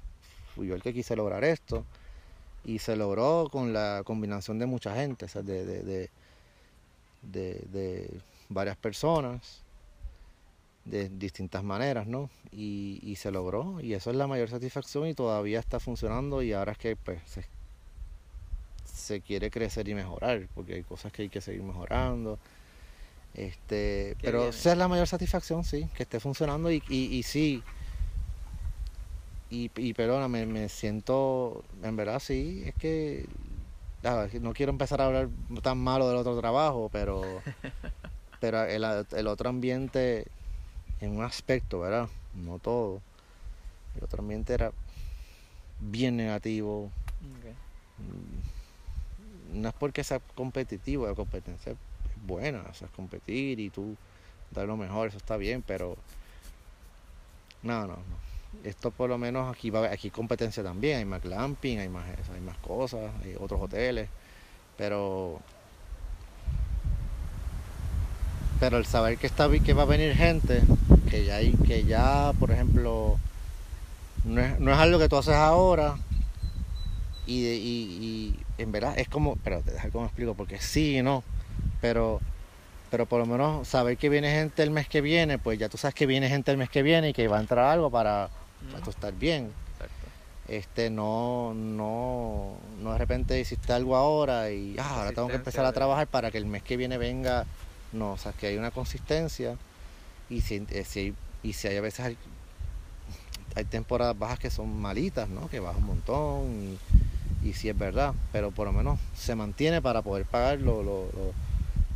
fui 0.54 0.68
yo 0.68 0.74
el 0.74 0.82
que 0.82 0.92
quise 0.92 1.16
lograr 1.16 1.42
esto 1.44 1.84
y 2.66 2.80
se 2.80 2.96
logró 2.96 3.48
con 3.50 3.72
la 3.72 4.02
combinación 4.04 4.58
de 4.58 4.66
mucha 4.66 4.92
gente, 4.96 5.26
de, 5.44 6.10
de, 7.22 8.10
varias 8.48 8.76
personas, 8.76 9.62
de 10.84 11.08
distintas 11.08 11.62
maneras, 11.62 12.08
¿no? 12.08 12.28
Y, 12.50 13.14
se 13.16 13.30
logró, 13.30 13.80
y 13.80 13.94
eso 13.94 14.10
es 14.10 14.16
la 14.16 14.26
mayor 14.26 14.50
satisfacción 14.50 15.06
y 15.06 15.14
todavía 15.14 15.60
está 15.60 15.78
funcionando 15.78 16.42
y 16.42 16.52
ahora 16.52 16.72
es 16.72 16.78
que 16.78 16.96
pues, 16.96 17.20
se, 18.84 19.20
quiere 19.20 19.48
crecer 19.48 19.88
y 19.88 19.94
mejorar, 19.94 20.48
porque 20.52 20.74
hay 20.74 20.82
cosas 20.82 21.12
que 21.12 21.22
hay 21.22 21.28
que 21.28 21.40
seguir 21.40 21.62
mejorando. 21.62 22.36
Este, 23.32 24.16
pero 24.20 24.48
esa 24.48 24.72
es 24.72 24.78
la 24.78 24.88
mayor 24.88 25.06
satisfacción, 25.06 25.62
sí, 25.62 25.88
que 25.94 26.02
esté 26.02 26.18
funcionando 26.18 26.72
y, 26.72 26.82
y, 26.88 27.14
y 27.16 27.22
sí, 27.22 27.62
y, 29.48 29.70
y 29.76 29.94
perdona, 29.94 30.28
me, 30.28 30.68
siento, 30.68 31.64
en 31.82 31.96
verdad 31.96 32.18
sí, 32.18 32.64
es 32.66 32.74
que 32.74 33.26
no 34.40 34.52
quiero 34.52 34.70
empezar 34.70 35.00
a 35.00 35.06
hablar 35.06 35.28
tan 35.62 35.78
malo 35.78 36.08
del 36.08 36.16
otro 36.16 36.38
trabajo, 36.38 36.88
pero, 36.92 37.22
pero 38.40 38.64
el, 38.64 39.26
otro 39.26 39.48
ambiente, 39.48 40.26
en 41.00 41.16
un 41.16 41.24
aspecto, 41.24 41.80
¿verdad? 41.80 42.08
No 42.34 42.58
todo. 42.58 43.00
El 43.96 44.04
otro 44.04 44.20
ambiente 44.20 44.54
era 44.54 44.72
bien 45.80 46.16
negativo. 46.16 46.90
Mm, 47.98 49.60
no 49.60 49.68
es 49.68 49.74
porque 49.74 50.02
sea 50.04 50.20
competitivo, 50.34 51.06
la 51.06 51.14
competencia 51.14 51.72
es 51.72 51.78
buena, 52.26 52.64
o 52.68 52.74
sea, 52.74 52.88
es 52.88 52.94
competir 52.94 53.60
y 53.60 53.70
tú 53.70 53.96
dar 54.50 54.66
lo 54.66 54.76
mejor, 54.76 55.08
eso 55.08 55.16
está 55.16 55.36
bien, 55.36 55.62
pero 55.62 55.96
no, 57.62 57.80
no, 57.82 57.94
no 57.94 58.25
esto 58.64 58.90
por 58.90 59.08
lo 59.08 59.18
menos 59.18 59.54
aquí 59.54 59.70
va 59.70 59.86
aquí 59.86 60.10
competencia 60.10 60.62
también, 60.62 60.98
hay 60.98 61.04
más 61.04 61.22
glamping, 61.22 61.78
hay 61.78 61.88
más, 61.88 62.04
hay 62.32 62.40
más 62.40 62.56
cosas, 62.58 63.10
hay 63.22 63.34
otros 63.38 63.60
hoteles, 63.60 64.08
pero 64.76 65.40
pero 68.58 68.78
el 68.78 68.86
saber 68.86 69.18
que 69.18 69.26
está 69.26 69.48
que 69.50 69.72
va 69.74 69.82
a 69.82 69.86
venir 69.86 70.14
gente, 70.14 70.62
que 71.10 71.24
ya 71.24 71.36
hay, 71.36 71.52
que 71.52 71.84
ya 71.84 72.32
por 72.38 72.50
ejemplo 72.50 73.18
no 74.24 74.40
es, 74.40 74.58
no 74.58 74.72
es 74.72 74.78
algo 74.78 74.98
que 74.98 75.08
tú 75.08 75.16
haces 75.16 75.34
ahora 75.34 75.96
y, 77.26 77.46
y, 77.46 77.58
y 78.00 78.40
en 78.58 78.72
verdad 78.72 78.98
es 78.98 79.08
como, 79.08 79.36
pero 79.36 79.60
te 79.60 79.72
dejar 79.72 79.90
como 79.90 80.06
explico, 80.06 80.34
porque 80.34 80.58
sí 80.58 80.98
y 80.98 81.02
no, 81.02 81.22
pero 81.80 82.20
pero 82.90 83.06
por 83.06 83.18
lo 83.18 83.26
menos 83.26 83.66
saber 83.66 83.96
que 83.96 84.08
viene 84.08 84.30
gente 84.30 84.62
el 84.62 84.70
mes 84.70 84.88
que 84.88 85.00
viene, 85.00 85.38
pues 85.38 85.58
ya 85.58 85.68
tú 85.68 85.76
sabes 85.76 85.94
que 85.94 86.06
viene 86.06 86.28
gente 86.28 86.50
el 86.52 86.56
mes 86.56 86.70
que 86.70 86.82
viene 86.82 87.10
y 87.10 87.12
que 87.12 87.26
va 87.28 87.38
a 87.38 87.40
entrar 87.40 87.66
algo 87.66 87.90
para, 87.90 88.30
para 88.72 88.90
estar 88.90 89.12
bien. 89.12 89.52
Este, 90.48 90.90
no, 90.90 91.54
no, 91.54 92.56
no 92.80 92.92
de 92.92 92.98
repente 92.98 93.40
hiciste 93.40 93.72
algo 93.72 93.96
ahora 93.96 94.52
y 94.52 94.76
ah, 94.78 94.98
ahora 94.98 95.12
tengo 95.12 95.26
que 95.26 95.34
empezar 95.34 95.64
a 95.64 95.72
trabajar 95.72 96.06
para 96.06 96.30
que 96.30 96.38
el 96.38 96.46
mes 96.46 96.62
que 96.62 96.76
viene 96.76 96.98
venga. 96.98 97.46
No, 97.92 98.12
o 98.12 98.18
sea, 98.18 98.32
que 98.32 98.48
hay 98.48 98.56
una 98.56 98.70
consistencia 98.70 99.56
y 100.30 100.42
si, 100.42 100.64
eh, 100.70 101.12
y 101.42 101.52
si 101.52 101.68
hay 101.68 101.76
a 101.76 101.80
veces 101.80 102.06
hay, 102.06 102.16
hay, 103.54 103.64
temporadas 103.64 104.16
bajas 104.18 104.38
que 104.38 104.50
son 104.50 104.80
malitas, 104.80 105.28
¿no? 105.28 105.48
Que 105.48 105.60
baja 105.60 105.78
un 105.78 105.86
montón 105.86 106.78
y, 107.42 107.48
y 107.48 107.52
sí 107.54 107.68
es 107.68 107.76
verdad, 107.76 108.14
pero 108.32 108.50
por 108.52 108.66
lo 108.66 108.72
menos 108.72 109.00
se 109.16 109.34
mantiene 109.34 109.82
para 109.82 110.02
poder 110.02 110.26
pagar 110.26 110.60
lo, 110.60 110.82
lo 110.82 111.06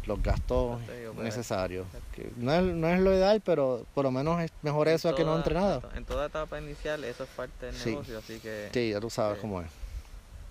los 0.06 0.22
gastos 0.22 0.80
necesarios. 1.22 1.86
Que 2.20 2.32
no, 2.36 2.52
es, 2.52 2.62
no 2.62 2.88
es 2.88 3.00
lo 3.00 3.14
ideal, 3.14 3.40
pero 3.42 3.86
por 3.94 4.04
lo 4.04 4.10
menos 4.10 4.42
es 4.42 4.50
mejor 4.62 4.88
eso 4.88 5.08
a 5.08 5.14
que 5.14 5.24
no 5.24 5.34
entre 5.36 5.54
nada. 5.54 5.80
En 5.94 6.04
toda 6.04 6.26
etapa 6.26 6.60
inicial 6.60 7.02
eso 7.04 7.24
es 7.24 7.30
parte 7.30 7.66
del 7.66 7.84
negocio, 7.84 8.18
así 8.18 8.38
que... 8.40 8.68
Sí, 8.72 8.90
ya 8.90 9.00
tú 9.00 9.08
sabes 9.08 9.38
cómo 9.38 9.62
es. 9.62 9.68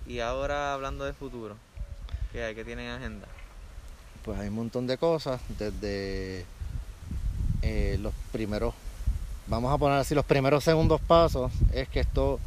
Y 0.07 0.19
ahora 0.19 0.73
hablando 0.73 1.05
de 1.05 1.13
futuro, 1.13 1.55
¿Qué 2.31 2.43
hay? 2.43 2.55
¿Qué 2.55 2.63
tienen 2.63 2.85
en 2.87 2.91
agenda? 2.93 3.27
Pues 4.23 4.39
hay 4.39 4.47
un 4.49 4.55
montón 4.55 4.87
de 4.87 4.97
cosas, 4.97 5.41
desde 5.57 6.45
eh, 7.61 7.97
los 8.01 8.13
primeros, 8.31 8.73
vamos 9.47 9.73
a 9.73 9.77
poner 9.77 9.99
así, 9.99 10.13
los 10.13 10.25
primeros 10.25 10.63
segundos 10.63 11.01
pasos 11.01 11.51
es 11.73 11.87
que 11.87 11.99
esto 11.99 12.39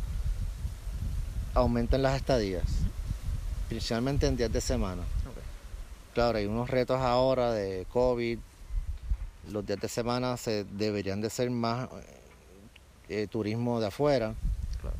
aumenten 1.54 2.02
las 2.02 2.16
estadías, 2.16 2.64
principalmente 3.68 4.26
en 4.26 4.36
días 4.36 4.52
de 4.52 4.60
semana. 4.60 5.02
Claro, 6.14 6.38
hay 6.38 6.46
unos 6.46 6.68
retos 6.68 7.00
ahora 7.00 7.52
de 7.52 7.86
COVID. 7.92 8.38
Los 9.50 9.66
días 9.66 9.80
de 9.80 9.88
semana 9.88 10.36
se 10.36 10.64
deberían 10.64 11.20
de 11.20 11.28
ser 11.30 11.50
más 11.50 11.88
eh, 13.08 13.26
turismo 13.28 13.80
de 13.80 13.88
afuera, 13.88 14.34
Claro. 14.80 14.96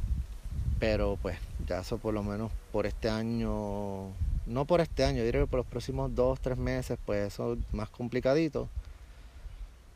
pero 0.80 1.16
pues 1.22 1.38
ya 1.66 1.80
eso 1.80 1.98
por 1.98 2.12
lo 2.12 2.22
menos 2.22 2.50
por 2.72 2.86
este 2.86 3.08
año, 3.08 4.08
no 4.46 4.64
por 4.66 4.80
este 4.80 5.04
año, 5.04 5.18
yo 5.18 5.24
diría 5.24 5.40
que 5.42 5.46
por 5.46 5.58
los 5.58 5.66
próximos 5.66 6.12
dos, 6.14 6.40
tres 6.40 6.58
meses, 6.58 6.98
pues 7.06 7.32
eso 7.32 7.52
es 7.54 7.58
más 7.72 7.88
complicadito. 7.90 8.68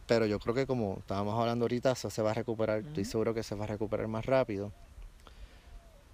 Pero 0.06 0.24
yo 0.26 0.38
creo 0.38 0.54
que 0.54 0.66
como 0.66 0.98
estábamos 1.00 1.36
hablando 1.38 1.64
ahorita, 1.64 1.90
eso 1.90 2.08
se 2.10 2.22
va 2.22 2.30
a 2.30 2.34
recuperar, 2.34 2.78
estoy 2.78 3.02
Ujú. 3.02 3.10
seguro 3.10 3.34
que 3.34 3.42
se 3.42 3.56
va 3.56 3.64
a 3.64 3.66
recuperar 3.68 4.06
más 4.06 4.24
rápido. 4.24 4.70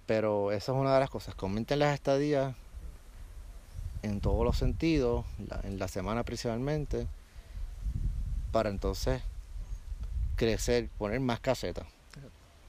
Pero 0.07 0.51
esa 0.51 0.71
es 0.71 0.77
una 0.77 0.95
de 0.95 0.99
las 0.99 1.11
cosas, 1.11 1.35
que 1.35 1.45
aumenten 1.45 1.77
las 1.79 1.93
estadías 1.93 2.55
en 4.01 4.19
todos 4.19 4.43
los 4.43 4.57
sentidos, 4.57 5.23
la- 5.47 5.61
en 5.63 5.77
la 5.77 5.87
semana 5.87 6.23
principalmente, 6.23 7.05
para 8.53 8.69
entonces 8.69 9.21
crecer, 10.37 10.87
poner 10.97 11.19
más 11.19 11.41
casetas. 11.41 11.85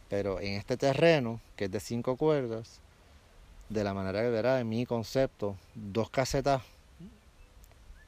Pero 0.09 0.41
en 0.41 0.55
este 0.55 0.77
terreno, 0.77 1.41
que 1.57 1.67
es 1.67 1.71
de 1.71 1.79
cinco 1.79 2.17
cuerdas, 2.17 2.81
de 3.69 3.85
la 3.85 3.95
manera 3.95 4.23
que 4.23 4.31
verá, 4.31 4.61
en 4.61 4.69
mi 4.69 4.87
concepto, 4.87 5.57
dos 5.75 6.11
casetas, 6.11 6.63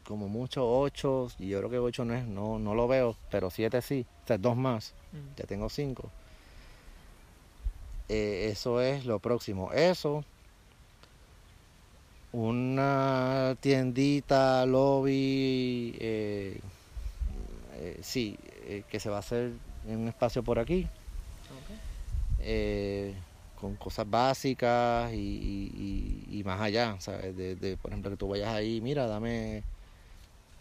como 0.05 0.29
mucho 0.29 0.69
ocho, 0.69 1.29
y 1.39 1.49
yo 1.49 1.59
creo 1.59 1.71
que 1.71 1.79
ocho 1.79 2.05
no 2.05 2.15
es, 2.15 2.25
no, 2.27 2.59
no 2.59 2.75
lo 2.75 2.89
veo, 2.89 3.17
pero 3.31 3.51
siete 3.51 3.83
sí, 3.83 4.07
o 4.25 4.27
sea, 4.27 4.39
dos 4.39 4.57
más, 4.57 4.95
Mm. 5.13 5.37
ya 5.37 5.45
tengo 5.47 5.69
cinco. 5.69 6.11
Eh, 8.09 8.49
eso 8.53 8.81
es 8.81 9.05
lo 9.05 9.19
próximo. 9.19 9.73
Eso, 9.73 10.25
una 12.33 13.57
tiendita, 13.61 14.65
lobby, 14.67 15.97
eh, 15.99 16.61
eh, 17.79 17.99
sí, 18.03 18.39
eh, 18.67 18.85
que 18.89 19.01
se 19.01 19.11
va 19.11 19.17
a 19.17 19.21
hacer 19.21 19.53
en 19.87 19.99
un 19.99 20.09
espacio 20.09 20.43
por 20.43 20.59
aquí, 20.59 20.87
eh, 22.41 23.15
con 23.61 23.77
cosas 23.77 24.09
básicas 24.09 25.13
y, 25.13 26.43
más 26.45 26.61
allá. 26.61 26.97
De, 27.37 27.57
de, 27.57 27.77
por 27.77 27.91
ejemplo, 27.91 28.11
que 28.11 28.17
tú 28.17 28.29
vayas 28.29 28.55
ahí, 28.55 28.81
mira, 28.81 29.07
dame 29.07 29.63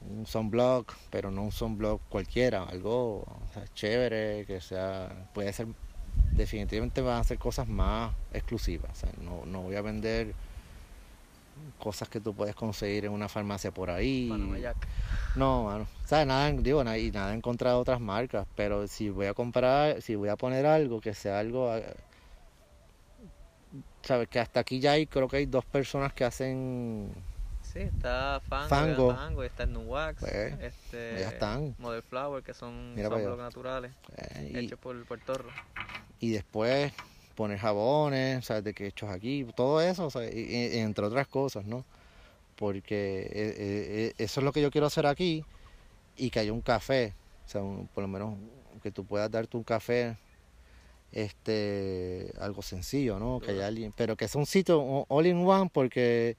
un 0.02 0.26
sunblock, 0.26 0.94
pero 1.10 1.32
no 1.32 1.44
un 1.44 1.52
sunblock 1.52 2.02
cualquiera, 2.10 2.64
algo 2.64 3.20
o 3.20 3.54
sea, 3.54 3.66
chévere, 3.74 4.46
que 4.46 4.62
sea, 4.62 5.28
puede 5.34 5.52
ser, 5.54 5.68
definitivamente 6.34 7.02
van 7.02 7.20
a 7.20 7.24
ser 7.24 7.38
cosas 7.38 7.68
más 7.68 8.14
exclusivas, 8.34 9.04
no, 9.22 9.46
no 9.46 9.62
voy 9.62 9.76
a 9.76 9.82
vender 9.82 10.34
cosas 11.80 12.10
que 12.10 12.20
tú 12.20 12.34
puedes 12.34 12.56
conseguir 12.56 13.06
en 13.06 13.12
una 13.12 13.28
farmacia 13.28 13.72
por 13.72 13.90
ahí. 13.90 14.32
No, 15.36 15.64
mano. 15.64 15.88
¿Sabes? 16.06 16.28
Nada, 16.28 16.52
digo, 16.52 16.84
nada, 16.84 16.98
y 16.98 17.12
nada 17.12 17.34
en 17.34 17.42
contra 17.42 17.72
de 17.72 17.76
otras 17.78 18.00
marcas, 18.00 18.48
pero 18.56 18.88
si 18.88 19.10
voy 19.10 19.28
a 19.28 19.34
comprar, 19.34 20.02
si 20.02 20.16
voy 20.16 20.30
a 20.30 20.36
poner 20.36 20.66
algo, 20.66 21.02
que 21.02 21.14
sea 21.14 21.40
algo, 21.40 21.76
eh, 21.76 21.96
sabes, 24.02 24.28
que 24.28 24.40
hasta 24.40 24.60
aquí 24.62 24.80
ya 24.80 24.94
hay, 24.94 25.08
creo 25.08 25.28
que 25.28 25.38
hay 25.38 25.46
dos 25.46 25.66
personas 25.66 26.14
que 26.14 26.24
hacen, 26.24 27.12
Sí, 27.76 27.82
está 27.82 28.42
Fango, 28.48 29.14
Fango. 29.14 29.44
Está 29.44 29.66
Nuwax, 29.66 30.22
Pues, 30.22 30.54
este, 30.62 31.20
ya 31.20 31.28
están. 31.28 31.76
Model 31.78 32.02
Flower, 32.04 32.42
que 32.42 32.54
son 32.54 32.96
sunblock 32.96 33.38
naturales, 33.38 33.92
eh, 34.16 34.52
y, 34.54 34.58
hechos 34.60 34.80
por 34.80 35.04
Puerto 35.06 35.34
y 36.22 36.32
después 36.32 36.94
poner 37.36 37.60
jabones, 37.60 38.46
¿sabes? 38.46 38.64
De 38.64 38.74
que 38.74 38.88
hechos 38.88 39.10
aquí, 39.10 39.46
todo 39.56 39.82
eso, 39.82 40.10
y- 40.24 40.40
y- 40.40 40.78
entre 40.80 41.06
otras 41.06 41.28
cosas, 41.28 41.66
¿no? 41.66 41.86
Porque 42.56 43.22
eh, 43.24 43.30
eh, 43.34 43.56
eh, 43.58 44.14
eso 44.18 44.40
es 44.40 44.44
lo 44.46 44.52
que 44.54 44.62
yo 44.62 44.72
quiero 44.72 44.88
hacer 44.88 45.06
aquí 45.06 45.44
y 46.18 46.30
que 46.30 46.40
haya 46.40 46.54
un 46.54 46.62
café, 46.62 47.14
o 47.46 47.50
sea, 47.50 47.62
un- 47.62 47.88
por 47.88 48.02
lo 48.04 48.08
menos 48.08 48.36
que 48.82 48.92
tú 48.92 49.04
puedas 49.06 49.30
darte 49.30 49.58
un 49.58 49.64
café, 49.64 50.16
este, 51.12 52.32
algo 52.40 52.62
sencillo, 52.62 53.20
¿no? 53.20 53.40
Que 53.40 53.52
haya 53.52 53.68
alguien, 53.68 53.94
pero 53.96 54.16
que 54.16 54.28
sea 54.28 54.40
un 54.40 54.46
sitio 54.46 55.06
all 55.08 55.26
in 55.28 55.46
one 55.48 55.70
porque, 55.74 56.36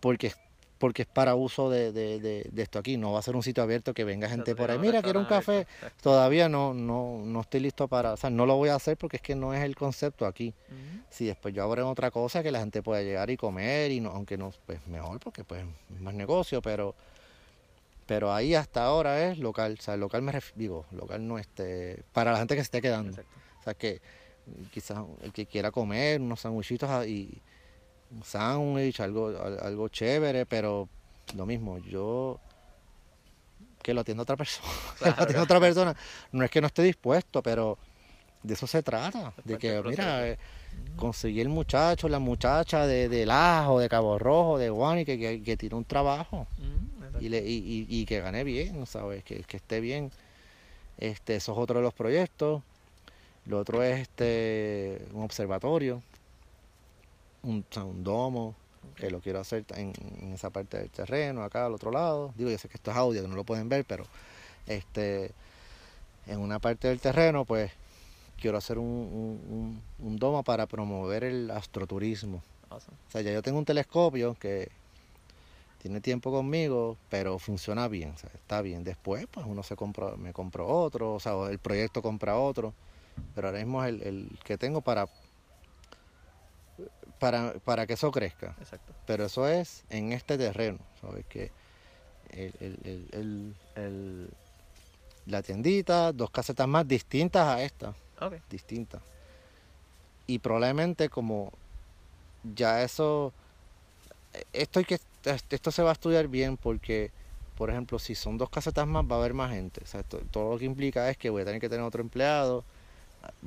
porque, 0.00 0.32
porque 0.80 1.02
es 1.02 1.08
para 1.08 1.34
uso 1.36 1.68
de, 1.70 1.92
de- 1.92 2.18
de- 2.18 2.48
de 2.50 2.62
esto 2.62 2.78
aquí, 2.80 2.96
no 2.96 3.12
va 3.12 3.18
a 3.20 3.22
ser 3.22 3.36
un 3.36 3.42
sitio 3.42 3.62
abierto 3.62 3.92
que 3.94 4.02
venga 4.02 4.28
gente 4.28 4.56
por 4.56 4.70
ahí, 4.70 4.78
mira, 4.78 5.02
quiero 5.02 5.20
un 5.20 5.26
café, 5.26 5.66
todavía 6.02 6.48
no, 6.48 6.72
no, 6.74 7.20
no 7.24 7.42
estoy 7.42 7.60
listo 7.60 7.86
para, 7.86 8.14
o 8.14 8.16
sea, 8.16 8.30
no 8.30 8.46
lo 8.46 8.56
voy 8.56 8.70
a 8.70 8.74
hacer 8.76 8.96
porque 8.96 9.16
es 9.18 9.22
que 9.22 9.34
no 9.36 9.52
es 9.54 9.62
el 9.62 9.76
concepto 9.76 10.26
aquí. 10.26 10.54
Si 11.10 11.26
después 11.26 11.54
yo 11.54 11.62
abro 11.62 11.82
en 11.82 11.88
otra 11.88 12.10
cosa 12.10 12.42
que 12.42 12.50
la 12.50 12.60
gente 12.60 12.82
pueda 12.82 13.02
llegar 13.02 13.28
y 13.30 13.36
comer, 13.36 13.90
y 13.92 14.00
no, 14.00 14.10
aunque 14.10 14.36
no, 14.38 14.52
pues 14.66 14.84
mejor 14.86 15.20
porque 15.20 15.44
pues 15.44 15.64
es 15.94 16.00
más 16.00 16.14
negocio, 16.14 16.60
pero 16.62 16.94
pero 18.06 18.32
ahí 18.34 18.54
hasta 18.56 18.82
ahora 18.84 19.28
es 19.30 19.38
local, 19.38 19.76
o 19.78 19.82
sea, 19.82 19.96
local 19.96 20.22
me 20.22 20.32
digo, 20.56 20.84
local 20.90 21.28
no 21.28 21.38
este, 21.38 22.02
para 22.12 22.32
la 22.32 22.38
gente 22.38 22.56
que 22.56 22.62
se 22.62 22.64
esté 22.66 22.80
quedando. 22.82 23.10
Exacto. 23.10 23.30
O 23.60 23.62
sea, 23.62 23.74
que 23.74 24.00
quizás 24.72 24.98
el 25.22 25.32
que 25.32 25.46
quiera 25.46 25.70
comer 25.70 26.20
unos 26.20 26.40
sandwichitos 26.40 27.06
y 27.06 27.40
sándwich, 28.24 29.00
algo, 29.00 29.28
al- 29.28 29.58
algo 29.60 29.88
chévere, 29.88 30.46
pero 30.46 30.88
lo 31.36 31.46
mismo, 31.46 31.78
yo 31.78 32.38
que 33.82 33.94
lo 33.94 34.00
atienda 34.02 34.22
otra 34.22 34.36
persona, 34.36 34.68
que 34.98 35.04
lo 35.06 35.10
Claro. 35.12 35.22
atienda 35.22 35.42
otra 35.44 35.60
persona, 35.60 35.96
no 36.32 36.44
es 36.44 36.50
que 36.50 36.60
no 36.60 36.66
esté 36.66 36.82
dispuesto, 36.82 37.42
pero 37.42 37.78
de 38.42 38.54
eso 38.54 38.66
se 38.66 38.82
trata, 38.82 39.32
de 39.44 39.58
que, 39.58 39.82
mira, 39.82 40.26
eh, 40.28 40.38
Ujú. 40.92 40.96
conseguir 40.96 41.42
el 41.42 41.48
muchacho, 41.48 42.08
la 42.08 42.18
muchacha 42.18 42.86
de, 42.86 43.08
de 43.08 43.26
Lajo, 43.26 43.78
de 43.80 43.88
Cabo 43.88 44.18
Rojo, 44.18 44.58
de 44.58 44.70
Guani, 44.70 45.04
que, 45.04 45.18
que, 45.18 45.42
que 45.42 45.56
tiene 45.56 45.76
un 45.76 45.84
trabajo 45.84 46.46
y, 47.20 47.28
le, 47.28 47.38
y, 47.46 47.54
y- 47.56 47.86
y 48.00 48.06
que 48.06 48.20
gane 48.20 48.44
bien, 48.44 48.86
¿sabes? 48.86 49.24
Que, 49.24 49.42
que 49.44 49.56
esté 49.58 49.80
bien. 49.80 50.10
Este, 50.98 51.36
eso 51.36 51.52
es 51.52 51.58
otro 51.58 51.78
de 51.78 51.82
los 51.82 51.94
proyectos. 51.94 52.62
Lo 53.46 53.58
otro 53.58 53.82
es 53.82 54.00
este 54.00 55.02
un 55.12 55.22
observatorio, 55.24 56.02
un, 57.42 57.64
domo, 58.04 58.54
que 58.96 59.10
lo 59.10 59.20
quiero 59.20 59.40
hacer 59.40 59.64
en, 59.76 59.92
en 60.20 60.32
esa 60.32 60.50
parte 60.50 60.78
del 60.78 60.90
terreno, 60.90 61.42
acá 61.42 61.66
al 61.66 61.74
otro 61.74 61.90
lado. 61.90 62.32
Digo, 62.36 62.50
yo 62.50 62.58
sé 62.58 62.68
que 62.68 62.76
esto 62.76 62.90
es 62.90 62.96
audio, 62.96 63.22
que 63.22 63.28
no 63.28 63.34
lo 63.36 63.44
pueden 63.44 63.68
ver, 63.68 63.84
pero 63.84 64.04
este 64.66 65.32
en 66.26 66.38
una 66.40 66.58
parte 66.58 66.88
del 66.88 67.00
terreno, 67.00 67.44
pues 67.44 67.72
quiero 68.40 68.58
hacer 68.58 68.78
un, 68.78 68.84
un- 68.86 69.80
un- 69.98 70.06
un 70.06 70.16
domo 70.18 70.42
para 70.42 70.66
promover 70.66 71.24
el 71.24 71.50
astroturismo. 71.50 72.42
Awesome. 72.70 72.96
O 73.08 73.10
sea, 73.10 73.20
ya 73.22 73.32
yo 73.32 73.42
tengo 73.42 73.58
un 73.58 73.64
telescopio 73.64 74.36
que 74.38 74.68
tiene 75.82 76.00
tiempo 76.00 76.30
conmigo, 76.30 76.96
pero 77.08 77.38
funciona 77.38 77.88
bien, 77.88 78.10
o 78.10 78.18
sea, 78.18 78.30
está 78.34 78.60
bien. 78.60 78.84
Después, 78.84 79.26
pues 79.30 79.46
uno 79.48 79.62
se 79.62 79.76
compra, 79.76 80.14
me 80.16 80.32
compro 80.32 80.68
otro, 80.68 81.14
o 81.14 81.20
sea, 81.20 81.32
el 81.50 81.58
proyecto 81.58 82.02
compra 82.02 82.36
otro, 82.38 82.74
pero 83.34 83.48
ahora 83.48 83.60
mismo 83.60 83.82
es 83.82 83.88
el, 83.90 84.02
el 84.02 84.38
que 84.44 84.58
tengo 84.58 84.82
para, 84.82 85.08
para, 87.20 87.52
para 87.64 87.86
que 87.86 87.92
eso 87.92 88.10
crezca. 88.10 88.56
Exacto. 88.58 88.92
Pero 89.06 89.24
eso 89.26 89.46
es 89.46 89.84
en 89.90 90.12
este 90.12 90.36
terreno, 90.36 90.78
¿sabes? 91.00 91.24
Que 91.26 91.52
el, 92.30 92.52
el- 92.60 92.78
el- 92.84 93.08
el- 93.12 93.54
el- 93.76 94.30
la 95.26 95.42
tiendita, 95.42 96.12
dos 96.12 96.30
casetas 96.30 96.66
más 96.66 96.88
distintas 96.88 97.46
a 97.46 97.62
esta 97.62 97.94
Ok. 98.20 98.34
distintas. 98.50 99.00
Y 100.26 100.38
probablemente 100.40 101.08
como 101.08 101.52
ya 102.54 102.82
eso, 102.82 103.32
esto, 104.52 104.78
hay 104.78 104.84
que, 104.84 104.98
esto 105.50 105.70
se 105.70 105.82
va 105.82 105.90
a 105.90 105.92
estudiar 105.92 106.26
bien 106.28 106.56
porque, 106.56 107.10
por 107.56 107.68
ejemplo, 107.70 107.98
si 107.98 108.14
son 108.14 108.38
dos 108.38 108.48
casetas 108.48 108.86
más 108.86 109.04
va 109.04 109.16
a 109.16 109.18
haber 109.18 109.34
más 109.34 109.50
gente. 109.50 109.82
O 109.84 109.86
sea, 109.86 110.00
esto- 110.00 110.20
todo 110.30 110.52
lo 110.54 110.58
que 110.58 110.64
implica 110.64 111.10
es 111.10 111.16
que 111.16 111.30
voy 111.30 111.42
a 111.42 111.44
tener 111.44 111.60
que 111.60 111.68
tener 111.68 111.84
otro 111.84 112.00
empleado, 112.00 112.64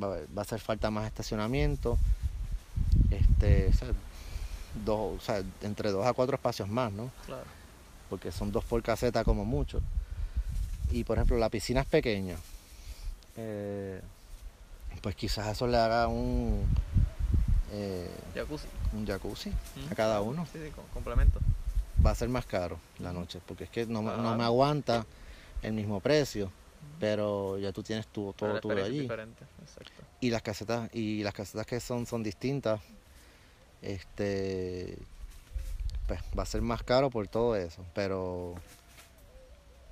va, 0.02 0.08
a 0.08 0.10
haber- 0.12 0.28
va 0.38 0.42
a 0.42 0.46
hacer 0.46 0.60
falta 0.60 0.92
más 0.92 1.08
estacionamiento, 1.08 1.98
este, 3.44 3.68
o 3.68 3.74
sea, 3.74 3.88
dos, 4.86 5.18
o 5.18 5.20
sea, 5.22 5.44
entre 5.62 5.92
dos 5.92 6.06
a 6.06 6.14
cuatro 6.14 6.36
espacios 6.36 6.68
más, 6.70 6.92
¿no? 6.92 7.12
Claro. 7.26 7.46
porque 8.10 8.32
son 8.32 8.52
dos 8.52 8.64
por 8.66 8.82
caseta 8.84 9.24
como 9.24 9.44
mucho. 9.44 9.82
Y 10.92 11.04
por 11.04 11.18
ejemplo, 11.18 11.38
la 11.38 11.50
piscina 11.50 11.82
es 11.82 11.88
pequeña. 11.88 12.36
eh, 13.38 14.00
pues 15.02 15.16
quizás 15.16 15.48
eso 15.48 15.66
le 15.66 15.76
haga 15.78 16.08
un, 16.08 16.64
eh, 17.72 18.08
Jacuzzi. 18.36 18.68
un 18.94 19.06
jacuzzi 19.08 19.50
Ujú. 19.50 19.92
a 19.92 19.96
cada 19.96 20.22
uno. 20.22 20.46
Sí, 20.54 20.60
sí, 20.64 20.70
con 20.70 20.86
complemento. 20.94 21.40
Va 22.06 22.12
a 22.12 22.16
ser 22.16 22.30
más 22.30 22.46
caro 22.46 22.80
la 23.00 23.10
Ujú. 23.10 23.22
noche, 23.22 23.40
porque 23.48 23.64
es 23.64 23.70
que 23.72 23.88
no, 23.88 24.04
me- 24.04 24.16
no 24.16 24.36
me 24.38 24.44
aguanta 24.44 25.06
el 25.64 25.74
mismo 25.74 26.00
precio, 26.00 26.52
pero 27.00 27.58
ya 27.58 27.72
tú 27.72 27.82
tienes 27.82 28.06
tu, 28.08 28.34
todo 28.38 28.58
es 28.78 28.86
allí. 28.86 29.00
diferente. 29.02 29.44
Exacto. 29.62 30.04
Y 30.22 30.30
las 30.30 30.44
casetas, 30.44 30.94
y 30.94 31.24
las 31.24 31.34
casetas 31.34 31.66
que 31.66 31.80
son, 31.80 32.06
son 32.06 32.22
distintas. 32.22 32.80
Este 33.84 34.98
pues 36.08 36.20
va 36.38 36.44
a 36.44 36.46
ser 36.46 36.62
más 36.62 36.84
caro 36.84 37.10
por 37.10 37.28
todo 37.28 37.56
eso. 37.56 37.86
Pero 37.94 38.56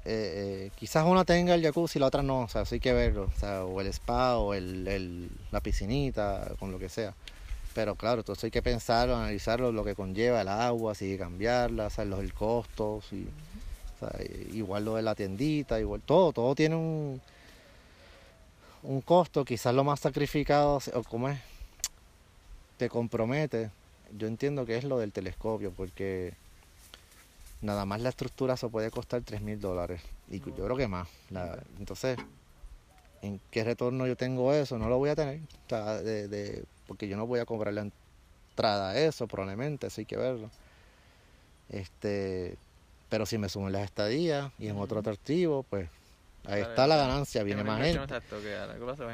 eh, 0.05 0.67
eh, 0.67 0.71
quizás 0.75 1.05
una 1.05 1.25
tenga 1.25 1.53
el 1.53 1.61
jacuzzi 1.61 1.99
y 1.99 2.01
la 2.01 2.07
otra 2.07 2.23
no, 2.23 2.41
o 2.41 2.47
sea, 2.47 2.63
eso 2.63 2.75
hay 2.75 2.81
que 2.81 2.93
verlo, 2.93 3.29
o, 3.35 3.39
sea, 3.39 3.65
o 3.65 3.79
el 3.81 3.87
spa 3.87 4.37
o 4.37 4.53
el, 4.53 4.87
el, 4.87 5.29
la 5.51 5.61
piscinita, 5.61 6.53
con 6.59 6.71
lo 6.71 6.79
que 6.79 6.89
sea. 6.89 7.13
Pero 7.73 7.95
claro, 7.95 8.21
entonces 8.21 8.45
hay 8.45 8.51
que 8.51 8.61
pensarlo, 8.61 9.15
analizarlo, 9.15 9.71
lo 9.71 9.83
que 9.83 9.95
conlleva 9.95 10.41
el 10.41 10.47
agua, 10.49 10.95
si 10.95 11.17
cambiarla, 11.17 11.87
o 11.95 12.05
los, 12.05 12.19
el 12.19 12.33
costo, 12.33 13.01
si, 13.09 13.27
sea, 13.99 14.11
igual 14.51 14.85
lo 14.85 14.95
de 14.95 15.03
la 15.03 15.15
tiendita, 15.15 15.79
igual 15.79 16.01
todo, 16.01 16.33
todo 16.33 16.55
tiene 16.55 16.75
un, 16.75 17.21
un 18.83 19.01
costo, 19.01 19.45
quizás 19.45 19.73
lo 19.73 19.83
más 19.83 19.99
sacrificado, 19.99 20.79
o 20.93 21.03
como 21.03 21.29
es, 21.29 21.39
te 22.77 22.89
compromete, 22.89 23.69
yo 24.18 24.28
entiendo 24.28 24.66
que 24.66 24.78
es 24.78 24.84
lo 24.84 24.99
del 24.99 25.12
telescopio, 25.12 25.72
porque 25.72 26.34
nada 27.62 27.86
más 27.86 28.01
la 28.01 28.09
estructura 28.09 28.57
se 28.57 28.68
puede 28.68 28.91
costar 28.91 29.22
3 29.22 29.41
mil 29.41 29.59
dólares. 29.59 30.01
Y 30.30 30.39
yo 30.39 30.66
creo 30.66 30.78
que 30.78 30.88
más. 30.88 31.07
entonces, 31.80 32.18
¿en 33.22 33.39
qué 33.51 33.64
retorno 33.64 34.07
yo 34.07 34.16
tengo 34.16 34.53
eso? 34.53 34.78
No 34.78 34.89
lo 34.89 34.97
voy 34.97 35.09
a 35.09 35.16
tener. 35.16 35.39
de, 35.70 36.64
porque 36.88 37.07
yo 37.07 37.18
no 37.18 37.28
voy 37.28 37.39
a 37.39 37.45
cobrar 37.45 37.74
la 37.74 37.82
entrada 37.82 38.91
a 38.91 38.99
eso, 38.99 39.28
probablemente, 39.28 39.88
así 39.88 40.01
hay 40.01 40.05
que 40.05 40.18
verlo. 40.18 40.49
Este, 41.70 42.57
pero 43.09 43.26
si 43.26 43.38
me 43.38 43.49
sumen 43.49 43.72
las 43.72 43.84
estadías 43.84 44.51
y 44.59 44.68
en 44.68 44.78
otro 44.78 44.99
atractivo, 44.99 45.64
pues 45.70 45.89
ahí 46.45 46.62
está 46.62 46.88
la 46.88 46.97
ganancia, 46.97 47.43
viene 47.43 47.64
más 47.64 47.82
gente. 47.82 47.99
a 47.99 48.68
largo 48.68 48.86
plazo 48.86 49.05
va 49.05 49.14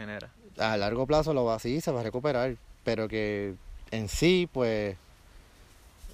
a 0.57 0.77
largo 0.77 1.05
plazo 1.05 1.33
lo 1.33 1.45
va 1.45 1.55
así, 1.55 1.81
se 1.81 1.91
va 1.91 1.99
a 1.99 2.03
recuperar, 2.03 2.55
pero 2.83 3.07
que 3.07 3.55
en 3.91 4.09
sí, 4.09 4.49
pues 4.51 4.95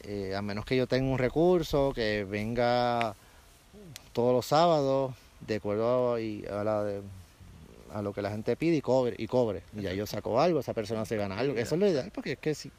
eh, 0.03 0.35
a 0.35 0.41
menos 0.41 0.65
que 0.65 0.75
yo 0.75 0.87
tenga 0.87 1.09
un 1.09 1.17
recurso 1.17 1.93
que 1.93 2.25
venga 2.25 3.15
todos 4.11 4.33
los 4.33 4.45
sábados 4.45 5.13
de 5.41 5.55
acuerdo 5.55 6.15
a, 6.15 6.63
la 6.63 7.01
a 7.93 8.01
lo 8.01 8.13
que 8.13 8.21
la 8.21 8.31
gente 8.31 8.55
pide 8.55 8.77
y 8.77 8.81
cobre 8.81 9.15
y 9.17 9.27
cobre. 9.27 9.63
Y 9.77 9.81
ya 9.81 9.93
yo 9.93 10.05
saco 10.05 10.39
algo 10.41 10.59
esa 10.59 10.73
persona 10.73 11.05
se 11.05 11.15
gana 11.15 11.37
algo. 11.37 11.55
Eso 11.57 11.75
es 11.75 11.81
lo 11.81 11.87
ideal 11.87 12.11
porque 12.13 12.33
es 12.33 12.39
que 12.39 12.55
si 12.55 12.71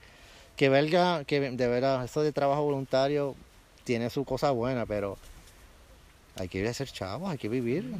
que 0.56 0.68
verga 0.68 1.24
que 1.24 1.40
de 1.40 1.66
veras 1.66 2.04
eso 2.04 2.22
de 2.22 2.32
trabajo 2.32 2.62
voluntario 2.62 3.34
tiene 3.82 4.08
su 4.08 4.24
cosa 4.24 4.52
buena 4.52 4.86
pero 4.86 5.18
hay 6.36 6.48
que 6.48 6.58
ir 6.58 6.66
a 6.68 6.72
ser 6.72 6.88
chavos 6.88 7.28
hay 7.28 7.38
que 7.38 7.48
vivir 7.48 7.92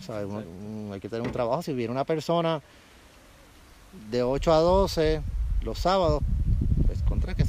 hay 0.93 1.01
que 1.01 1.09
tener 1.09 1.27
un 1.27 1.33
trabajo. 1.33 1.63
Si 1.63 1.73
viene 1.73 1.93
una 1.93 2.05
persona 2.05 2.61
de 4.11 4.23
8 4.23 4.53
a 4.53 4.59
12 4.59 5.23
los 5.63 5.79
sábados 5.79 6.23
contra 7.05 7.35
que 7.35 7.45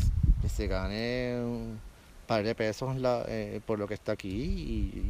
se 0.47 0.67
gane 0.67 1.39
un 1.39 1.79
par 2.27 2.43
de 2.43 2.55
pesos 2.55 2.95
eh, 3.27 3.61
por 3.65 3.79
lo 3.79 3.87
que 3.87 3.93
está 3.93 4.13
aquí 4.13 4.27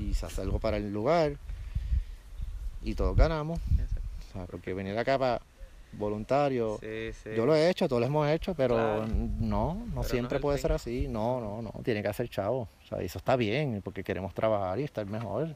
y, 0.09 0.13
se 0.13 0.25
hace 0.25 0.41
algo 0.41 0.59
para 0.59 0.77
el 0.77 0.91
lugar 0.91 1.33
y 2.81 2.95
todos 2.95 3.15
ganamos. 3.15 3.59
porque 4.49 4.73
venir 4.73 4.97
acá 4.97 5.17
para 5.17 5.41
voluntario, 5.93 6.79
yo 7.35 7.45
lo 7.45 7.55
he 7.55 7.69
hecho, 7.69 7.87
todos 7.87 8.01
lo 8.01 8.07
hemos 8.07 8.29
hecho, 8.29 8.53
pero 8.53 9.07
no, 9.07 9.85
no 9.93 10.03
siempre 10.03 10.39
puede 10.39 10.57
ser 10.57 10.73
así. 10.73 11.07
No, 11.07 11.39
no, 11.39 11.61
no, 11.61 11.71
tiene 11.83 12.01
que 12.01 12.09
hacer 12.09 12.29
chavo. 12.29 12.67
O 12.83 12.87
sea, 12.87 12.99
eso 12.99 13.17
está 13.17 13.35
bien 13.35 13.81
porque 13.83 14.03
queremos 14.03 14.33
trabajar 14.33 14.79
y 14.79 14.83
estar 14.83 15.05
mejor. 15.05 15.55